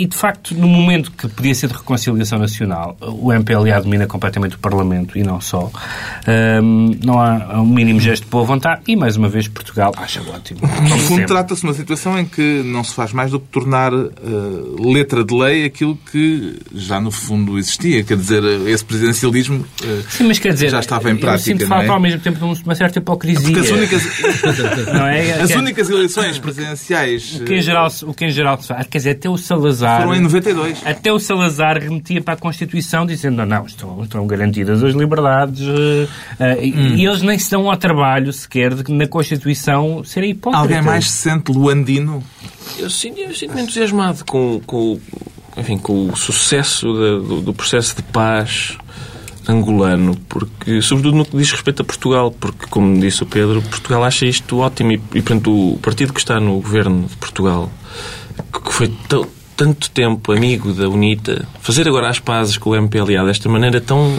E, 0.00 0.06
de 0.06 0.16
facto, 0.16 0.54
no 0.54 0.66
momento 0.66 1.12
que 1.12 1.28
podia 1.28 1.54
ser 1.54 1.66
de 1.66 1.74
reconciliação 1.74 2.38
nacional, 2.38 2.96
o 3.02 3.30
MPLA 3.30 3.82
domina 3.82 4.06
completamente 4.06 4.56
o 4.56 4.58
Parlamento 4.58 5.18
e 5.18 5.22
não 5.22 5.42
só. 5.42 5.70
Um, 6.62 6.96
não 7.04 7.20
há 7.20 7.60
um 7.60 7.66
mínimo 7.66 8.00
gesto 8.00 8.24
de 8.24 8.30
boa 8.30 8.42
vontade 8.42 8.80
e, 8.88 8.96
mais 8.96 9.18
uma 9.18 9.28
vez, 9.28 9.46
Portugal 9.46 9.92
acha 9.98 10.22
ótimo. 10.22 10.60
No 10.88 10.98
fundo, 11.00 11.26
trata-se 11.26 11.60
de 11.60 11.66
uma 11.66 11.74
situação 11.74 12.18
em 12.18 12.24
que 12.24 12.62
não 12.64 12.82
se 12.82 12.94
faz 12.94 13.12
mais 13.12 13.30
do 13.30 13.38
que 13.38 13.48
tornar 13.48 13.92
uh, 13.92 14.90
letra 14.90 15.22
de 15.22 15.34
lei 15.34 15.66
aquilo 15.66 15.98
que 16.10 16.58
já, 16.74 16.98
no 16.98 17.10
fundo, 17.10 17.58
existia. 17.58 18.02
Quer 18.02 18.16
dizer, 18.16 18.42
esse 18.68 18.82
presidencialismo 18.82 19.58
uh, 19.58 20.02
Sim, 20.08 20.28
mas, 20.28 20.38
quer 20.38 20.54
dizer, 20.54 20.70
já 20.70 20.80
estava 20.80 21.10
em 21.10 21.16
prática. 21.16 21.44
Sinto 21.44 21.66
falta, 21.66 21.84
é? 21.84 21.90
ao 21.90 22.00
mesmo 22.00 22.20
tempo, 22.20 22.38
de 22.38 22.62
uma 22.62 22.74
certa 22.74 23.00
hipocrisia. 23.00 23.42
Porque 23.42 23.60
as 23.60 23.70
únicas, 23.70 24.02
é? 25.12 25.42
as 25.42 25.50
únicas 25.50 25.90
eleições 25.90 26.38
presidenciais... 26.38 27.38
O 27.38 27.44
que, 27.44 27.56
em 27.56 27.60
geral, 27.60 27.88
o 28.04 28.14
que 28.14 28.24
em 28.24 28.30
geral 28.30 28.58
se 28.62 28.68
faz, 28.68 28.86
quer 28.86 28.96
dizer, 28.96 29.10
até 29.10 29.28
o 29.28 29.36
Salazar 29.36 29.89
Salazar. 29.90 30.02
Foram 30.02 30.14
em 30.14 30.20
92. 30.20 30.86
Até 30.86 31.12
o 31.12 31.18
Salazar 31.18 31.78
remetia 31.78 32.22
para 32.22 32.34
a 32.34 32.36
Constituição 32.36 33.06
dizendo 33.06 33.44
não, 33.44 33.66
estão, 33.66 34.02
estão 34.02 34.26
garantidas 34.26 34.82
as 34.82 34.94
liberdades. 34.94 35.66
Uh, 35.66 36.08
hum. 36.40 36.94
E 36.96 37.04
eles 37.04 37.22
nem 37.22 37.38
se 37.38 37.50
dão 37.50 37.70
ao 37.70 37.76
trabalho 37.76 38.32
sequer 38.32 38.74
de 38.74 38.90
na 38.92 39.06
Constituição 39.06 40.02
serem 40.04 40.30
hipócritas. 40.30 40.62
Alguém 40.62 40.82
mais 40.82 41.10
se 41.10 41.18
sente 41.18 41.52
luandino? 41.52 42.22
Eu 42.78 42.90
sinto-me 42.90 43.24
eu 43.24 43.34
sinto 43.34 43.58
entusiasmado 43.58 44.24
com, 44.24 44.60
com, 44.66 45.00
enfim, 45.56 45.78
com 45.78 46.08
o 46.08 46.16
sucesso 46.16 46.92
de, 46.92 47.28
do, 47.28 47.40
do 47.40 47.54
processo 47.54 47.96
de 47.96 48.02
paz 48.02 48.76
angolano, 49.48 50.16
porque, 50.28 50.80
sobretudo 50.82 51.16
no 51.16 51.24
que 51.24 51.36
diz 51.36 51.50
respeito 51.50 51.82
a 51.82 51.84
Portugal, 51.84 52.30
porque, 52.30 52.66
como 52.66 52.98
disse 53.00 53.22
o 53.22 53.26
Pedro, 53.26 53.62
Portugal 53.62 54.04
acha 54.04 54.26
isto 54.26 54.58
ótimo 54.58 54.92
e, 54.92 54.94
e 54.94 55.22
portanto, 55.22 55.74
o 55.74 55.78
partido 55.78 56.12
que 56.12 56.20
está 56.20 56.38
no 56.38 56.60
governo 56.60 57.06
de 57.06 57.16
Portugal, 57.16 57.70
que 58.52 58.72
foi 58.72 58.88
tão, 59.08 59.26
tanto 59.60 59.90
tempo 59.90 60.32
amigo 60.32 60.72
da 60.72 60.88
UNITA, 60.88 61.46
fazer 61.60 61.86
agora 61.86 62.08
as 62.08 62.18
pazes 62.18 62.56
com 62.56 62.70
o 62.70 62.76
MPLA 62.76 63.26
desta 63.26 63.46
maneira 63.46 63.78
tão 63.78 64.18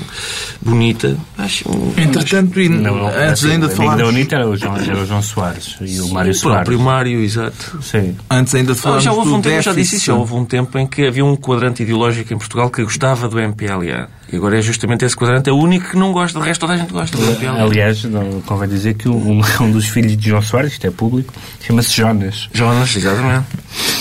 bonita, 0.61 1.17
acho... 1.35 1.67
Entretanto, 1.97 2.61
e 2.61 2.69
não, 2.69 3.07
antes 3.07 3.43
ainda 3.45 3.67
de 3.67 3.73
falar... 3.73 3.95
da 3.95 4.05
UNITA 4.05 4.35
era 4.35 4.47
o, 4.47 4.55
João, 4.55 4.77
era 4.77 4.99
o 4.99 5.03
João 5.03 5.23
Soares 5.23 5.77
e 5.81 5.99
o 5.99 6.09
Mário 6.09 6.31
Soares. 6.31 6.43
O 6.43 6.43
próprio 6.43 6.79
Mário, 6.79 7.19
exato. 7.21 7.79
Sim. 7.81 8.15
Antes 8.29 8.53
ainda 8.53 8.75
de 8.75 8.79
falar 8.79 8.99
já 8.99 9.11
houve 9.11 9.31
um 9.31 9.41
tempo, 9.41 9.63
já 9.63 9.73
disse 9.73 9.95
isso, 9.95 10.05
já 10.05 10.13
houve 10.13 10.35
um 10.35 10.45
tempo 10.45 10.77
em 10.77 10.85
que 10.85 11.07
havia 11.07 11.25
um 11.25 11.35
quadrante 11.35 11.81
ideológico 11.81 12.31
em 12.31 12.37
Portugal 12.37 12.69
que 12.69 12.83
gostava 12.83 13.27
do 13.27 13.39
MPLA. 13.39 14.09
E 14.31 14.37
agora 14.37 14.57
é 14.57 14.61
justamente 14.61 15.03
esse 15.03 15.15
quadrante, 15.15 15.49
é 15.49 15.53
o 15.53 15.57
único 15.57 15.91
que 15.91 15.97
não 15.97 16.13
gosta, 16.13 16.39
de 16.39 16.45
resto 16.45 16.61
toda 16.61 16.73
a 16.73 16.77
gente 16.77 16.91
gosta. 16.91 17.17
Aliás, 17.61 18.03
não, 18.05 18.41
convém 18.41 18.69
dizer 18.69 18.93
que 18.93 19.09
um, 19.09 19.41
um 19.59 19.71
dos 19.71 19.87
filhos 19.87 20.15
de 20.15 20.29
João 20.29 20.41
Soares, 20.41 20.73
isto 20.73 20.87
é 20.87 20.91
público, 20.91 21.33
chama-se 21.59 21.91
Jonas. 21.91 22.49
Jonas, 22.53 22.95
exatamente. 22.95 23.47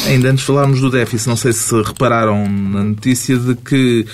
Ainda 0.07 0.31
antes 0.31 0.41
de 0.41 0.47
falarmos 0.47 0.81
do 0.81 0.91
déficit, 0.91 1.29
não 1.29 1.37
sei 1.37 1.53
se 1.53 1.75
repararam 1.83 2.49
na 2.49 2.85
notícia 2.85 3.37
de 3.37 3.57
que 3.57 4.07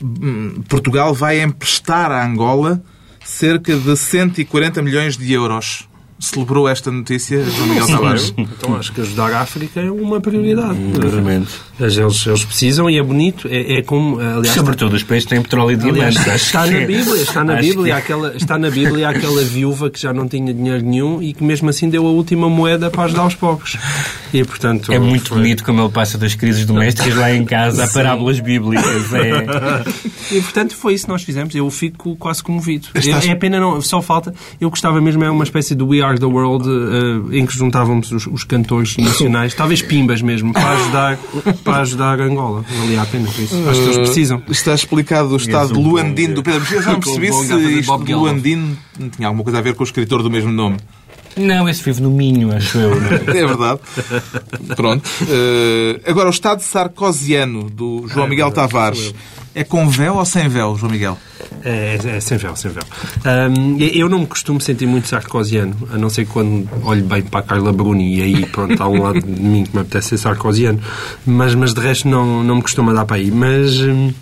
hum, 0.00 0.62
Portugal 0.68 1.12
vai 1.12 1.42
emprestar 1.42 2.12
à 2.12 2.24
Angola 2.24 2.80
cerca 3.24 3.74
de 3.74 3.96
140 3.96 4.80
milhões 4.80 5.16
de 5.16 5.32
euros 5.32 5.88
celebrou 6.24 6.68
esta 6.68 6.90
notícia, 6.90 7.42
João 7.44 7.68
Miguel 7.68 7.86
Tavares? 7.86 8.34
Então 8.36 8.76
acho 8.76 8.92
que 8.92 9.00
ajudar 9.00 9.32
a 9.32 9.40
África 9.40 9.80
é 9.80 9.90
uma 9.90 10.20
prioridade. 10.20 10.78
Exatamente. 10.92 11.48
Eles, 11.78 12.26
eles 12.26 12.44
precisam 12.44 12.88
e 12.88 12.98
é 12.98 13.02
bonito. 13.02 13.48
É, 13.48 13.78
é 13.78 13.82
como, 13.82 14.20
aliás, 14.20 14.48
Sobretudo 14.48 14.94
os 14.94 15.02
países 15.02 15.28
têm 15.28 15.42
petróleo 15.42 15.72
e 15.72 15.76
diamantes. 15.76 16.26
Está 16.26 16.66
na 16.66 16.78
Bíblia, 16.80 17.22
está 17.22 17.44
na 17.44 17.56
Bíblia, 17.56 17.96
aquela, 17.96 18.36
está 18.36 18.58
na 18.58 18.70
Bíblia 18.70 19.08
aquela 19.08 19.42
viúva 19.42 19.90
que 19.90 20.00
já 20.00 20.12
não 20.12 20.28
tinha 20.28 20.54
dinheiro 20.54 20.84
nenhum 20.84 21.22
e 21.22 21.32
que 21.32 21.42
mesmo 21.42 21.68
assim 21.68 21.88
deu 21.88 22.06
a 22.06 22.10
última 22.10 22.48
moeda 22.48 22.90
para 22.90 23.04
ajudar 23.04 23.26
os 23.26 23.34
pobres. 23.34 23.76
E, 24.32 24.44
portanto, 24.44 24.92
é 24.92 24.98
muito 24.98 25.28
foi... 25.28 25.38
bonito 25.38 25.64
como 25.64 25.80
ele 25.80 25.90
passa 25.90 26.16
das 26.16 26.34
crises 26.34 26.64
domésticas 26.64 27.14
lá 27.14 27.32
em 27.32 27.44
casa 27.44 27.84
a 27.84 27.88
parábolas 27.88 28.40
bíblicas. 28.40 29.12
É... 29.12 30.34
E, 30.36 30.40
portanto, 30.40 30.74
foi 30.74 30.94
isso 30.94 31.06
que 31.06 31.12
nós 31.12 31.22
fizemos. 31.22 31.54
Eu 31.54 31.68
fico 31.70 32.16
quase 32.16 32.42
comovido. 32.42 32.88
Estás... 32.94 33.26
É 33.26 33.34
pena, 33.34 33.60
não, 33.60 33.80
só 33.80 34.00
falta... 34.00 34.34
Eu 34.60 34.70
gostava 34.70 35.00
mesmo, 35.00 35.22
é 35.24 35.30
uma 35.30 35.44
espécie 35.44 35.74
de 35.74 35.82
We 35.82 36.00
Are 36.00 36.13
The 36.18 36.26
World 36.26 36.68
uh, 36.68 37.34
em 37.34 37.46
que 37.46 37.56
juntávamos 37.56 38.10
os, 38.12 38.26
os, 38.26 38.44
cantores 38.44 38.96
nacionais, 38.96 39.54
talvez 39.56 39.82
pimbas 39.82 40.22
mesmo, 40.22 40.52
para 40.52 40.70
ajudar, 40.76 41.18
para 41.62 41.76
ajudar 41.82 42.20
Angola. 42.20 42.64
Valia 42.80 43.02
a 43.02 43.06
pena, 43.06 43.30
por 43.30 43.42
isso. 43.42 43.68
Acho 43.68 43.80
que 43.80 43.86
eles 43.86 43.98
precisam. 43.98 44.38
Uh, 44.46 44.52
está 44.52 44.74
explicado 44.74 45.30
o 45.30 45.36
estado 45.36 45.78
Luandino 45.78 46.34
do 46.34 46.42
Pedro. 46.42 46.66
Eu 46.70 46.82
já 46.82 46.92
não 46.92 47.00
percebi 47.00 47.32
se 47.32 47.80
isto 47.80 48.04
de 48.04 48.14
Luandino 48.14 48.76
tinha 49.16 49.28
alguma 49.28 49.44
coisa 49.44 49.58
a 49.58 49.62
ver 49.62 49.74
com 49.74 49.82
o 49.82 49.86
escritor 49.86 50.22
do 50.22 50.30
mesmo 50.30 50.52
nome. 50.52 50.76
Não, 51.36 51.68
esse 51.68 51.82
vive 51.82 52.00
no 52.00 52.10
Minho, 52.10 52.54
acho 52.54 52.78
eu. 52.78 52.92
É? 52.92 53.38
é 53.38 53.46
verdade. 53.46 53.80
Pronto. 54.76 55.04
Uh, 55.22 56.00
agora, 56.08 56.28
o 56.28 56.30
Estado 56.30 56.60
sarcosiano 56.60 57.68
do 57.68 58.06
João 58.06 58.26
ah, 58.26 58.28
Miguel 58.28 58.52
Tavares 58.52 59.12
é 59.54 59.64
com 59.64 59.88
véu 59.88 60.16
ou 60.16 60.24
sem 60.24 60.48
véu, 60.48 60.76
João 60.76 60.90
Miguel? 60.90 61.18
É, 61.64 61.98
é, 62.04 62.16
é 62.16 62.20
sem 62.20 62.36
véu, 62.36 62.56
sem 62.56 62.70
véu. 62.70 62.82
Um, 63.24 63.78
eu 63.78 64.08
não 64.08 64.20
me 64.20 64.26
costumo 64.26 64.60
sentir 64.60 64.86
muito 64.86 65.08
sarcosiano, 65.08 65.76
a 65.92 65.96
não 65.96 66.10
ser 66.10 66.26
quando 66.26 66.68
olho 66.82 67.04
bem 67.04 67.22
para 67.22 67.40
a 67.40 67.42
Carla 67.42 67.72
Bruni 67.72 68.16
e 68.16 68.22
aí, 68.22 68.46
pronto, 68.46 68.82
há 68.82 68.88
um 68.88 69.02
lado 69.02 69.20
de 69.20 69.42
mim 69.42 69.64
que 69.64 69.74
me 69.74 69.82
apetece 69.82 70.10
ser 70.10 70.18
sarcosiano. 70.18 70.80
Mas, 71.24 71.54
mas 71.54 71.72
de 71.72 71.80
resto 71.80 72.08
não, 72.08 72.42
não 72.42 72.56
me 72.56 72.62
costuma 72.62 72.92
dar 72.92 73.04
para 73.04 73.16
aí. 73.16 73.30
Mas... 73.30 73.80
Hum, 73.80 74.12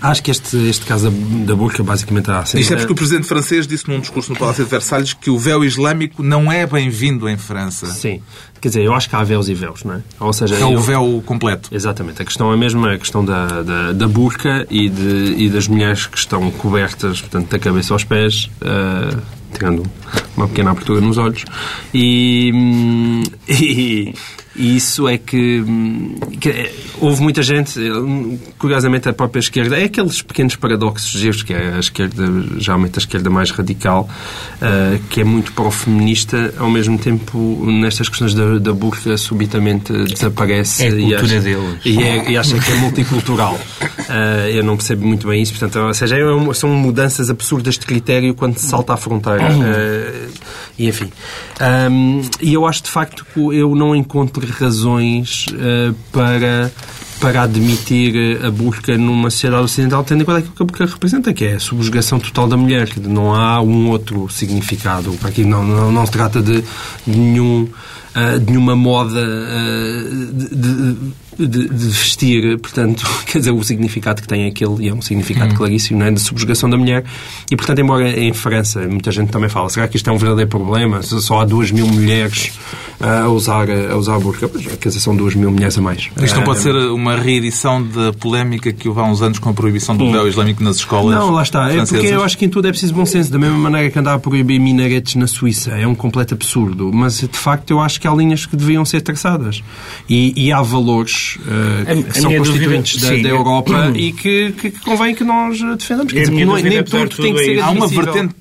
Acho 0.00 0.22
que 0.22 0.30
este, 0.30 0.56
este 0.68 0.84
caso 0.84 1.10
da 1.10 1.54
burca 1.54 1.82
basicamente 1.82 2.30
há 2.30 2.40
assim. 2.40 2.58
Isto 2.58 2.74
é 2.74 2.76
porque 2.76 2.92
o 2.92 2.96
presidente 2.96 3.26
francês 3.26 3.66
disse 3.66 3.88
num 3.88 4.00
discurso 4.00 4.32
no 4.32 4.38
Palácio 4.38 4.64
de 4.64 4.70
Versalhes 4.70 5.12
que 5.12 5.30
o 5.30 5.38
véu 5.38 5.64
islâmico 5.64 6.22
não 6.22 6.50
é 6.50 6.66
bem-vindo 6.66 7.28
em 7.28 7.36
França. 7.36 7.86
Sim. 7.86 8.20
Quer 8.60 8.68
dizer, 8.68 8.84
eu 8.84 8.94
acho 8.94 9.08
que 9.08 9.16
há 9.16 9.22
véus 9.22 9.48
e 9.48 9.54
véus, 9.54 9.84
não 9.84 9.94
é? 9.94 10.02
Ou 10.20 10.32
seja, 10.32 10.56
é 10.56 10.62
eu... 10.62 10.72
o 10.72 10.80
véu 10.80 11.22
completo. 11.24 11.68
Exatamente. 11.72 12.22
A 12.22 12.24
questão 12.24 12.52
é 12.52 12.56
mesmo 12.56 12.86
a 12.86 12.98
questão 12.98 13.24
da, 13.24 13.62
da, 13.62 13.92
da 13.92 14.08
burca 14.08 14.66
e, 14.70 14.88
de, 14.88 15.34
e 15.36 15.48
das 15.50 15.68
mulheres 15.68 16.06
que 16.06 16.18
estão 16.18 16.50
cobertas, 16.50 17.20
portanto, 17.20 17.50
da 17.50 17.58
cabeça 17.58 17.92
aos 17.92 18.04
pés, 18.04 18.50
uh, 18.62 19.20
tirando 19.52 19.84
uma 20.36 20.48
pequena 20.48 20.70
abertura 20.70 21.00
nos 21.00 21.18
olhos. 21.18 21.44
E, 21.92 22.50
hum, 22.54 23.22
e, 23.48 24.14
e 24.56 24.76
isso 24.76 25.08
é 25.08 25.18
que, 25.18 25.64
que, 26.40 26.70
houve 27.00 27.22
muita 27.22 27.42
gente, 27.42 27.78
curiosamente 28.58 29.08
a 29.08 29.12
própria 29.12 29.40
esquerda, 29.40 29.76
é 29.76 29.84
aqueles 29.84 30.22
pequenos 30.22 30.54
paradoxos 30.56 31.10
giros 31.10 31.42
que 31.42 31.52
é 31.52 31.74
a 31.74 31.80
esquerda, 31.80 32.24
geralmente 32.58 32.98
a 32.98 33.00
esquerda 33.00 33.28
mais 33.30 33.50
radical, 33.50 34.08
uh, 34.56 34.98
que 35.10 35.20
é 35.20 35.24
muito 35.24 35.52
pró-feminista, 35.52 36.54
ao 36.58 36.70
mesmo 36.70 36.98
tempo 36.98 37.64
nestas 37.66 38.08
questões 38.08 38.32
da, 38.32 38.58
da 38.58 38.72
burca 38.72 39.16
subitamente 39.16 39.92
desaparece 40.04 40.84
é 40.84 40.88
a 40.88 40.94
e, 40.94 41.14
acha, 41.14 41.40
deles. 41.40 41.80
E, 41.84 42.02
é, 42.02 42.30
e 42.30 42.36
acha 42.36 42.58
que 42.58 42.70
é 42.70 42.74
multicultural. 42.76 43.54
Uh, 43.54 44.48
eu 44.52 44.62
não 44.62 44.76
percebo 44.76 45.06
muito 45.06 45.26
bem 45.26 45.42
isso, 45.42 45.52
portanto, 45.52 45.80
ou 45.80 45.94
seja, 45.94 46.16
é 46.16 46.54
são 46.54 46.70
mudanças 46.70 47.28
absurdas 47.28 47.74
de 47.76 47.86
critério 47.86 48.34
quando 48.34 48.56
se 48.58 48.66
salta 48.66 48.94
a 48.94 48.96
fronteira. 48.96 49.48
Uh, 49.50 50.30
e 50.78 50.88
enfim. 50.88 51.10
Um, 51.90 52.22
e 52.40 52.52
eu 52.52 52.66
acho 52.66 52.82
de 52.82 52.90
facto 52.90 53.24
que 53.32 53.40
eu 53.40 53.74
não 53.74 53.94
encontro 53.94 54.46
razões 54.46 55.46
uh, 55.48 55.94
para 56.12 56.70
para 57.20 57.42
admitir 57.42 58.44
a 58.44 58.50
busca 58.50 58.98
numa 58.98 59.30
sociedade 59.30 59.62
ocidental, 59.62 60.04
tendo 60.04 60.22
em 60.22 60.24
conta 60.26 60.40
aquilo 60.40 60.54
que 60.54 60.62
a 60.62 60.66
busca 60.66 60.84
representa, 60.84 61.32
que 61.32 61.44
é 61.44 61.54
a 61.54 61.60
subjugação 61.60 62.18
total 62.18 62.46
da 62.46 62.56
mulher. 62.56 62.88
Não 63.00 63.32
há 63.34 63.62
um 63.62 63.88
outro 63.88 64.28
significado. 64.28 65.16
Aqui 65.22 65.42
não, 65.42 65.64
não, 65.64 65.90
não 65.90 66.04
se 66.04 66.12
trata 66.12 66.42
de, 66.42 66.62
de 67.06 67.18
nenhum, 67.18 67.62
uh, 67.62 68.38
de 68.38 68.46
nenhuma 68.46 68.76
moda 68.76 69.20
uh, 69.20 70.32
de, 70.34 70.48
de 70.54 71.14
de, 71.38 71.68
de, 71.68 71.88
vestir, 71.88 72.58
portanto, 72.58 73.06
quer 73.26 73.38
dizer, 73.38 73.50
o 73.50 73.62
significado 73.62 74.22
que 74.22 74.28
tem 74.28 74.46
aquele, 74.46 74.84
e 74.84 74.88
é 74.88 74.94
um 74.94 75.02
significado 75.02 75.52
hum. 75.52 75.56
claríssimo, 75.56 75.98
não 75.98 76.06
é? 76.06 76.10
de 76.10 76.20
subjugação 76.20 76.68
da 76.68 76.76
mulher. 76.76 77.04
E, 77.50 77.56
portanto, 77.56 77.78
embora 77.78 78.08
em 78.08 78.32
França 78.32 78.80
muita 78.88 79.10
gente 79.10 79.30
também 79.30 79.48
fala, 79.48 79.68
será 79.68 79.88
que 79.88 79.96
isto 79.96 80.08
é 80.08 80.12
um 80.12 80.18
verdadeiro 80.18 80.50
problema? 80.50 81.02
Só 81.02 81.40
há 81.40 81.44
duas 81.44 81.70
mil 81.70 81.86
mulheres 81.86 82.52
a 83.00 83.28
usar 83.28 83.68
a, 83.70 83.96
usar 83.96 84.14
a 84.14 84.18
burca, 84.18 84.48
quer 84.48 84.88
dizer, 84.88 85.00
são 85.00 85.16
duas 85.16 85.34
mil 85.34 85.50
mulheres 85.50 85.76
a 85.76 85.80
mais. 85.80 86.08
Isto 86.22 86.36
não 86.36 86.44
pode 86.44 86.60
ser 86.60 86.74
uma 86.74 87.16
reedição 87.16 87.82
da 87.82 88.12
polémica 88.12 88.72
que 88.72 88.88
houve 88.88 89.00
há 89.00 89.04
uns 89.04 89.20
anos 89.20 89.38
com 89.38 89.50
a 89.50 89.52
proibição 89.52 89.96
do 89.96 90.10
véu 90.10 90.28
islâmico 90.28 90.62
nas 90.62 90.76
escolas 90.76 91.14
Não, 91.14 91.30
lá 91.30 91.42
está. 91.42 91.70
É 91.70 91.84
porque 91.84 92.06
eu 92.06 92.22
acho 92.22 92.38
que 92.38 92.44
em 92.44 92.48
tudo 92.48 92.68
é 92.68 92.70
preciso 92.70 92.94
bom 92.94 93.04
senso. 93.04 93.30
Da 93.30 93.38
mesma 93.38 93.58
maneira 93.58 93.90
que 93.90 93.98
andar 93.98 94.14
a 94.14 94.18
proibir 94.18 94.58
minaretes 94.58 95.14
na 95.16 95.26
Suíça. 95.26 95.72
É 95.72 95.86
um 95.86 95.94
completo 95.94 96.34
absurdo. 96.34 96.90
Mas, 96.92 97.20
de 97.20 97.38
facto, 97.38 97.70
eu 97.70 97.80
acho 97.80 98.00
que 98.00 98.06
há 98.06 98.14
linhas 98.14 98.46
que 98.46 98.56
deviam 98.56 98.84
ser 98.84 99.00
traçadas. 99.00 99.62
E, 100.08 100.32
e 100.36 100.52
há 100.52 100.62
valores 100.62 101.23
uh, 101.36 102.04
que 102.04 102.20
são 102.20 102.34
constituintes 102.36 103.00
da, 103.00 103.10
da, 103.10 103.28
Europa 103.28 103.92
e 103.94 104.12
que, 104.12 104.52
que, 104.52 104.70
que, 104.70 104.80
convém 104.80 105.14
que 105.14 105.24
nós 105.24 105.58
defendamos. 105.78 106.12
Quer 106.12 106.28
dizer, 106.28 106.46
não, 106.46 106.56
é- 106.56 106.62
nem 106.62 106.82
tudo 106.82 107.08
tem 107.16 107.34
que 107.34 107.44
ser 107.44 107.60
Há 107.60 107.70
uma 107.70 107.86
vertente 107.86 108.34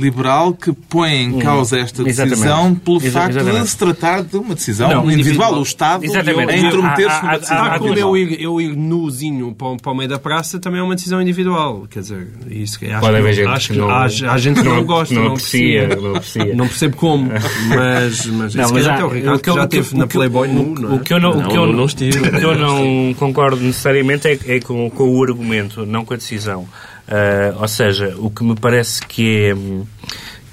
liberal 0.00 0.52
que 0.52 0.72
põe 0.72 1.12
em 1.12 1.34
hum, 1.34 1.38
causa 1.38 1.78
esta 1.78 2.02
decisão 2.02 2.26
Exatamente. 2.26 2.80
pelo 2.80 3.00
facto 3.00 3.30
Exatamente. 3.30 3.62
de 3.62 3.68
se 3.68 3.76
tratar 3.76 4.22
de 4.22 4.36
uma 4.36 4.54
decisão 4.54 4.88
não, 4.88 5.10
individual. 5.10 5.54
O 5.58 5.62
Estado 5.62 6.04
Exatamente. 6.04 6.52
é 6.52 6.58
intrometer-se 6.58 7.22
numa 7.22 7.38
decisão. 7.38 7.64
Há, 7.64 7.78
como 7.78 7.94
eu 7.94 8.16
ir, 8.16 8.40
eu 8.40 8.60
ir 8.60 8.76
nuzinho 8.76 9.52
para, 9.52 9.76
para 9.76 9.92
o 9.92 9.94
meio 9.94 10.08
da 10.08 10.18
praça 10.18 10.58
também 10.58 10.80
é 10.80 10.82
uma 10.82 10.94
decisão 10.94 11.20
individual. 11.20 11.86
Quer 11.90 12.00
dizer, 12.00 12.28
isso, 12.50 12.78
acho 12.84 13.00
Pode 13.00 13.16
haver 13.16 13.34
gente 13.34 13.48
acho 13.48 13.72
que, 13.72 13.78
não, 13.78 13.90
há, 13.90 14.04
há 14.04 14.38
gente 14.38 14.60
que 14.60 14.68
não, 14.68 14.76
não 14.76 14.84
gosta, 14.84 15.14
não, 15.14 15.28
aprecia, 15.28 15.88
não, 15.88 16.16
aprecia. 16.16 16.54
Não 16.54 16.66
percebo 16.66 16.96
como, 16.96 17.30
mas, 17.68 18.26
mas, 18.26 18.54
não, 18.54 18.70
mas 18.70 18.86
há, 18.86 19.04
o 19.04 19.08
Ricardo 19.08 19.40
que, 19.40 19.52
já 19.52 19.66
teve 19.66 19.96
na 19.96 20.06
Playboy 20.06 20.48
nu, 20.48 20.94
O 20.94 21.00
que 21.00 21.12
eu 21.12 21.20
não, 21.20 21.30
o 21.30 21.48
que 21.48 21.56
eu 21.56 21.66
não, 21.66 21.84
estive. 21.84 22.13
O 22.24 22.38
que 22.38 22.44
eu 22.44 22.54
não 22.56 23.14
concordo 23.14 23.60
necessariamente 23.60 24.28
é, 24.28 24.38
é 24.56 24.60
com, 24.60 24.88
com 24.90 25.16
o 25.16 25.22
argumento, 25.22 25.84
não 25.86 26.04
com 26.04 26.14
a 26.14 26.16
decisão. 26.16 26.62
Uh, 27.06 27.60
ou 27.60 27.68
seja, 27.68 28.14
o 28.18 28.30
que 28.30 28.42
me 28.42 28.54
parece 28.54 29.06
que 29.06 29.46
é 29.46 29.54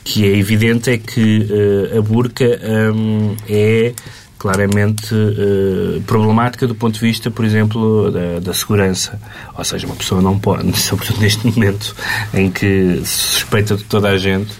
que 0.03 0.25
é 0.25 0.37
evidente 0.37 0.89
é 0.89 0.97
que 0.97 1.47
uh, 1.49 1.99
a 1.99 2.01
burca 2.01 2.45
um, 2.93 3.35
é 3.47 3.93
claramente 4.37 5.13
uh, 5.13 6.01
problemática 6.07 6.65
do 6.65 6.73
ponto 6.73 6.95
de 6.95 6.99
vista, 6.99 7.29
por 7.29 7.45
exemplo, 7.45 8.09
da, 8.09 8.39
da, 8.39 8.53
segurança. 8.53 9.21
Ou 9.55 9.63
seja, 9.63 9.85
uma 9.85 9.95
pessoa 9.95 10.19
não 10.19 10.39
pode, 10.39 10.73
sobretudo 10.81 11.21
neste 11.21 11.45
momento 11.45 11.95
em 12.33 12.49
que 12.49 13.01
se 13.05 13.19
suspeita 13.19 13.75
de 13.75 13.83
toda 13.83 14.09
a 14.09 14.17
gente, 14.17 14.51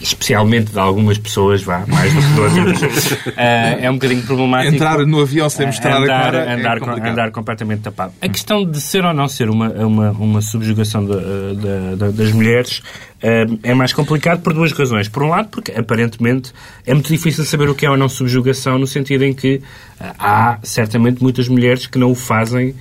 especialmente 0.00 0.72
de 0.72 0.78
algumas 0.78 1.18
pessoas, 1.18 1.62
vá, 1.62 1.84
mais 1.86 2.12
do 2.12 2.20
que 2.20 2.54
de 2.54 2.60
outras, 2.60 3.12
uh, 3.12 3.32
é 3.36 3.90
um 3.90 3.94
bocadinho 3.94 4.22
problemático. 4.22 4.74
Entrar 4.74 4.98
no 5.06 5.20
avião 5.20 5.48
sem 5.50 5.66
mostrar 5.66 5.96
andar, 5.96 6.04
a 6.04 6.22
cara 6.22 6.38
é 6.38 6.54
andar, 6.54 6.78
é 6.78 7.10
andar 7.10 7.30
completamente 7.32 7.80
tapado. 7.80 8.12
A 8.20 8.28
questão 8.28 8.64
de 8.64 8.80
ser 8.80 9.04
ou 9.04 9.12
não 9.12 9.28
ser 9.28 9.50
uma, 9.50 9.68
uma, 9.70 10.10
uma 10.12 10.40
subjugação 10.40 11.04
das 11.04 12.32
mulheres 12.32 12.78
uh, 12.78 13.58
é 13.62 13.74
mais 13.74 13.92
complicado 13.92 14.40
por 14.40 14.52
duas 14.52 14.72
razões. 14.72 15.08
Por 15.08 15.22
um 15.22 15.28
lado, 15.28 15.48
porque 15.48 15.72
aparentemente 15.72 16.52
é 16.86 16.94
muito 16.94 17.08
difícil 17.08 17.44
saber 17.44 17.68
o 17.68 17.74
que 17.74 17.84
é 17.84 17.90
ou 17.90 17.96
não 17.96 18.08
subjugação, 18.08 18.78
no 18.78 18.86
sentido 18.86 19.24
em 19.24 19.32
que 19.32 19.56
uh, 19.56 20.04
há 20.18 20.58
certamente 20.62 21.22
muitas 21.22 21.48
mulheres 21.48 21.86
que 21.86 21.98
não 21.98 22.12
o 22.12 22.14
fazem. 22.14 22.74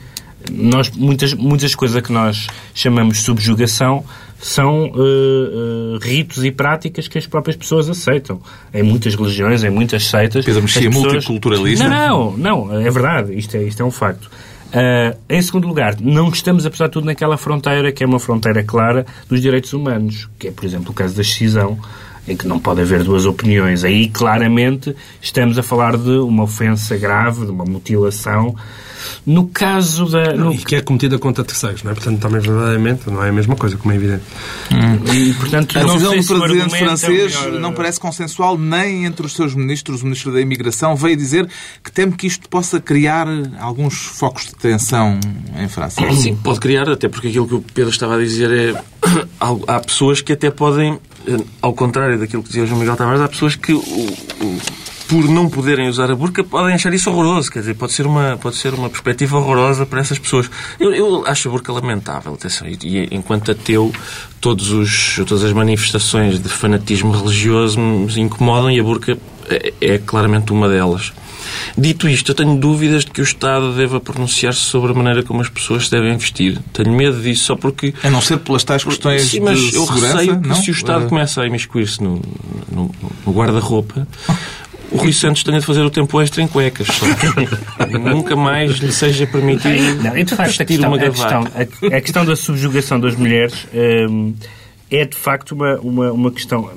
Nós, 0.51 0.89
muitas, 0.91 1.33
muitas 1.33 1.75
coisas 1.75 2.01
que 2.01 2.11
nós 2.11 2.47
chamamos 2.73 3.17
de 3.17 3.23
subjugação 3.23 4.05
são 4.39 4.85
uh, 4.85 5.95
uh, 5.95 5.97
ritos 6.01 6.43
e 6.43 6.51
práticas 6.51 7.07
que 7.07 7.17
as 7.17 7.25
próprias 7.25 7.55
pessoas 7.55 7.89
aceitam. 7.89 8.39
Em 8.73 8.83
muitas 8.83 9.15
religiões, 9.15 9.63
em 9.63 9.69
muitas 9.69 10.05
seitas. 10.05 10.47
A 10.47 10.61
mexia 10.61 10.89
pessoas... 10.89 11.13
multiculturalista? 11.13 11.87
Não, 11.87 12.37
não, 12.37 12.67
não, 12.67 12.81
é 12.81 12.89
verdade. 12.89 13.37
Isto 13.37 13.57
é, 13.57 13.63
isto 13.63 13.81
é 13.81 13.85
um 13.85 13.91
facto. 13.91 14.29
Uh, 14.67 15.17
em 15.29 15.41
segundo 15.41 15.67
lugar, 15.67 15.95
não 15.99 16.29
estamos, 16.29 16.65
apesar 16.65 16.87
de 16.87 16.91
tudo, 16.91 17.05
naquela 17.05 17.37
fronteira 17.37 17.91
que 17.91 18.03
é 18.03 18.07
uma 18.07 18.19
fronteira 18.19 18.63
clara 18.63 19.05
dos 19.29 19.41
direitos 19.41 19.73
humanos, 19.73 20.29
que 20.37 20.49
é, 20.49 20.51
por 20.51 20.65
exemplo, 20.65 20.91
o 20.91 20.93
caso 20.93 21.15
da 21.15 21.21
excisão, 21.21 21.79
em 22.27 22.35
que 22.35 22.45
não 22.45 22.59
pode 22.59 22.81
haver 22.81 23.03
duas 23.03 23.25
opiniões. 23.25 23.83
Aí, 23.83 24.09
claramente, 24.09 24.95
estamos 25.21 25.57
a 25.57 25.63
falar 25.63 25.97
de 25.97 26.11
uma 26.11 26.43
ofensa 26.43 26.97
grave, 26.97 27.45
de 27.45 27.51
uma 27.51 27.63
mutilação 27.63 28.55
no 29.25 29.47
caso 29.47 30.05
da. 30.09 30.33
No... 30.33 30.53
E 30.53 30.57
que 30.57 30.75
é 30.75 30.81
cometida 30.81 31.17
contra 31.19 31.43
terceiros, 31.43 31.83
não 31.83 31.91
é? 31.91 31.93
Portanto, 31.93 32.19
também 32.19 32.39
verdadeiramente 32.41 33.09
não 33.09 33.23
é 33.23 33.29
a 33.29 33.33
mesma 33.33 33.55
coisa, 33.55 33.77
como 33.77 33.91
é 33.91 33.95
evidente. 33.95 34.23
Hum. 34.71 35.13
E, 35.13 35.33
portanto, 35.33 35.77
a 35.77 35.83
decisão 35.83 36.37
do 36.37 36.41
presidente 36.41 36.75
é 36.75 36.79
francês 36.79 37.35
é 37.35 37.45
melhor... 37.45 37.59
não 37.59 37.73
parece 37.73 37.99
consensual 37.99 38.57
nem 38.57 39.05
entre 39.05 39.25
os 39.25 39.33
seus 39.33 39.53
ministros. 39.53 40.01
O 40.01 40.05
ministro 40.05 40.31
da 40.31 40.41
Imigração 40.41 40.95
veio 40.95 41.15
dizer 41.15 41.47
que 41.83 41.91
teme 41.91 42.13
que 42.13 42.27
isto 42.27 42.49
possa 42.49 42.79
criar 42.79 43.27
alguns 43.59 43.95
focos 43.95 44.45
de 44.47 44.55
tensão 44.55 45.19
em 45.57 45.67
França. 45.67 46.01
Sim, 46.13 46.35
pode 46.35 46.59
criar, 46.59 46.89
até 46.89 47.07
porque 47.07 47.27
aquilo 47.27 47.47
que 47.47 47.55
o 47.55 47.61
Pedro 47.61 47.91
estava 47.91 48.15
a 48.15 48.19
dizer 48.19 48.51
é. 48.51 48.83
Há 49.39 49.79
pessoas 49.79 50.21
que 50.21 50.33
até 50.33 50.49
podem, 50.49 50.99
eh, 51.27 51.37
ao 51.61 51.73
contrário 51.73 52.19
daquilo 52.19 52.41
que 52.41 52.49
dizia 52.49 52.63
o 52.63 52.67
João 52.67 52.79
Miguel 52.79 52.95
Tavares, 52.95 53.21
há 53.21 53.27
pessoas 53.27 53.55
que. 53.55 53.71
O, 53.71 53.79
o, 53.79 54.59
por 55.07 55.27
não 55.29 55.49
poderem 55.49 55.87
usar 55.87 56.11
a 56.11 56.15
burca, 56.15 56.43
podem 56.43 56.75
achar 56.75 56.93
isso 56.93 57.09
horroroso. 57.09 57.51
Quer 57.51 57.59
dizer, 57.59 57.75
pode 57.75 57.93
ser 57.93 58.05
uma, 58.05 58.37
pode 58.37 58.57
ser 58.57 58.73
uma 58.73 58.89
perspectiva 58.89 59.37
horrorosa 59.37 59.85
para 59.85 60.01
essas 60.01 60.19
pessoas. 60.19 60.49
Eu, 60.79 60.93
eu 60.93 61.25
acho 61.25 61.47
a 61.47 61.51
burca 61.51 61.71
lamentável, 61.71 62.33
atenção. 62.33 62.67
E, 62.67 62.77
e 62.83 63.07
enquanto 63.11 63.51
ateu, 63.51 63.91
todos 64.41 64.71
os, 64.71 65.15
todas 65.27 65.43
as 65.43 65.53
manifestações 65.53 66.39
de 66.39 66.49
fanatismo 66.49 67.11
religioso 67.11 67.79
me 67.79 68.19
incomodam 68.19 68.69
e 68.71 68.79
a 68.79 68.83
burca 68.83 69.17
é, 69.49 69.73
é 69.79 69.97
claramente 69.97 70.51
uma 70.51 70.67
delas. 70.67 71.13
Dito 71.77 72.09
isto, 72.09 72.31
eu 72.31 72.35
tenho 72.35 72.57
dúvidas 72.57 73.05
de 73.05 73.11
que 73.11 73.21
o 73.21 73.23
Estado 73.23 73.73
deva 73.73 73.99
pronunciar-se 73.99 74.59
sobre 74.59 74.91
a 74.91 74.93
maneira 74.93 75.23
como 75.23 75.41
as 75.41 75.49
pessoas 75.49 75.85
se 75.85 75.91
devem 75.91 76.17
vestir. 76.17 76.59
Tenho 76.73 76.91
medo 76.91 77.21
disso 77.21 77.45
só 77.45 77.55
porque... 77.55 77.93
A 78.03 78.09
não 78.09 78.19
ser 78.19 78.37
pelas 78.39 78.63
tais 78.63 78.83
questões 78.83 79.21
Sim, 79.23 79.41
mas 79.41 79.73
eu 79.73 79.85
receio 79.85 80.41
que 80.41 80.47
não? 80.47 80.55
se 80.55 80.69
o 80.69 80.73
Estado 80.73 81.05
Eh, 81.05 81.07
começa 81.07 81.41
a 81.41 81.47
imiscuir-se 81.47 82.03
no, 82.03 82.21
no, 82.71 82.91
no 83.25 83.31
guarda-roupa, 83.31 84.07
o 84.91 84.97
Rui 84.97 85.13
Santos 85.13 85.43
tenha 85.43 85.59
de 85.59 85.65
fazer 85.65 85.81
o 85.81 85.89
tempo 85.89 86.21
extra 86.21 86.41
em 86.41 86.47
cuecas. 86.47 86.87
Nunca 88.01 88.35
mais 88.35 88.77
lhe 88.77 88.91
seja 88.91 89.27
permitido 89.27 90.03
Não, 90.03 90.13
de 90.13 90.25
facto, 90.25 90.41
a 90.41 90.45
vestir 90.45 90.65
questão, 90.65 90.89
uma 90.89 90.97
a, 90.97 91.09
questão, 91.09 91.43
gravata. 91.43 91.77
a, 91.91 91.97
a 91.97 92.01
questão 92.01 92.25
da 92.25 92.35
subjugação 92.35 92.99
das 92.99 93.15
mulheres 93.15 93.67
hum, 94.09 94.33
é 94.89 95.05
de 95.05 95.17
facto 95.17 95.51
uma, 95.53 95.75
uma, 95.79 96.11
uma 96.11 96.31
questão, 96.31 96.69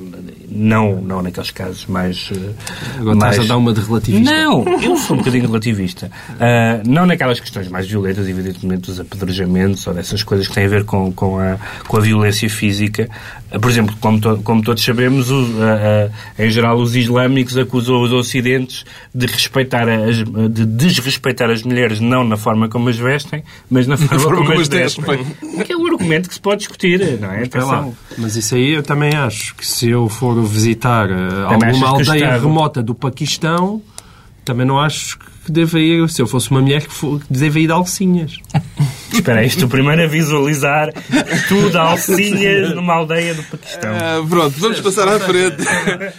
não, 0.51 1.01
não 1.01 1.23
naqueles 1.23 1.51
casos 1.51 1.87
mais. 1.87 2.31
eh, 2.33 2.51
Agora 2.99 3.17
mais... 3.17 3.33
estás 3.35 3.49
a 3.51 3.55
dar 3.55 3.59
uma 3.59 3.73
de 3.73 3.81
relativista. 3.81 4.31
Não, 4.35 4.65
eu 4.83 4.97
sou 4.97 5.15
um 5.17 5.19
bocadinho 5.21 5.47
relativista. 5.47 6.11
Ah, 6.39 6.81
não 6.87 7.07
naquelas 7.07 7.39
questões 7.41 7.69
mais 7.69 7.87
violentas, 7.89 8.29
evidentemente, 8.29 8.83
dos 8.83 8.99
apedrejamentos 9.01 9.87
ou 9.87 9.95
dessas 9.95 10.23
coisas 10.23 10.49
que 10.49 10.55
têm 10.55 10.65
a 10.65 10.69
ver 10.69 10.85
com, 10.85 11.13
com, 11.13 11.39
a, 11.39 11.57
com 11.87 11.97
a 11.97 12.01
violência 12.01 12.49
física. 12.51 13.09
Ah, 13.53 13.59
por 13.59 13.71
exemplo, 13.71 13.95
como, 14.01 14.21
to- 14.21 14.41
como 14.43 14.63
todos 14.63 14.83
sabemos, 14.85 15.31
o- 15.31 15.47
ah, 15.61 16.11
em 16.39 16.51
geral 16.51 16.77
os 16.79 16.97
islâmicos 16.97 17.57
acusam 17.57 18.01
os 18.03 18.13
ocidentes 18.13 18.85
de, 19.15 19.27
respeitar 19.27 19.89
as, 19.89 20.17
de 20.51 20.65
desrespeitar 20.67 21.51
as 21.51 21.63
mulheres 21.63 22.01
não 22.01 22.25
na 22.25 22.37
forma 22.37 22.69
como 22.69 22.89
as 22.89 22.97
vestem, 22.97 23.43
mas 23.71 23.87
na 23.87 23.97
forma, 23.99 24.19
forma 24.19 24.37
como, 24.39 24.49
como 24.49 24.61
as 24.61 24.69
vestem. 24.69 25.05
vestem. 25.05 25.65
Que 25.65 25.73
é 25.73 25.77
um 25.77 25.87
argumento 25.87 26.29
que 26.29 26.35
se 26.35 26.41
pode 26.41 26.59
discutir, 26.59 27.19
não 27.21 27.31
é? 27.31 27.45
Mas 28.19 28.37
isso 28.37 28.55
aí 28.55 28.71
eu 28.75 28.83
também 28.83 29.15
acho 29.15 29.55
que 29.55 29.67
se 29.67 29.89
eu 29.91 30.09
for 30.09 30.39
visitar 30.44 31.09
eh, 31.11 31.14
Também 31.48 31.68
alguma 31.70 31.88
aldeia 31.88 32.24
Estado- 32.24 32.42
remota 32.42 32.83
do 32.83 32.94
Paquistão, 32.94 33.83
também 34.44 34.66
não 34.66 34.79
acho 34.79 35.18
que 35.44 35.50
deva 35.53 35.79
ir, 35.81 36.09
se 36.11 36.20
eu 36.22 36.26
fosse 36.26 36.50
uma 36.50 36.61
mulher, 36.61 36.83
que, 36.87 36.92
for, 36.92 37.20
que 37.20 37.33
deva 37.33 37.59
ir 37.61 37.66
de 37.66 37.72
alcinhas. 37.72 38.37
Espera 39.12 39.40
aí, 39.40 39.46
estou 39.46 39.68
primeiro 39.68 40.03
a 40.03 40.07
visualizar 40.07 40.92
tudo 41.49 41.77
alcinhas 41.79 42.75
numa 42.75 42.94
aldeia 42.94 43.35
do 43.35 43.42
Paquistão. 43.44 43.90
Ah, 43.94 44.25
pronto, 44.29 44.55
vamos 44.59 44.81
passar 44.81 45.09
à 45.09 45.18
frente. 45.18 45.57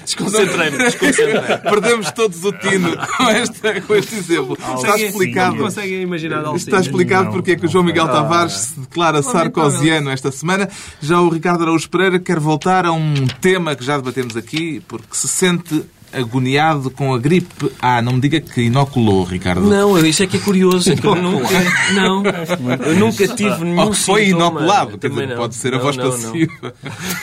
Desconcentrei-me, 0.03 0.77
desconcentrei 0.77 1.57
Perdemos 1.63 2.11
todos 2.11 2.43
o 2.43 2.51
tino 2.51 2.95
com, 2.95 3.29
esta, 3.29 3.81
com 3.81 3.95
este 3.95 4.15
exemplo. 4.15 4.57
Está 4.75 4.97
explicado. 4.97 5.55
Não 5.55 5.63
conseguem 5.63 6.01
imaginar 6.01 6.39
alcinhas. 6.39 6.61
Está 6.61 6.79
explicado 6.79 7.31
porque 7.31 7.51
é 7.51 7.55
que 7.55 7.65
o 7.65 7.69
João 7.69 7.83
Miguel 7.83 8.07
Tavares 8.07 8.53
se 8.53 8.79
declara 8.79 9.21
sarcosiano 9.23 10.09
esta 10.09 10.31
semana. 10.31 10.69
Já 11.01 11.19
o 11.21 11.29
Ricardo 11.29 11.63
Araújo 11.63 11.89
Pereira 11.89 12.19
quer 12.19 12.39
voltar 12.39 12.85
a 12.85 12.91
um 12.91 13.13
tema 13.39 13.75
que 13.75 13.83
já 13.83 13.97
debatemos 13.97 14.35
aqui, 14.35 14.81
porque 14.87 15.15
se 15.15 15.27
sente 15.27 15.83
agoniado 16.13 16.89
com 16.91 17.13
a 17.13 17.17
gripe. 17.17 17.71
Ah, 17.81 18.01
não 18.01 18.13
me 18.13 18.21
diga 18.21 18.39
que 18.39 18.61
inoculou, 18.61 19.23
Ricardo. 19.23 19.61
Não, 19.61 19.97
isso 20.05 20.23
é 20.23 20.27
que 20.27 20.37
é 20.37 20.39
curioso. 20.39 20.91
É 20.91 20.95
que 20.95 21.05
eu 21.05 21.15
nunca, 21.21 21.47
não, 21.93 22.23
eu 22.85 22.95
nunca 22.95 23.27
tive 23.27 23.63
nenhum 23.63 23.79
Ou 23.81 23.91
que 23.91 23.97
foi 23.97 24.25
sintoma. 24.25 24.45
inoculado, 24.61 24.97
quer 24.97 25.09
Também 25.09 25.27
dizer, 25.27 25.37
pode 25.37 25.55
ser 25.55 25.73
a 25.73 25.77
Não, 25.77 25.83
voz 25.83 25.97
não, 25.97 26.03
não. 26.05 26.11
passiva. 26.11 26.73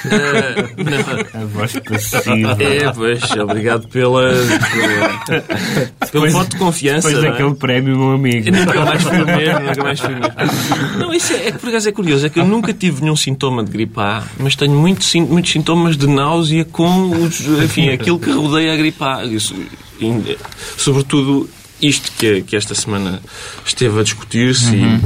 Ah, 0.06 1.32
não. 1.34 1.42
A 1.42 1.44
voz 1.46 1.72
passiva. 1.80 2.56
É, 2.62 2.92
pois, 2.92 3.22
obrigado 3.36 3.88
pela, 3.88 4.22
pela, 4.32 6.08
pelo 6.10 6.30
voto 6.30 6.50
de 6.50 6.56
confiança. 6.56 7.08
Depois 7.08 7.38
não 7.40 7.50
é? 7.50 7.54
prémio, 7.54 7.96
meu 7.96 8.12
amigo. 8.12 8.48
Eu 8.48 8.52
nunca 8.52 8.84
mais 8.84 9.02
fui 9.02 9.22
o 9.22 9.26
mesmo, 9.26 9.60
nunca 9.60 9.82
mais 9.82 10.00
fui 10.00 10.14
mesmo. 10.14 10.98
Não, 10.98 11.12
isso 11.12 11.32
é, 11.32 11.48
é 11.48 11.52
que 11.52 11.58
por 11.58 11.68
acaso 11.68 11.88
é 11.88 11.92
curioso, 11.92 12.26
é 12.26 12.28
que 12.28 12.40
eu 12.40 12.44
nunca 12.46 12.72
tive 12.72 13.02
nenhum 13.02 13.16
sintoma 13.16 13.62
de 13.64 13.70
gripe 13.70 13.98
A, 14.00 14.22
mas 14.38 14.54
tenho 14.56 14.72
muitos, 14.74 15.12
muitos 15.14 15.50
sintomas 15.50 15.96
de 15.96 16.06
náusea 16.06 16.64
com 16.64 17.10
os, 17.10 17.40
enfim, 17.40 17.90
aquilo 17.90 18.18
que 18.18 18.30
rodeia 18.30 18.72
a 18.72 18.76
gripe 18.78 19.02
A. 19.02 19.24
Isso, 19.24 19.54
e, 20.00 20.38
sobretudo 20.76 21.48
isto 21.80 22.10
que, 22.18 22.42
que 22.42 22.56
esta 22.56 22.74
semana 22.74 23.20
esteve 23.64 24.00
a 24.00 24.02
discutir-se 24.02 24.74
e, 24.74 25.00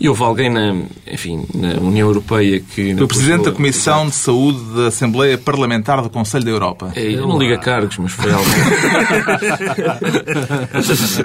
e 0.00 0.08
houve 0.08 0.22
alguém 0.22 0.50
na, 0.50 0.74
enfim, 1.10 1.46
na 1.54 1.80
União 1.80 2.08
Europeia 2.08 2.60
que... 2.60 2.92
O 2.94 3.08
Presidente 3.08 3.44
da 3.44 3.52
Comissão 3.52 4.06
de 4.06 4.14
Saúde 4.14 4.58
da 4.74 4.88
Assembleia 4.88 5.38
Parlamentar 5.38 6.02
do 6.02 6.10
Conselho 6.10 6.44
da 6.44 6.50
Europa. 6.50 6.92
É, 6.94 7.14
eu 7.14 7.26
não 7.26 7.38
ligo 7.38 7.54
a 7.54 7.58
cargos, 7.58 7.96
mas 7.96 8.12
foi 8.12 8.30
alguém 8.32 8.52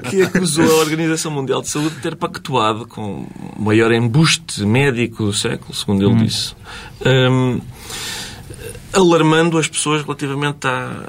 que 0.09 0.21
acusou 0.21 0.63
a 0.63 0.75
Organização 0.75 1.29
Mundial 1.31 1.61
de 1.61 1.67
Saúde 1.67 1.95
de 1.95 2.01
ter 2.01 2.15
pactuado 2.15 2.87
com 2.87 3.27
o 3.57 3.61
maior 3.61 3.91
embuste 3.91 4.65
médico 4.65 5.25
do 5.25 5.33
século, 5.33 5.73
segundo 5.73 6.09
ele 6.09 6.23
disse, 6.23 6.55
Hum, 7.05 7.59
alarmando 8.93 9.57
as 9.57 9.67
pessoas 9.67 10.01
relativamente 10.01 10.65
à, 10.65 11.05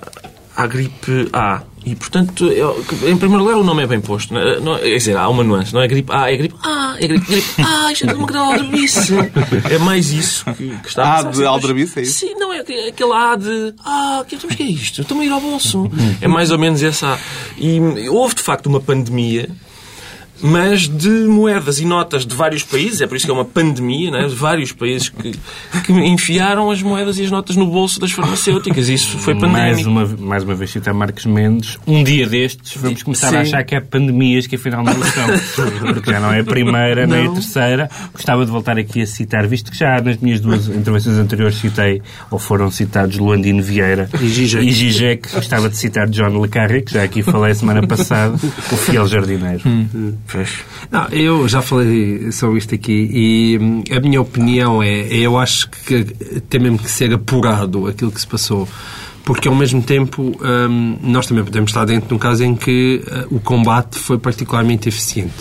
à 0.57 0.66
gripe 0.66 1.29
A. 1.33 1.62
E, 1.85 1.95
portanto, 1.95 2.47
eu- 2.47 2.85
em 3.07 3.16
primeiro 3.16 3.45
lugar, 3.45 3.57
o 3.59 3.62
nome 3.62 3.85
é 3.85 3.87
bem 3.87 4.01
posto. 4.01 4.35
Não, 4.35 4.40
é- 4.40 4.59
não- 4.59 4.77
quer 4.77 4.97
dizer, 4.97 5.16
há 5.16 5.29
uma 5.29 5.45
nuance. 5.45 5.73
Não 5.73 5.81
é 5.81 5.87
gripe 5.87 6.11
A, 6.12 6.33
é 6.33 6.37
gripe 6.37 6.57
A, 6.64 6.97
é 6.99 7.07
gripe, 7.07 7.27
gripe 7.27 7.62
A, 7.62 7.92
isto 7.92 8.11
é 8.11 8.12
uma 8.14 8.27
grande 8.27 8.45
aldrabice. 8.53 9.12
É 9.71 9.79
mais 9.79 10.11
isso 10.11 10.45
que, 10.55 10.69
que 10.79 10.88
está 10.88 11.03
a 11.05 11.07
A 11.07 11.14
passar. 11.19 11.31
de 11.31 11.38
Mas- 11.38 11.47
aldrabice, 11.47 11.99
é 12.01 12.03
isso? 12.03 12.19
Sim, 12.27 12.35
não, 12.35 12.53
é 12.53 12.59
aquele- 12.59 13.12
A 13.12 13.37
de 13.37 13.75
ah, 13.85 14.25
que, 14.27 14.37
que 14.37 14.62
é 14.62 14.66
isto? 14.66 15.03
Estou-me 15.03 15.23
a 15.23 15.27
ir 15.27 15.31
ao 15.31 15.40
bolso. 15.40 15.88
É 16.21 16.27
mais 16.27 16.51
ou 16.51 16.59
menos 16.59 16.83
essa 16.83 17.14
A. 17.14 17.19
E 17.57 17.79
houve, 18.09 18.35
de 18.35 18.42
facto, 18.42 18.66
uma 18.66 18.81
pandemia, 18.81 19.49
mas 20.42 20.88
de 20.88 21.09
moedas 21.09 21.79
e 21.81 21.85
notas 21.85 22.27
de 22.27 22.35
vários 22.35 22.62
países, 22.62 23.01
é 23.01 23.07
por 23.07 23.16
isso 23.16 23.25
que 23.27 23.31
é 23.31 23.35
uma 23.35 23.44
pandemia, 23.44 24.11
né? 24.11 24.27
de 24.27 24.35
vários 24.35 24.72
países 24.72 25.09
que, 25.09 25.33
que 25.85 25.92
enfiaram 25.92 26.70
as 26.70 26.83
moedas 26.83 27.18
e 27.18 27.25
as 27.25 27.31
notas 27.31 27.57
no 27.57 27.66
bolso 27.66 27.99
das 28.01 28.12
farmacêuticas. 28.12 28.88
Isso 28.88 29.18
foi 29.18 29.35
Mais 29.35 29.53
pandémico. 29.53 29.88
uma, 29.90 30.07
mais 30.18 30.42
uma 30.44 30.55
vez 30.55 30.70
citar 30.70 30.92
Marcos 30.94 31.25
Mendes. 31.27 31.79
Um 31.87 32.03
dia 32.05 32.27
destes 32.27 32.77
vamos 32.77 33.03
começar 33.03 33.31
Sim. 33.31 33.37
a 33.37 33.40
achar 33.40 33.64
que 33.64 33.75
é 33.75 33.81
pandemias 33.81 34.46
que 34.46 34.57
afinal 34.57 34.85
não 34.85 34.92
são. 34.94 35.27
Porque 35.94 36.11
já 36.11 36.20
não 36.20 36.33
é 36.33 36.40
a 36.40 36.44
primeira 36.44 37.07
nem 37.07 37.27
a 37.27 37.31
terceira. 37.33 37.90
Gostava 38.12 38.44
de 38.44 38.51
voltar 38.51 38.79
aqui 38.79 39.03
a 39.03 39.07
citar, 39.07 39.46
visto 39.46 39.70
que 39.70 39.79
já 39.79 40.01
nas 40.01 40.16
minhas 40.18 40.40
duas 40.40 40.68
intervenções 40.68 41.16
anteriores 41.18 41.57
citei, 41.57 42.03
ou 42.31 42.38
foram 42.38 42.70
citados 42.70 43.16
Luandino 43.18 43.62
Vieira 43.62 44.09
E 44.20 44.29
Zizek. 44.29 44.66
e 44.66 44.72
Zizek. 44.72 45.33
Gostava 45.35 45.68
de 45.68 45.77
citar 45.77 46.09
John 46.09 46.40
Le 46.42 46.49
Carré, 46.49 46.81
que 46.83 46.92
já 46.92 47.03
aqui 47.03 47.22
falei 47.22 47.53
a 47.53 47.55
semana 47.55 47.87
passada, 47.87 48.35
o 48.35 48.77
fiel 48.77 49.07
jardineiro. 49.07 49.62
Não, 50.91 51.07
eu 51.09 51.49
já 51.49 51.62
falei 51.62 52.31
sobre 52.33 52.59
isto 52.59 52.75
aqui 52.75 53.11
e 53.12 53.59
hum, 53.59 53.83
a 53.91 54.01
minha 54.01 54.21
opinião 54.21 54.83
é, 54.83 55.07
eu 55.09 55.39
acho 55.39 55.71
que 55.71 56.05
tem 56.49 56.61
mesmo 56.61 56.79
que 56.79 56.91
ser 56.91 57.12
apurado 57.12 57.87
aquilo 57.87 58.11
que 58.11 58.21
se 58.21 58.27
passou. 58.27 58.69
Porque, 59.25 59.49
ao 59.49 59.55
mesmo 59.57 59.83
tempo, 59.83 60.39
hum, 60.41 60.99
nós 61.03 61.27
também 61.27 61.43
podemos 61.43 61.71
estar 61.71 61.85
dentro 61.85 62.09
de 62.09 62.15
um 62.15 62.19
caso 62.19 62.45
em 62.45 62.55
que 62.55 63.03
eh, 63.05 63.27
o 63.29 63.41
combate 63.41 63.99
foi 63.99 64.19
particularmente 64.19 64.89
eficiente. 64.89 65.35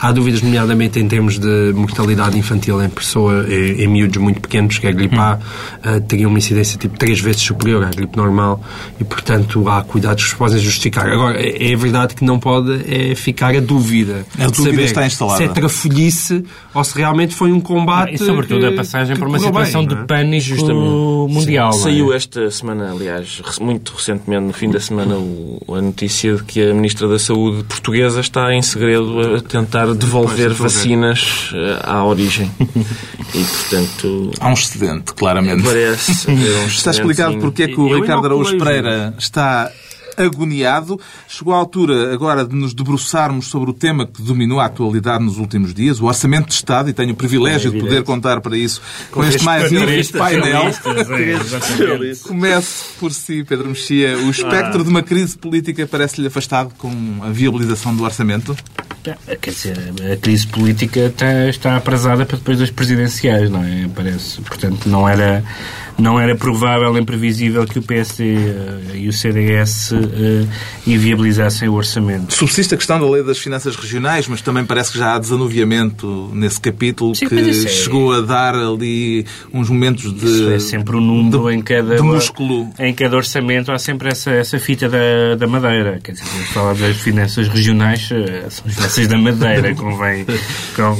Há 0.00 0.12
dúvidas, 0.12 0.40
nomeadamente, 0.42 0.98
em 0.98 1.06
termos 1.06 1.38
de 1.38 1.72
mortalidade 1.74 2.38
infantil 2.38 2.82
em 2.82 2.88
pessoa, 2.88 3.44
em, 3.48 3.82
em 3.82 3.86
miúdos 3.86 4.16
muito 4.16 4.40
pequenos, 4.40 4.78
que 4.78 4.86
é 4.86 4.90
a 4.90 4.92
gripe 4.92 5.16
A, 5.16 5.38
eh, 5.82 6.00
teria 6.00 6.26
uma 6.26 6.38
incidência 6.38 6.78
tipo 6.78 6.96
três 6.98 7.20
vezes 7.20 7.42
superior 7.42 7.84
à 7.84 7.90
gripe 7.90 8.16
normal 8.16 8.62
e, 8.98 9.04
portanto, 9.04 9.68
há 9.68 9.82
cuidados 9.82 10.24
que 10.24 10.30
se 10.30 10.36
podem 10.36 10.58
justificar. 10.58 11.06
Agora, 11.06 11.38
é, 11.40 11.72
é 11.72 11.76
verdade 11.76 12.14
que 12.14 12.24
não 12.24 12.38
pode 12.38 12.80
é, 12.90 13.14
ficar 13.14 13.54
a 13.54 13.60
dúvida. 13.60 14.24
A 14.38 14.46
dúvida 14.46 14.70
saber 14.70 14.82
está 14.84 15.06
instalada. 15.06 15.36
Se 15.38 15.44
é 15.44 15.48
trafolhice 15.48 16.44
ou 16.72 16.82
se 16.84 16.96
realmente 16.96 17.34
foi 17.34 17.52
um 17.52 17.60
combate. 17.60 18.14
E 18.14 18.18
sobretudo 18.18 18.60
que- 18.60 18.66
a 18.66 18.72
passagem 18.72 19.16
por 19.16 19.28
uma 19.28 19.38
situação 19.38 19.84
bem, 19.84 19.96
de 19.96 20.02
é? 20.02 20.06
pânico 20.06 21.28
mundial. 21.28 21.70
não 21.70 21.78
é? 21.78 21.82
Saiu 21.82 22.12
esta 22.12 22.50
semana, 22.50 22.90
aliás, 22.92 23.42
muito 23.60 23.92
recentemente, 23.94 24.44
no 24.46 24.52
fim 24.52 24.70
da 24.70 24.80
semana, 24.80 25.16
o- 25.16 25.60
a 25.74 25.80
notícia 25.80 26.34
de 26.36 26.44
que 26.44 26.62
a 26.70 26.74
Ministra 26.74 27.08
da 27.08 27.18
Saúde 27.18 27.64
portuguesa 27.64 28.20
está 28.20 28.54
em 28.54 28.62
segredo 28.62 29.36
a 29.36 29.40
tentar 29.40 29.89
devolver 29.94 30.52
vacinas 30.52 31.50
eh, 31.54 31.80
à 31.82 32.04
origem. 32.04 32.50
E, 33.32 33.44
portanto, 33.44 34.32
Há 34.40 34.48
um 34.48 34.54
excedente, 34.54 35.14
claramente. 35.14 35.62
parece 35.62 36.28
haver 36.28 36.56
um 36.56 36.66
Está 36.66 36.90
explicado 36.90 37.38
porque 37.38 37.62
é 37.62 37.68
que 37.68 37.78
o 37.78 37.88
Eu 37.88 38.00
Ricardo 38.00 38.24
Araújo 38.24 38.58
Pereira 38.58 39.14
está 39.16 39.70
agoniado. 40.16 41.00
Chegou 41.28 41.54
a 41.54 41.56
altura 41.56 42.12
agora 42.12 42.44
de 42.44 42.54
nos 42.54 42.74
debruçarmos 42.74 43.46
sobre 43.46 43.70
o 43.70 43.72
tema 43.72 44.06
que 44.06 44.22
dominou 44.22 44.60
a 44.60 44.66
atualidade 44.66 45.24
nos 45.24 45.38
últimos 45.38 45.72
dias, 45.72 46.00
o 46.00 46.06
Orçamento 46.06 46.48
de 46.48 46.54
Estado, 46.54 46.90
e 46.90 46.92
tenho 46.92 47.12
o 47.12 47.16
privilégio 47.16 47.70
de 47.70 47.78
poder 47.78 48.02
contar 48.02 48.40
para 48.40 48.56
isso 48.56 48.80
com 49.10 49.24
este 49.24 49.42
magnífico 49.44 50.18
painel. 50.18 50.72
Comece 52.26 52.84
por 52.98 53.12
si, 53.12 53.44
Pedro 53.44 53.68
Mexia. 53.68 54.18
O 54.18 54.30
espectro 54.30 54.84
de 54.84 54.90
uma 54.90 55.02
crise 55.02 55.36
política 55.36 55.86
parece-lhe 55.86 56.26
afastado 56.26 56.72
com 56.76 56.90
a 57.22 57.30
viabilização 57.30 57.94
do 57.94 58.04
orçamento? 58.04 58.56
Quer 59.40 59.50
dizer, 59.50 59.78
a 60.12 60.16
crise 60.16 60.46
política 60.46 61.00
está, 61.00 61.48
está 61.48 61.76
aprazada 61.76 62.26
para 62.26 62.36
depois 62.36 62.58
das 62.58 62.70
presidenciais, 62.70 63.50
não 63.50 63.62
é? 63.64 63.88
Parece. 63.94 64.40
Portanto, 64.42 64.88
não 64.88 65.08
era 65.08 65.42
não 66.00 66.18
era 66.18 66.34
provável 66.34 66.92
nem 66.92 67.04
previsível 67.04 67.66
que 67.66 67.78
o 67.78 67.82
PSD 67.82 68.24
uh, 68.24 68.38
eh, 68.38 68.96
e 68.96 69.08
o 69.08 69.12
CDS 69.12 69.92
uh, 69.92 69.96
eh, 69.96 70.46
inviabilizassem 70.86 71.68
o 71.68 71.74
orçamento. 71.74 72.34
Subsiste 72.34 72.74
a 72.74 72.76
questão 72.76 73.00
da 73.00 73.08
lei 73.08 73.22
das 73.22 73.38
finanças 73.38 73.76
regionais, 73.76 74.26
mas 74.28 74.40
também 74.40 74.64
parece 74.64 74.92
que 74.92 74.98
já 74.98 75.14
há 75.14 75.18
desanuviamento 75.18 76.30
nesse 76.32 76.60
capítulo 76.60 77.14
Sim, 77.14 77.28
que 77.28 77.34
é... 77.34 77.52
chegou 77.52 78.12
a 78.12 78.20
dar 78.20 78.54
ali 78.54 79.26
uns 79.52 79.68
momentos 79.68 80.12
de. 80.14 80.26
Isso 80.26 80.50
é 80.50 80.58
sempre 80.58 80.96
um 80.96 81.00
número 81.00 81.48
de, 81.48 81.54
em 81.54 81.62
cada. 81.62 81.96
De 81.96 82.02
músculo. 82.02 82.68
Em 82.78 82.94
cada 82.94 83.16
orçamento 83.16 83.72
há 83.72 83.78
sempre 83.78 84.08
essa, 84.08 84.30
essa 84.30 84.58
fita 84.58 84.88
da, 84.88 85.36
da 85.36 85.46
Madeira. 85.46 86.00
Quer 86.02 86.12
dizer, 86.12 86.24
falar 86.52 86.74
das 86.74 86.96
finanças 86.96 87.48
regionais, 87.48 88.08
eh, 88.12 88.46
são 88.48 88.66
as 88.66 88.74
finanças 88.74 89.06
da 89.06 89.18
Madeira, 89.18 89.74
convém, 89.76 90.26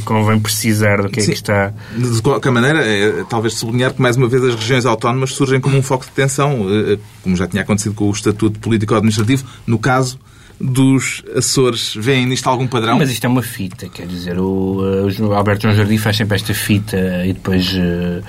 convém 0.05 0.39
precisar 0.39 1.03
do 1.03 1.09
que 1.09 1.21
Sim. 1.21 1.31
é 1.31 1.35
que 1.35 1.41
está. 1.41 1.73
De 1.97 2.23
qualquer 2.23 2.51
maneira, 2.51 2.85
é, 2.85 3.25
talvez 3.29 3.55
sublinhar 3.55 3.93
que 3.93 4.03
mais 4.03 4.17
uma 4.17 4.29
vez 4.29 4.43
as 4.45 4.55
regiões 4.55 4.87
autónomas 4.91 5.35
surgem 5.35 5.61
como 5.61 5.77
um 5.77 5.83
foco 5.83 6.05
de 6.05 6.11
tensão, 6.11 6.67
eh, 6.69 6.99
como 7.23 7.37
já 7.37 7.47
tinha 7.47 7.63
acontecido 7.63 7.95
com 7.95 8.09
o 8.09 8.11
Estatuto 8.11 8.59
Político-Administrativo, 8.59 9.45
no 9.67 9.79
caso 9.79 10.19
dos 10.61 11.23
Açores. 11.35 11.95
Vêem 11.97 12.27
nisto 12.27 12.47
algum 12.47 12.67
padrão? 12.67 12.99
Mas 12.99 13.11
isto 13.11 13.25
é 13.25 13.29
uma 13.29 13.43
fita, 13.43 13.89
quer 13.89 14.07
dizer, 14.07 14.39
o, 14.39 14.81
eh, 15.09 15.23
o 15.23 15.33
Alberto 15.33 15.63
João 15.63 15.75
Jardim 15.75 15.97
faz 15.97 16.17
sempre 16.17 16.37
esta 16.37 16.53
fita 16.53 16.99
e 17.25 17.33
depois 17.33 17.73
uh, 17.73 18.23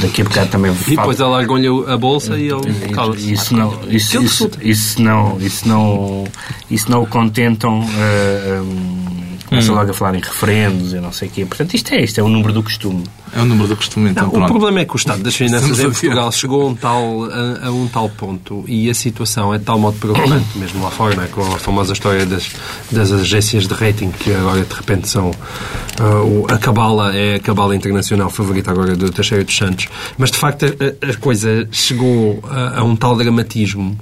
daqui 0.00 0.22
a 0.22 0.24
bocado 0.24 0.50
também... 0.50 0.74
E 0.86 0.96
depois 0.96 1.20
alargam-lhe 1.20 1.68
a 1.68 1.96
bolsa 1.98 2.38
e 2.38 2.48
ele 2.48 2.88
cala-se. 2.94 3.32
Isso 3.32 3.54
não, 3.54 3.78
isso, 3.88 4.22
isso, 4.22 4.50
isso, 4.62 5.02
não, 5.02 5.38
isso 5.40 5.68
não, 5.68 6.24
isso 6.70 6.90
não 6.90 7.02
o 7.02 7.06
contentam... 7.06 7.80
Uh, 7.80 8.62
um, 8.62 9.21
começa 9.52 9.70
hum. 9.70 9.74
logo 9.74 9.90
a 9.90 9.94
falar 9.94 10.14
em 10.14 10.20
referendos 10.20 10.94
e 10.94 11.00
não 11.00 11.12
sei 11.12 11.28
o 11.28 11.30
quê. 11.30 11.44
Portanto, 11.44 11.74
isto 11.74 11.92
é 11.92 12.02
isto, 12.02 12.18
é 12.18 12.22
o 12.22 12.28
número 12.28 12.54
do 12.54 12.62
costume. 12.62 13.04
É 13.34 13.40
o 13.40 13.44
número 13.44 13.68
do 13.68 13.76
costume, 13.76 14.10
então. 14.10 14.30
Não, 14.32 14.44
o 14.44 14.46
problema 14.46 14.80
é 14.80 14.84
que 14.84 14.94
o 14.94 14.96
estado 14.96 15.22
das 15.22 15.34
finanças 15.34 15.78
em 15.78 15.84
Portugal 15.84 16.32
chegou 16.32 16.62
a 16.62 16.66
um, 16.66 16.74
tal, 16.74 17.24
a, 17.24 17.66
a, 17.66 17.70
um 17.70 17.86
tal 17.86 18.08
ponto 18.08 18.64
e 18.66 18.88
a 18.88 18.94
situação 18.94 19.52
é 19.54 19.58
de 19.58 19.64
tal 19.64 19.78
modo 19.78 19.98
preocupante, 19.98 20.46
mesmo 20.56 20.82
lá 20.82 20.90
fora, 20.90 21.14
né, 21.14 21.28
com 21.30 21.40
a 21.40 21.58
famosa 21.58 21.92
história 21.92 22.24
das, 22.24 22.50
das 22.90 23.12
agências 23.12 23.66
de 23.66 23.74
rating 23.74 24.10
que 24.10 24.32
agora 24.32 24.62
de 24.62 24.74
repente 24.74 25.08
são. 25.08 25.30
Uh, 25.30 26.46
a 26.50 26.56
Cabala 26.56 27.14
é 27.14 27.36
a 27.36 27.40
Cabala 27.40 27.76
Internacional 27.76 28.30
favorita 28.30 28.70
agora 28.70 28.96
do 28.96 29.10
Teixeira 29.10 29.44
dos 29.44 29.56
Santos. 29.56 29.88
Mas 30.16 30.30
de 30.30 30.38
facto 30.38 30.64
a, 30.64 31.10
a 31.10 31.16
coisa 31.16 31.68
chegou 31.70 32.42
a, 32.48 32.80
a 32.80 32.84
um 32.84 32.96
tal 32.96 33.16
dramatismo 33.16 33.98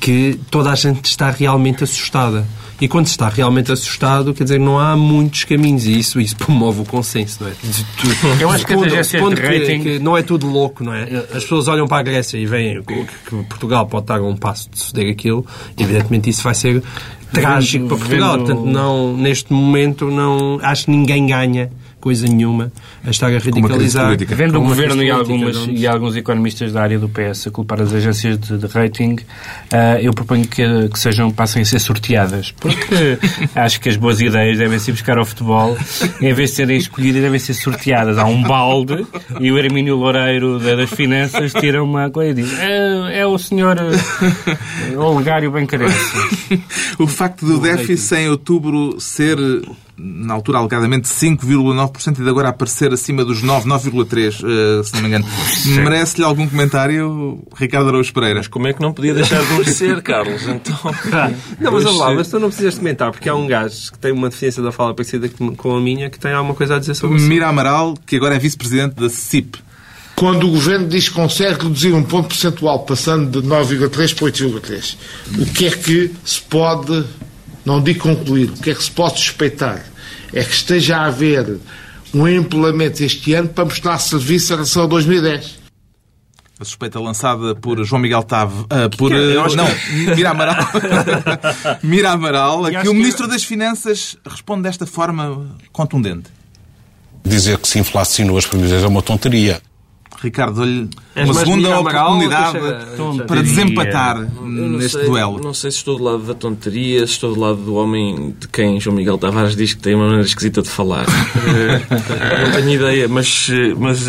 que 0.00 0.38
toda 0.50 0.70
a 0.70 0.74
gente 0.74 1.04
está 1.06 1.30
realmente 1.30 1.84
assustada. 1.84 2.46
E 2.78 2.86
quando 2.86 3.06
se 3.06 3.12
está 3.12 3.30
realmente 3.30 3.72
assustado, 3.72 4.34
quer 4.34 4.44
dizer, 4.44 4.60
não 4.60 4.78
há 4.78 4.94
muitos 4.94 5.44
caminhos 5.44 5.86
e 5.86 5.98
isso, 5.98 6.20
isso 6.20 6.36
promove 6.36 6.82
o 6.82 6.84
consenso, 6.84 7.42
não 7.42 7.50
é? 7.50 7.54
Eu 8.38 8.50
acho 8.50 8.66
que 8.66 8.74
as 8.74 8.82
agências 8.82 9.34
de 9.34 9.40
rating... 9.40 9.82
Que, 9.82 9.98
não 9.98 10.14
é 10.14 10.22
tudo 10.22 10.46
louco, 10.46 10.84
não 10.84 10.92
é? 10.92 11.04
As 11.32 11.42
pessoas 11.42 11.68
olham 11.68 11.88
para 11.88 11.98
a 11.98 12.02
Grécia 12.02 12.36
e 12.36 12.44
veem 12.44 12.82
que, 12.82 13.04
que 13.04 13.42
Portugal 13.44 13.86
pode 13.86 14.04
estar 14.04 14.18
a 14.18 14.22
um 14.22 14.36
passo 14.36 14.68
de 14.68 14.78
ceder 14.78 15.10
aquilo, 15.10 15.46
evidentemente 15.78 16.28
isso 16.28 16.42
vai 16.42 16.54
ser 16.54 16.82
trágico 17.32 17.88
para 17.88 17.96
Portugal. 17.96 18.36
Portanto, 18.36 18.66
não, 18.66 19.16
neste 19.16 19.50
momento, 19.52 20.10
não, 20.10 20.58
acho 20.62 20.84
que 20.84 20.90
ninguém 20.90 21.26
ganha 21.26 21.70
coisa 22.06 22.24
nenhuma 22.28 22.70
a 23.04 23.10
estar 23.10 23.26
a 23.26 23.38
radicalizar. 23.40 24.16
Vendo 24.28 24.60
o 24.60 24.62
governo 24.62 25.02
e, 25.02 25.10
algumas, 25.10 25.66
e 25.68 25.88
alguns 25.88 26.14
economistas 26.14 26.72
da 26.72 26.80
área 26.80 27.00
do 27.00 27.08
PS 27.08 27.48
a 27.48 27.50
culpar 27.50 27.82
as 27.82 27.92
agências 27.92 28.38
de, 28.38 28.58
de 28.58 28.66
rating, 28.68 29.14
uh, 29.14 29.98
eu 30.00 30.14
proponho 30.14 30.46
que, 30.46 30.88
que, 30.88 30.98
sejam, 31.00 31.32
passem 31.32 31.62
a 31.62 31.64
ser 31.64 31.80
sorteadas. 31.80 32.52
Porque 32.52 33.18
acho 33.56 33.80
que 33.80 33.88
as 33.88 33.96
boas 33.96 34.20
ideias 34.20 34.56
devem 34.56 34.78
ser 34.78 34.92
buscar 34.92 35.18
ao 35.18 35.24
futebol, 35.24 35.76
em 36.20 36.32
vez 36.32 36.50
de 36.50 36.56
serem 36.56 36.76
escolhidas, 36.76 37.20
devem 37.20 37.40
ser 37.40 37.54
sorteadas. 37.54 38.18
Há 38.18 38.24
um 38.24 38.40
balde 38.40 39.04
e 39.40 39.50
o 39.50 39.58
Hermínio 39.58 39.96
Loureiro 39.96 40.60
das 40.60 40.88
Finanças 40.88 41.52
tira 41.54 41.82
uma 41.82 42.08
coisa 42.08 42.30
e 42.30 42.44
diz: 42.44 42.56
é, 42.56 43.18
é 43.18 43.26
o 43.26 43.36
senhor 43.36 43.76
uh, 43.78 45.00
Olegário 45.00 45.50
Bencarense. 45.50 45.96
o 47.00 47.08
facto 47.08 47.44
do 47.44 47.58
déficit 47.58 48.14
em 48.14 48.28
outubro 48.28 49.00
ser 49.00 49.36
na 49.98 50.34
altura 50.34 50.58
alegadamente 50.58 51.08
5,9% 51.08 52.18
e 52.18 52.22
de 52.22 52.28
agora 52.28 52.50
aparecer 52.50 52.92
acima 52.92 53.24
dos 53.24 53.42
9, 53.42 53.68
9,3%, 53.68 54.44
uh, 54.44 54.84
se 54.84 54.94
não 54.94 55.00
me 55.00 55.08
engano. 55.08 55.24
Merece-lhe 55.66 56.24
algum 56.24 56.46
comentário, 56.46 57.42
Ricardo 57.56 57.88
Araújo 57.88 58.12
Pereira? 58.12 58.40
Mas 58.40 58.48
como 58.48 58.66
é 58.66 58.72
que 58.74 58.80
não 58.80 58.92
podia 58.92 59.14
deixar 59.14 59.42
de 59.42 59.52
merecer, 59.54 60.02
Carlos? 60.02 60.42
Então... 60.42 60.76
não, 61.58 61.72
mas 61.72 61.84
lá, 61.84 62.14
mas 62.14 62.28
tu 62.28 62.38
não 62.38 62.48
precisas 62.48 62.76
comentar, 62.76 63.10
porque 63.10 63.28
há 63.28 63.34
um 63.34 63.46
gajo 63.46 63.92
que 63.92 63.98
tem 63.98 64.12
uma 64.12 64.28
deficiência 64.28 64.62
da 64.62 64.70
fala 64.70 64.94
parecida 64.94 65.28
com 65.56 65.76
a 65.76 65.80
minha 65.80 66.10
que 66.10 66.18
tem 66.18 66.32
alguma 66.32 66.54
coisa 66.54 66.76
a 66.76 66.78
dizer 66.78 66.94
sobre 66.94 67.16
isso. 67.16 67.26
Mira 67.26 67.48
Amaral, 67.48 67.94
que 68.06 68.16
agora 68.16 68.34
é 68.34 68.38
vice-presidente 68.38 68.94
da 68.96 69.08
CIP. 69.08 69.58
Quando 70.14 70.46
o 70.46 70.50
governo 70.50 70.88
diz 70.88 71.10
que 71.10 71.14
consegue 71.14 71.64
reduzir 71.64 71.92
um 71.92 72.02
ponto 72.02 72.28
percentual, 72.28 72.80
passando 72.80 73.42
de 73.42 73.46
9,3 73.46 74.14
para 74.14 74.26
8,3, 74.28 74.96
o 75.38 75.46
que 75.52 75.66
é 75.66 75.70
que 75.70 76.10
se 76.24 76.40
pode 76.40 77.04
não 77.66 77.82
digo 77.82 78.00
concluir, 78.00 78.48
o 78.50 78.52
que 78.52 78.70
é 78.70 78.74
que 78.74 78.82
se 78.82 78.90
pode 78.90 79.18
suspeitar 79.18 79.84
é 80.32 80.42
que 80.42 80.54
esteja 80.54 80.98
a 80.98 81.06
haver 81.06 81.58
um 82.14 82.26
empolamento 82.26 83.02
este 83.02 83.34
ano 83.34 83.48
para 83.48 83.64
mostrar 83.64 83.98
serviço 83.98 84.52
em 84.52 84.56
relação 84.56 84.84
a 84.84 84.86
2010. 84.86 85.66
A 86.58 86.64
suspeita 86.64 86.98
lançada 86.98 87.54
por 87.54 87.84
João 87.84 88.00
Miguel 88.00 88.22
Tave, 88.22 88.60
uh, 88.62 88.96
por, 88.96 89.12
uh, 89.12 89.54
não, 89.54 89.66
que... 89.66 90.14
Mira 90.14 90.30
Amaral, 90.30 90.56
Mira 91.82 92.10
Amaral, 92.12 92.64
que 92.82 92.88
o 92.88 92.94
Ministro 92.94 93.26
que... 93.26 93.32
das 93.32 93.44
Finanças 93.44 94.16
responde 94.24 94.62
desta 94.62 94.86
forma 94.86 95.54
contundente. 95.70 96.30
Dizer 97.22 97.58
que 97.58 97.68
se 97.68 97.78
inflacionou 97.78 98.38
as 98.38 98.46
previsões 98.46 98.82
é 98.82 98.86
uma 98.86 99.02
tonteria. 99.02 99.60
Ricardo, 100.22 100.56
dou-lhe 100.56 100.88
uma 101.14 101.34
segunda 101.34 101.78
oportunidade 101.78 102.58
para 103.26 103.42
desempatar 103.42 104.18
neste 104.42 104.98
sei, 104.98 105.06
duelo. 105.06 105.40
Não 105.40 105.54
sei 105.54 105.70
se 105.70 105.78
estou 105.78 105.96
do 105.96 106.04
lado 106.04 106.22
da 106.22 106.34
tonteria, 106.34 107.06
se 107.06 107.12
estou 107.12 107.34
do 107.34 107.40
lado 107.40 107.56
do 107.56 107.74
homem 107.74 108.34
de 108.38 108.48
quem 108.48 108.80
João 108.80 108.96
Miguel 108.96 109.18
Tavares 109.18 109.54
diz 109.54 109.74
que 109.74 109.82
tem 109.82 109.94
uma 109.94 110.04
maneira 110.04 110.26
esquisita 110.26 110.62
de 110.62 110.68
falar. 110.68 111.06
não 112.44 112.52
tenho 112.52 112.70
ideia, 112.70 113.08
mas, 113.08 113.48
mas 113.78 114.08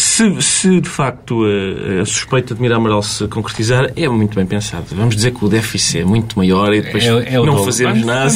se, 0.00 0.42
se 0.42 0.80
de 0.80 0.88
facto 0.88 1.42
a, 1.44 2.02
a, 2.02 2.04
suspeita 2.06 2.54
de 2.54 2.60
Miramaral 2.60 3.02
se 3.02 3.26
concretizar, 3.28 3.90
é 3.94 4.08
muito 4.08 4.34
bem 4.34 4.46
pensado. 4.46 4.86
Vamos 4.90 5.16
dizer 5.16 5.32
que 5.32 5.44
o 5.44 5.48
déficit 5.48 5.98
é 5.98 6.04
muito 6.04 6.38
maior 6.38 6.72
e 6.74 6.80
depois 6.80 7.04
é, 7.04 7.08
é 7.08 7.36
não 7.36 7.46
dobro. 7.46 7.64
fazemos 7.64 8.04
nada. 8.04 8.32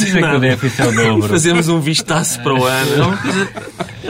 É 0.47 0.87
o 0.87 0.91
dobro. 0.91 1.29
Fazemos 1.35 1.67
um 1.67 1.79
vistaço 1.79 2.41
para 2.41 2.53
o 2.53 2.63
ano. 2.63 2.95
É 2.95 3.01
uma 3.03 3.17
coisa 3.17 3.49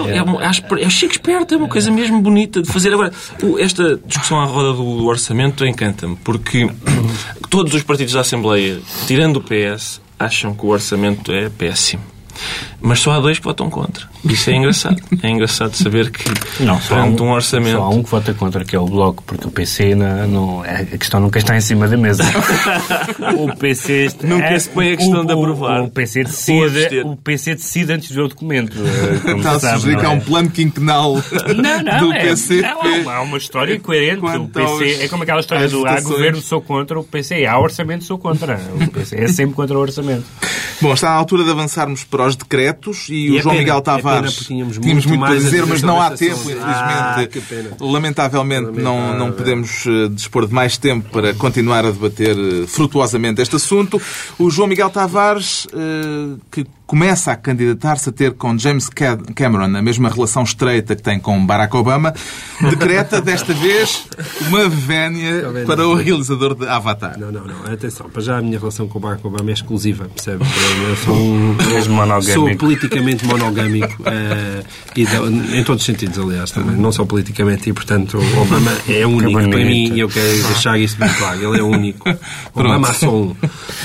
é, 0.08 0.22
uma, 0.22 0.42
acho, 0.42 0.62
é 0.78 0.90
chique 0.90 1.16
esperto, 1.16 1.54
é 1.54 1.58
uma 1.58 1.68
coisa 1.68 1.90
mesmo 1.92 2.22
bonita 2.22 2.62
de 2.62 2.72
fazer. 2.72 2.94
Agora, 2.94 3.12
esta 3.60 4.00
discussão 4.06 4.40
à 4.40 4.46
roda 4.46 4.74
do 4.74 5.06
orçamento 5.06 5.66
encanta-me, 5.66 6.16
porque 6.18 6.70
todos 7.50 7.74
os 7.74 7.84
partidos 7.84 8.14
da 8.14 8.22
Assembleia, 8.22 8.80
tirando 9.08 9.38
o 9.38 9.42
PS, 9.42 10.02
acham 10.20 10.54
que 10.54 10.66
o 10.66 10.70
orçamento 10.70 11.32
é 11.32 11.50
péssimo. 11.50 12.04
Mas 12.86 13.00
só 13.00 13.14
há 13.14 13.20
dois 13.20 13.40
que 13.40 13.44
votam 13.44 13.68
contra. 13.68 14.06
Isso 14.24 14.50
é 14.52 14.56
engraçado. 14.56 15.02
É 15.24 15.30
engraçado 15.30 15.74
saber 15.74 16.12
que, 16.12 16.24
não, 16.64 16.80
só 16.80 17.02
um, 17.02 17.16
um 17.20 17.32
orçamento... 17.32 17.78
Só 17.78 17.84
há 17.84 17.90
um 17.90 18.04
que 18.04 18.10
vota 18.12 18.34
contra, 18.34 18.64
que 18.64 18.76
é 18.76 18.80
o 18.80 18.86
Bloco, 18.86 19.24
porque 19.24 19.48
o 19.48 19.50
PC, 19.50 19.96
não, 19.96 20.28
não, 20.28 20.62
a 20.62 20.86
questão 20.98 21.20
nunca 21.20 21.40
está 21.40 21.58
em 21.58 21.62
cima 21.62 21.88
da 21.88 21.98
mesa. 21.98 22.24
o 23.38 23.56
PC... 23.56 24.10
Nunca 24.22 24.46
é, 24.46 24.60
se 24.60 24.70
põe 24.70 24.92
a 24.92 24.98
questão 24.98 25.22
o, 25.22 25.26
de 25.26 25.32
aprovar. 25.32 25.82
O, 25.82 25.86
o, 25.86 25.90
PC 25.90 26.26
decide, 26.26 27.00
o 27.04 27.16
PC 27.16 27.56
decide 27.56 27.94
antes 27.94 28.10
de 28.10 28.14
ver 28.14 28.22
o 28.22 28.28
documento. 28.28 28.78
Eh, 28.78 29.32
está 29.38 29.52
a 29.54 29.60
sugerir 29.60 29.98
que 29.98 30.06
há 30.06 30.12
um 30.12 30.20
plano 30.20 30.52
quinquenal 30.52 31.16
não, 31.56 31.82
não, 31.82 32.00
do 32.00 32.14
é, 32.14 32.20
PC. 32.20 32.62
Não, 32.62 33.10
há 33.10 33.22
uma 33.22 33.38
história 33.38 33.80
coerente. 33.80 34.24
O 34.24 34.48
PC, 34.48 35.04
é 35.04 35.08
como 35.08 35.24
aquela 35.24 35.40
história 35.40 35.68
do 35.68 35.88
há 35.88 36.00
governo 36.02 36.42
sou 36.42 36.62
contra, 36.62 37.00
o 37.00 37.04
PC 37.04 37.46
há 37.48 37.58
orçamento 37.58 38.04
sou 38.04 38.20
contra. 38.20 38.60
O 38.76 38.92
PC 38.92 39.16
é 39.16 39.28
sempre 39.28 39.56
contra 39.56 39.76
o 39.76 39.82
orçamento. 39.82 40.26
Bom, 40.82 40.94
está 40.94 41.10
à 41.10 41.14
altura 41.14 41.44
de 41.44 41.52
avançarmos 41.52 42.04
para 42.04 42.28
os 42.28 42.36
decretos 42.36 42.75
e, 43.10 43.14
e 43.14 43.32
o 43.32 43.38
é 43.38 43.42
João 43.42 43.56
pena, 43.56 43.66
Miguel 43.66 43.82
Tavares... 43.82 44.42
É 44.42 44.46
tínhamos, 44.46 44.78
tínhamos 44.78 45.06
muito, 45.06 45.20
muito 45.20 45.34
a 45.34 45.36
dizer, 45.36 45.66
mas 45.66 45.82
não 45.82 46.02
há 46.02 46.12
tempo, 46.12 46.42
infelizmente. 46.42 46.64
Ah, 46.64 47.28
Lamentavelmente 47.80 48.72
não, 48.80 49.18
não 49.18 49.32
podemos 49.32 49.86
uh, 49.86 50.10
dispor 50.10 50.48
de 50.48 50.54
mais 50.54 50.78
tempo 50.78 51.10
para 51.10 51.34
continuar 51.34 51.86
a 51.86 51.92
debater 51.92 52.38
uh, 52.38 52.68
frutuosamente 52.68 53.42
este 53.42 53.56
assunto. 53.56 54.02
O 54.38 54.50
João 54.50 54.68
Miguel 54.68 54.90
Tavares, 54.90 55.66
uh, 55.66 56.40
que 56.52 56.66
começa 56.86 57.32
a 57.32 57.36
candidatar-se 57.36 58.10
a 58.10 58.12
ter 58.12 58.34
com 58.34 58.58
James 58.58 58.90
Cameron 59.36 59.76
a 59.76 59.82
mesma 59.82 60.10
relação 60.10 60.44
estreita 60.44 60.96
que 60.96 61.02
tem 61.02 61.20
com 61.20 61.46
Barack 61.46 61.76
Obama, 61.76 62.14
decreta 62.62 63.22
desta 63.22 63.54
vez 63.54 64.08
uma 64.48 64.70
vénia 64.70 65.66
para 65.66 65.88
o 65.88 65.96
realizador 65.96 66.56
de 66.56 66.68
Avatar. 66.68 67.18
Não, 67.20 67.32
não, 67.32 67.46
não. 67.46 67.74
Atenção, 67.74 68.10
para 68.10 68.22
já 68.22 68.38
a 68.38 68.42
minha 68.42 68.60
relação 68.60 68.88
com 68.88 69.00
Barack 69.00 69.26
Obama 69.26 69.50
é 69.50 69.54
exclusiva, 69.54 70.06
percebe? 70.06 70.46
Eu 70.90 70.96
sou, 70.98 71.16
um, 71.16 71.58
sou 72.22 72.56
politicamente 72.58 73.26
monogâmico 73.26 74.02
uh, 74.04 74.66
e 74.96 75.06
de, 75.06 75.58
em 75.58 75.64
todos 75.64 75.82
os 75.82 75.86
sentidos, 75.86 76.20
aliás, 76.20 76.52
também. 76.52 76.76
Não 76.76 76.92
só 76.92 77.06
politicamente 77.06 77.70
e, 77.70 77.74
portanto, 77.74 78.20
Obama 78.42 78.72
é 78.88 79.06
único 79.06 79.50
para 79.50 79.66
mim 79.66 79.94
e 79.94 80.00
eu 80.00 80.10
quero 80.10 80.44
deixar 80.44 80.78
isso 80.78 80.98
bem 80.98 81.10
claro. 81.10 81.44
Ele 81.44 81.60
é 81.60 81.64
único. 81.64 82.08
Obama 82.54 82.90
há 82.90 82.94
só 82.94 83.10
um. 83.10 83.36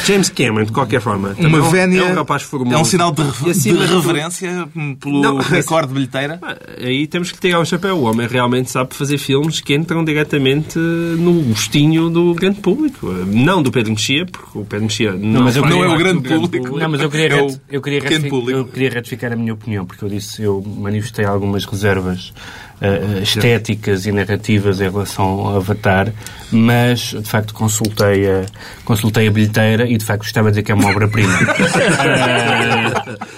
James 0.04 0.28
Cameron, 0.28 0.64
de 0.64 0.72
qualquer 0.72 1.00
forma, 1.00 1.34
uma 1.38 1.70
vénia, 1.70 2.00
é 2.00 2.04
um 2.04 2.14
rapaz 2.14 2.42
formoso 2.42 2.89
sinal 2.90 3.12
de, 3.12 3.22
de 3.52 3.70
reverência 3.72 4.68
pelo 5.00 5.20
não, 5.20 5.38
recorde 5.38 5.88
de 5.88 5.94
bilheteira? 5.94 6.40
Aí 6.78 7.06
temos 7.06 7.32
que 7.32 7.40
tirar 7.40 7.60
o 7.60 7.64
chapéu. 7.64 7.96
O 7.96 8.02
homem 8.02 8.26
realmente 8.26 8.70
sabe 8.70 8.94
fazer 8.94 9.18
filmes 9.18 9.60
que 9.60 9.74
entram 9.74 10.04
diretamente 10.04 10.78
no 10.78 11.42
gostinho 11.42 12.10
do 12.10 12.34
grande 12.34 12.60
público. 12.60 13.06
Não 13.26 13.62
do 13.62 13.70
Pedro 13.70 13.92
Mexia, 13.92 14.26
porque 14.26 14.58
o 14.58 14.64
Pedro 14.64 14.86
Mexia 14.86 15.12
não, 15.12 15.44
não, 15.44 15.52
não 15.52 15.84
é 15.84 15.88
o 15.88 15.98
grande 15.98 16.28
público. 16.28 16.50
público. 16.50 16.78
Não, 16.78 16.88
mas 16.88 17.00
eu 17.00 17.10
queria, 17.10 17.36
é 17.36 17.40
eu, 17.70 17.82
queria 17.82 18.00
eu 18.00 18.64
queria 18.66 18.90
retificar 18.90 19.32
a 19.32 19.36
minha 19.36 19.54
opinião, 19.54 19.86
porque 19.86 20.04
eu 20.04 20.08
disse, 20.08 20.42
eu 20.42 20.62
manifestei 20.62 21.24
algumas 21.24 21.64
reservas 21.64 22.32
uh, 22.80 23.22
estéticas 23.22 24.06
e 24.06 24.12
narrativas 24.12 24.80
em 24.80 24.90
relação 24.90 25.24
ao 25.24 25.56
Avatar, 25.56 26.12
mas 26.50 27.00
de 27.10 27.28
facto 27.28 27.54
consultei 27.54 28.28
a, 28.28 28.44
consultei 28.84 29.28
a 29.28 29.30
bilheteira 29.30 29.88
e 29.88 29.96
de 29.96 30.04
facto 30.04 30.22
gostava 30.22 30.48
de 30.48 30.54
dizer 30.54 30.62
que 30.64 30.72
é 30.72 30.74
uma 30.74 30.90
obra-prima. 30.90 31.32
uh, 31.32 31.40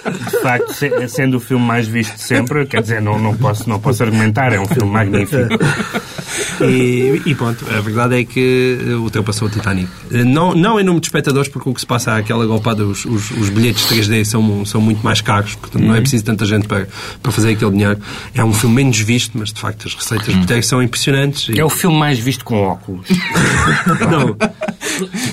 de 0.29 0.41
facto, 0.41 0.73
se, 0.73 1.07
sendo 1.07 1.37
o 1.37 1.39
filme 1.39 1.65
mais 1.65 1.87
visto 1.87 2.15
de 2.15 2.21
sempre, 2.21 2.65
quer 2.65 2.81
dizer, 2.81 3.01
não, 3.01 3.19
não, 3.19 3.35
posso, 3.35 3.69
não 3.69 3.79
posso 3.79 4.03
argumentar, 4.03 4.53
é 4.53 4.59
um 4.59 4.67
filme 4.67 4.91
magnífico. 4.91 5.49
E, 6.61 7.21
e 7.25 7.35
pronto, 7.35 7.65
a 7.69 7.81
verdade 7.81 8.19
é 8.19 8.23
que 8.23 8.77
ultrapassou 8.97 9.47
o 9.47 9.51
Titanic. 9.51 9.89
Não, 10.11 10.53
não 10.53 10.79
em 10.79 10.83
número 10.83 11.01
de 11.01 11.07
espectadores, 11.07 11.49
porque 11.49 11.69
o 11.69 11.73
que 11.73 11.79
se 11.79 11.85
passa 11.85 12.15
àquela 12.15 12.45
golpada, 12.45 12.85
os, 12.85 13.05
os, 13.05 13.31
os 13.31 13.49
bilhetes 13.49 13.85
3D 13.85 14.23
são, 14.25 14.65
são 14.65 14.81
muito 14.81 15.03
mais 15.03 15.21
caros, 15.21 15.55
portanto 15.55 15.81
não 15.81 15.93
é 15.93 15.97
uhum. 15.97 16.01
preciso 16.01 16.23
tanta 16.23 16.45
gente 16.45 16.67
para, 16.67 16.87
para 17.21 17.31
fazer 17.31 17.51
aquele 17.51 17.71
dinheiro. 17.71 17.99
É 18.33 18.43
um 18.43 18.53
filme 18.53 18.75
menos 18.75 18.99
visto, 18.99 19.32
mas 19.33 19.51
de 19.51 19.59
facto 19.59 19.87
as 19.87 19.95
receitas 19.95 20.27
de 20.27 20.33
bilheteiro 20.33 20.63
são 20.63 20.81
impressionantes. 20.81 21.49
E... 21.49 21.59
É 21.59 21.65
o 21.65 21.69
filme 21.69 21.97
mais 21.97 22.19
visto 22.19 22.43
com 22.43 22.61
óculos. 22.61 23.07
não. 24.09 24.35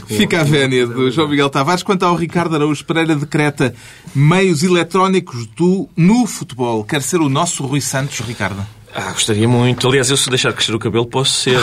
Fica 0.07 0.41
a 0.41 0.45
vénia 0.45 0.87
do 0.87 1.11
João 1.11 1.29
Miguel 1.29 1.51
Tavares. 1.51 1.83
Quanto 1.83 2.05
ao 2.05 2.15
Ricardo 2.15 2.55
Araújo 2.55 2.85
Pereira, 2.85 3.15
decreta 3.15 3.75
meios 4.15 4.63
eletrónicos 4.63 5.47
do, 5.47 5.89
no 5.97 6.27
futebol. 6.27 6.85
Quer 6.85 7.03
ser 7.03 7.21
o 7.21 7.29
nosso 7.29 7.65
Rui 7.67 7.81
Santos, 7.81 8.21
Ricardo? 8.21 8.67
Ah, 8.93 9.13
gostaria 9.13 9.47
muito. 9.47 9.87
Aliás, 9.87 10.11
eu 10.11 10.17
se 10.17 10.29
deixar 10.29 10.53
crescer 10.53 10.75
o 10.75 10.79
cabelo 10.79 11.07
posso 11.07 11.33
ser. 11.33 11.59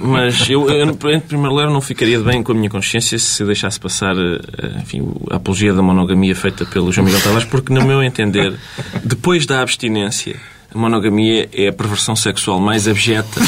Mas 0.00 0.48
eu, 0.48 0.68
eu, 0.70 0.86
em 0.86 1.20
primeiro 1.20 1.50
lugar, 1.50 1.68
não 1.68 1.80
ficaria 1.80 2.20
bem 2.20 2.42
com 2.42 2.52
a 2.52 2.54
minha 2.54 2.70
consciência 2.70 3.18
se 3.18 3.42
eu 3.42 3.48
deixasse 3.48 3.80
passar 3.80 4.16
eh, 4.16 4.80
enfim, 4.80 5.02
a 5.30 5.36
apologia 5.36 5.74
da 5.74 5.82
monogamia 5.82 6.36
feita 6.36 6.64
pelo 6.64 6.92
João 6.92 7.04
Miguel 7.04 7.20
Tavares, 7.20 7.48
porque, 7.48 7.72
no 7.72 7.84
meu 7.84 8.00
entender, 8.00 8.56
depois 9.02 9.44
da 9.44 9.60
abstinência 9.60 10.36
monogamia 10.76 11.48
é 11.52 11.68
a 11.68 11.72
perversão 11.72 12.14
sexual 12.14 12.60
mais 12.60 12.86
abjeta 12.86 13.40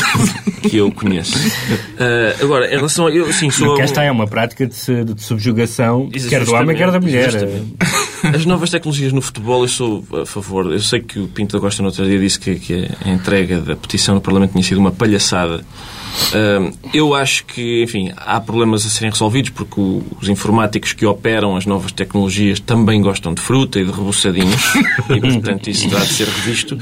que 0.68 0.76
eu 0.76 0.90
conheço. 0.90 1.38
Uh, 1.38 2.42
agora, 2.42 2.66
em 2.66 2.76
relação 2.76 3.06
a. 3.06 3.10
Eu, 3.10 3.32
sim, 3.32 3.50
sou. 3.50 3.76
Cá 3.76 3.84
está, 3.84 4.02
é 4.02 4.10
uma 4.10 4.26
prática 4.26 4.66
de, 4.66 5.04
de 5.04 5.22
subjugação, 5.22 6.10
quer 6.28 6.44
do 6.44 6.54
homem, 6.54 6.76
quer 6.76 6.90
da 6.90 7.00
mulher. 7.00 7.30
As 8.34 8.44
novas 8.44 8.70
tecnologias 8.70 9.12
no 9.12 9.22
futebol, 9.22 9.62
eu 9.62 9.68
sou 9.68 10.04
a 10.22 10.26
favor. 10.26 10.72
Eu 10.72 10.80
sei 10.80 11.00
que 11.00 11.20
o 11.20 11.28
Pinto 11.28 11.56
da 11.56 11.60
Costa 11.60 11.82
no 11.82 11.88
outro 11.88 12.04
dia 12.04 12.18
disse 12.18 12.38
que, 12.38 12.56
que 12.56 12.88
a 13.04 13.10
entrega 13.10 13.60
da 13.60 13.76
petição 13.76 14.16
no 14.16 14.20
Parlamento 14.20 14.52
tinha 14.52 14.62
sido 14.62 14.78
uma 14.78 14.90
palhaçada 14.90 15.64
eu 16.92 17.14
acho 17.14 17.44
que, 17.44 17.82
enfim, 17.82 18.12
há 18.16 18.40
problemas 18.40 18.84
a 18.84 18.88
serem 18.88 19.10
resolvidos 19.10 19.50
porque 19.50 19.80
os 20.20 20.28
informáticos 20.28 20.92
que 20.92 21.06
operam 21.06 21.56
as 21.56 21.64
novas 21.64 21.92
tecnologias 21.92 22.60
também 22.60 23.00
gostam 23.00 23.32
de 23.32 23.40
fruta 23.40 23.78
e 23.78 23.84
de 23.84 23.90
rebuçadinhos 23.90 24.74
e, 25.08 25.20
portanto, 25.20 25.68
isso 25.68 25.88
terá 25.88 26.00
de 26.00 26.12
ser 26.12 26.28
revisto. 26.28 26.78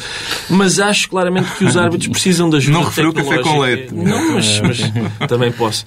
Mas 0.49 0.81
acho 0.81 1.09
claramente 1.09 1.51
que 1.53 1.65
os 1.65 1.77
árbitros 1.77 2.09
precisam 2.09 2.49
de 2.49 2.57
ajuda 2.57 2.79
Não 2.79 2.85
referiu 2.85 3.13
café 3.13 3.39
com 3.39 3.61
leite. 3.61 3.95
Não, 3.95 4.33
mas, 4.33 4.61
mas 4.61 4.79
também 5.29 5.53
posso. 5.53 5.85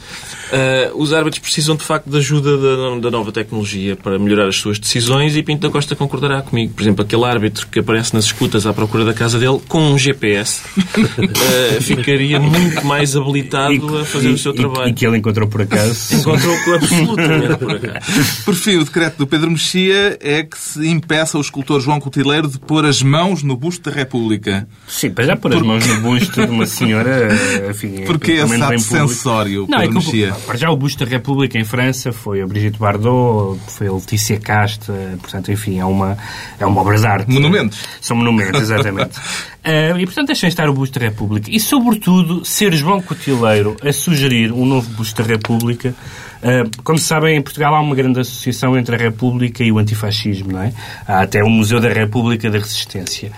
Uh, 0.52 1.02
os 1.02 1.14
árbitros 1.14 1.39
precisam, 1.39 1.76
de 1.76 1.84
facto, 1.84 2.10
de 2.10 2.18
ajuda 2.18 2.58
da, 2.58 3.00
da, 3.00 3.12
nova 3.12 3.32
tecnologia 3.32 3.95
para 3.95 4.18
melhorar 4.18 4.47
as 4.47 4.56
suas 4.56 4.80
decisões 4.80 5.36
e 5.36 5.43
Pinto 5.43 5.68
da 5.68 5.70
Costa 5.72 5.95
concordará 5.95 6.41
comigo. 6.41 6.74
Por 6.74 6.82
exemplo, 6.82 7.04
aquele 7.04 7.24
árbitro 7.26 7.68
que 7.68 7.80
aparece 7.80 8.14
nas 8.14 8.26
escutas 8.26 8.66
à 8.66 8.74
procura 8.74 9.06
da 9.06 9.14
casa 9.14 9.38
dele 9.38 9.60
com 9.68 9.80
um 9.80 9.97
GPS 9.97 10.62
uh, 10.78 11.82
ficaria 11.82 12.39
muito 12.39 12.86
mais 12.86 13.16
habilitado 13.16 13.39
habilitado 13.40 13.74
e, 13.74 14.02
a 14.02 14.06
fazer 14.06 14.30
e, 14.30 14.34
o 14.34 14.38
seu 14.38 14.54
trabalho. 14.54 14.90
E, 14.90 14.94
que 14.94 15.06
ele 15.06 15.18
encontrou 15.18 15.48
por 15.48 15.62
acaso. 15.62 16.16
encontrou 16.16 16.56
absolutamente 16.76 17.58
por 17.58 17.76
acaso. 17.76 18.44
Por 18.44 18.56
fim, 18.56 18.78
o 18.78 18.84
decreto 18.84 19.18
do 19.18 19.28
Pedro 19.28 19.52
Mexia 19.52 20.18
é 20.22 20.44
que 20.44 20.58
se 20.58 20.88
impeça 20.88 21.38
o 21.38 21.42
escultor 21.42 21.82
João 21.82 22.00
Cotileiro 22.00 22.48
de 22.48 22.60
pôr 22.60 22.86
as 22.86 23.02
mãos 23.02 23.44
no 23.44 23.56
busto 23.56 23.90
da 23.90 23.96
República. 23.96 24.68
Sim, 24.88 25.12
para 25.12 25.26
já 25.26 25.36
pôr 25.36 25.56
as 25.56 25.62
mãos 25.62 25.86
no 25.86 26.02
busto 26.02 26.46
de 26.46 26.52
uma 26.52 26.66
senhora, 26.66 27.30
enfim... 27.70 28.02
É 28.02 28.06
Porque 28.06 28.34
é 28.34 28.44
esse 28.44 28.62
ato 28.62 28.80
sensório, 28.80 29.66
Não, 29.70 29.80
Pedro 29.80 29.98
é 29.98 30.00
Mexia? 30.00 30.34
Para 30.46 30.58
já 30.58 30.70
o 30.70 30.78
busto 30.78 31.04
da 31.04 31.10
República 31.10 31.58
em 31.58 31.64
França 31.64 32.12
foi 32.12 32.42
a 32.42 32.48
Brigitte 32.48 32.80
Bardot, 32.80 33.60
foi 33.68 33.88
a 33.88 33.94
Letícia 33.94 34.40
Casta, 34.40 34.94
portanto, 35.22 35.52
enfim, 35.52 35.80
é 35.80 35.86
uma, 35.86 36.18
é 36.60 36.66
uma 36.66 36.82
obra 36.82 36.98
de 36.98 37.06
arte. 37.06 37.32
Monumentos. 37.32 37.80
São 38.02 38.18
monumentos, 38.18 38.62
exatamente. 38.62 39.20
uh, 39.66 39.97
e, 39.99 40.05
portanto, 40.05 40.28
deixem 40.28 40.49
estar 40.49 40.70
o 40.70 40.74
busto 40.74 40.99
da 40.99 41.05
República. 41.05 41.49
E, 41.51 41.60
sobretudo, 41.60 42.43
ser 42.45 42.74
João 42.74 43.01
Cotileiro 43.01 43.76
a 43.84 43.91
sugerir 43.91 44.51
um 44.51 44.66
novo 44.66 44.89
busto 44.91 45.22
da 45.22 45.28
República. 45.28 45.93
Uh, 46.41 46.84
como 46.84 46.97
sabem, 46.97 47.38
em 47.38 47.41
Portugal 47.41 47.76
há 47.76 47.82
uma 47.82 47.95
grande 47.95 48.20
associação 48.20 48.78
entre 48.78 48.95
a 48.95 48.97
República 48.97 49.64
e 49.64 49.72
o 49.72 49.78
antifascismo, 49.78 50.53
não 50.53 50.62
é? 50.62 50.74
Há 51.07 51.22
até 51.22 51.43
o 51.43 51.49
Museu 51.49 51.80
da 51.80 51.89
República 51.89 52.49
da 52.49 52.57
Resistência. 52.57 53.32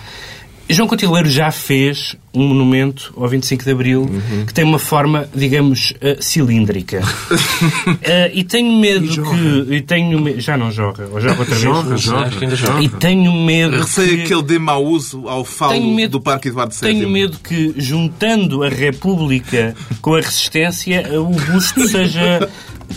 João 0.68 0.88
Cotileiro 0.88 1.28
já 1.28 1.50
fez 1.50 2.16
um 2.34 2.48
monumento 2.48 3.12
ao 3.16 3.28
25 3.28 3.64
de 3.64 3.70
Abril 3.70 4.02
uhum. 4.02 4.46
que 4.46 4.54
tem 4.54 4.64
uma 4.64 4.78
forma, 4.78 5.28
digamos, 5.34 5.92
uh, 5.96 6.22
cilíndrica. 6.22 7.00
uh, 7.00 7.96
e 8.32 8.42
tenho 8.42 8.72
medo 8.78 9.04
e 9.04 9.66
que... 9.68 9.74
E 9.74 9.82
tenho 9.82 10.18
me... 10.20 10.40
Já 10.40 10.56
não 10.56 10.70
joga. 10.70 11.08
Ou 11.12 11.20
joga 11.20 11.40
outra 11.40 11.54
joga, 11.56 11.88
vez? 11.90 12.00
Joga, 12.00 12.56
joga. 12.56 12.82
E 12.82 12.88
tenho 12.88 13.32
medo 13.32 13.76
Receio 13.76 14.18
que... 14.18 14.24
que 14.24 14.34
ele 14.34 14.42
dê 14.42 14.58
mau 14.58 14.84
uso 14.84 15.28
ao 15.28 15.44
falo 15.44 15.94
medo... 15.94 16.12
do 16.12 16.20
Parque 16.20 16.48
Eduardo 16.48 16.74
VII. 16.74 16.80
Tenho 16.80 17.08
medo 17.10 17.38
que, 17.38 17.74
juntando 17.76 18.62
a 18.62 18.68
República 18.68 19.74
com 20.00 20.14
a 20.14 20.20
Resistência, 20.20 21.20
o 21.20 21.28
busto 21.28 21.86
seja 21.86 22.48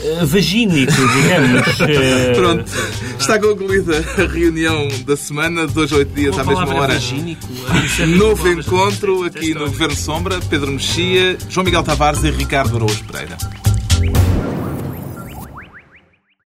uh, 0.01 0.25
vagínico, 0.25 0.91
digamos. 0.91 1.79
Uh... 1.79 2.35
Pronto, 2.35 2.71
está 3.19 3.39
concluída 3.39 4.03
a 4.17 4.27
reunião 4.27 4.87
da 5.05 5.15
semana, 5.15 5.67
dois 5.67 5.91
a 5.91 5.97
oito 5.97 6.13
dias 6.13 6.37
à 6.37 6.43
mesma 6.43 6.73
hora. 6.75 6.93
Vagínico, 6.93 7.47
Novo 8.07 8.47
encontro 8.47 9.23
aqui 9.23 9.53
no 9.53 9.65
Governo 9.65 9.95
Sombra, 9.95 10.39
Pedro 10.49 10.71
Mexia, 10.71 11.37
João 11.49 11.63
Miguel 11.63 11.83
Tavares 11.83 12.23
e 12.23 12.31
Ricardo 12.31 12.75
Araújo 12.77 13.03
Pereira. 13.05 13.37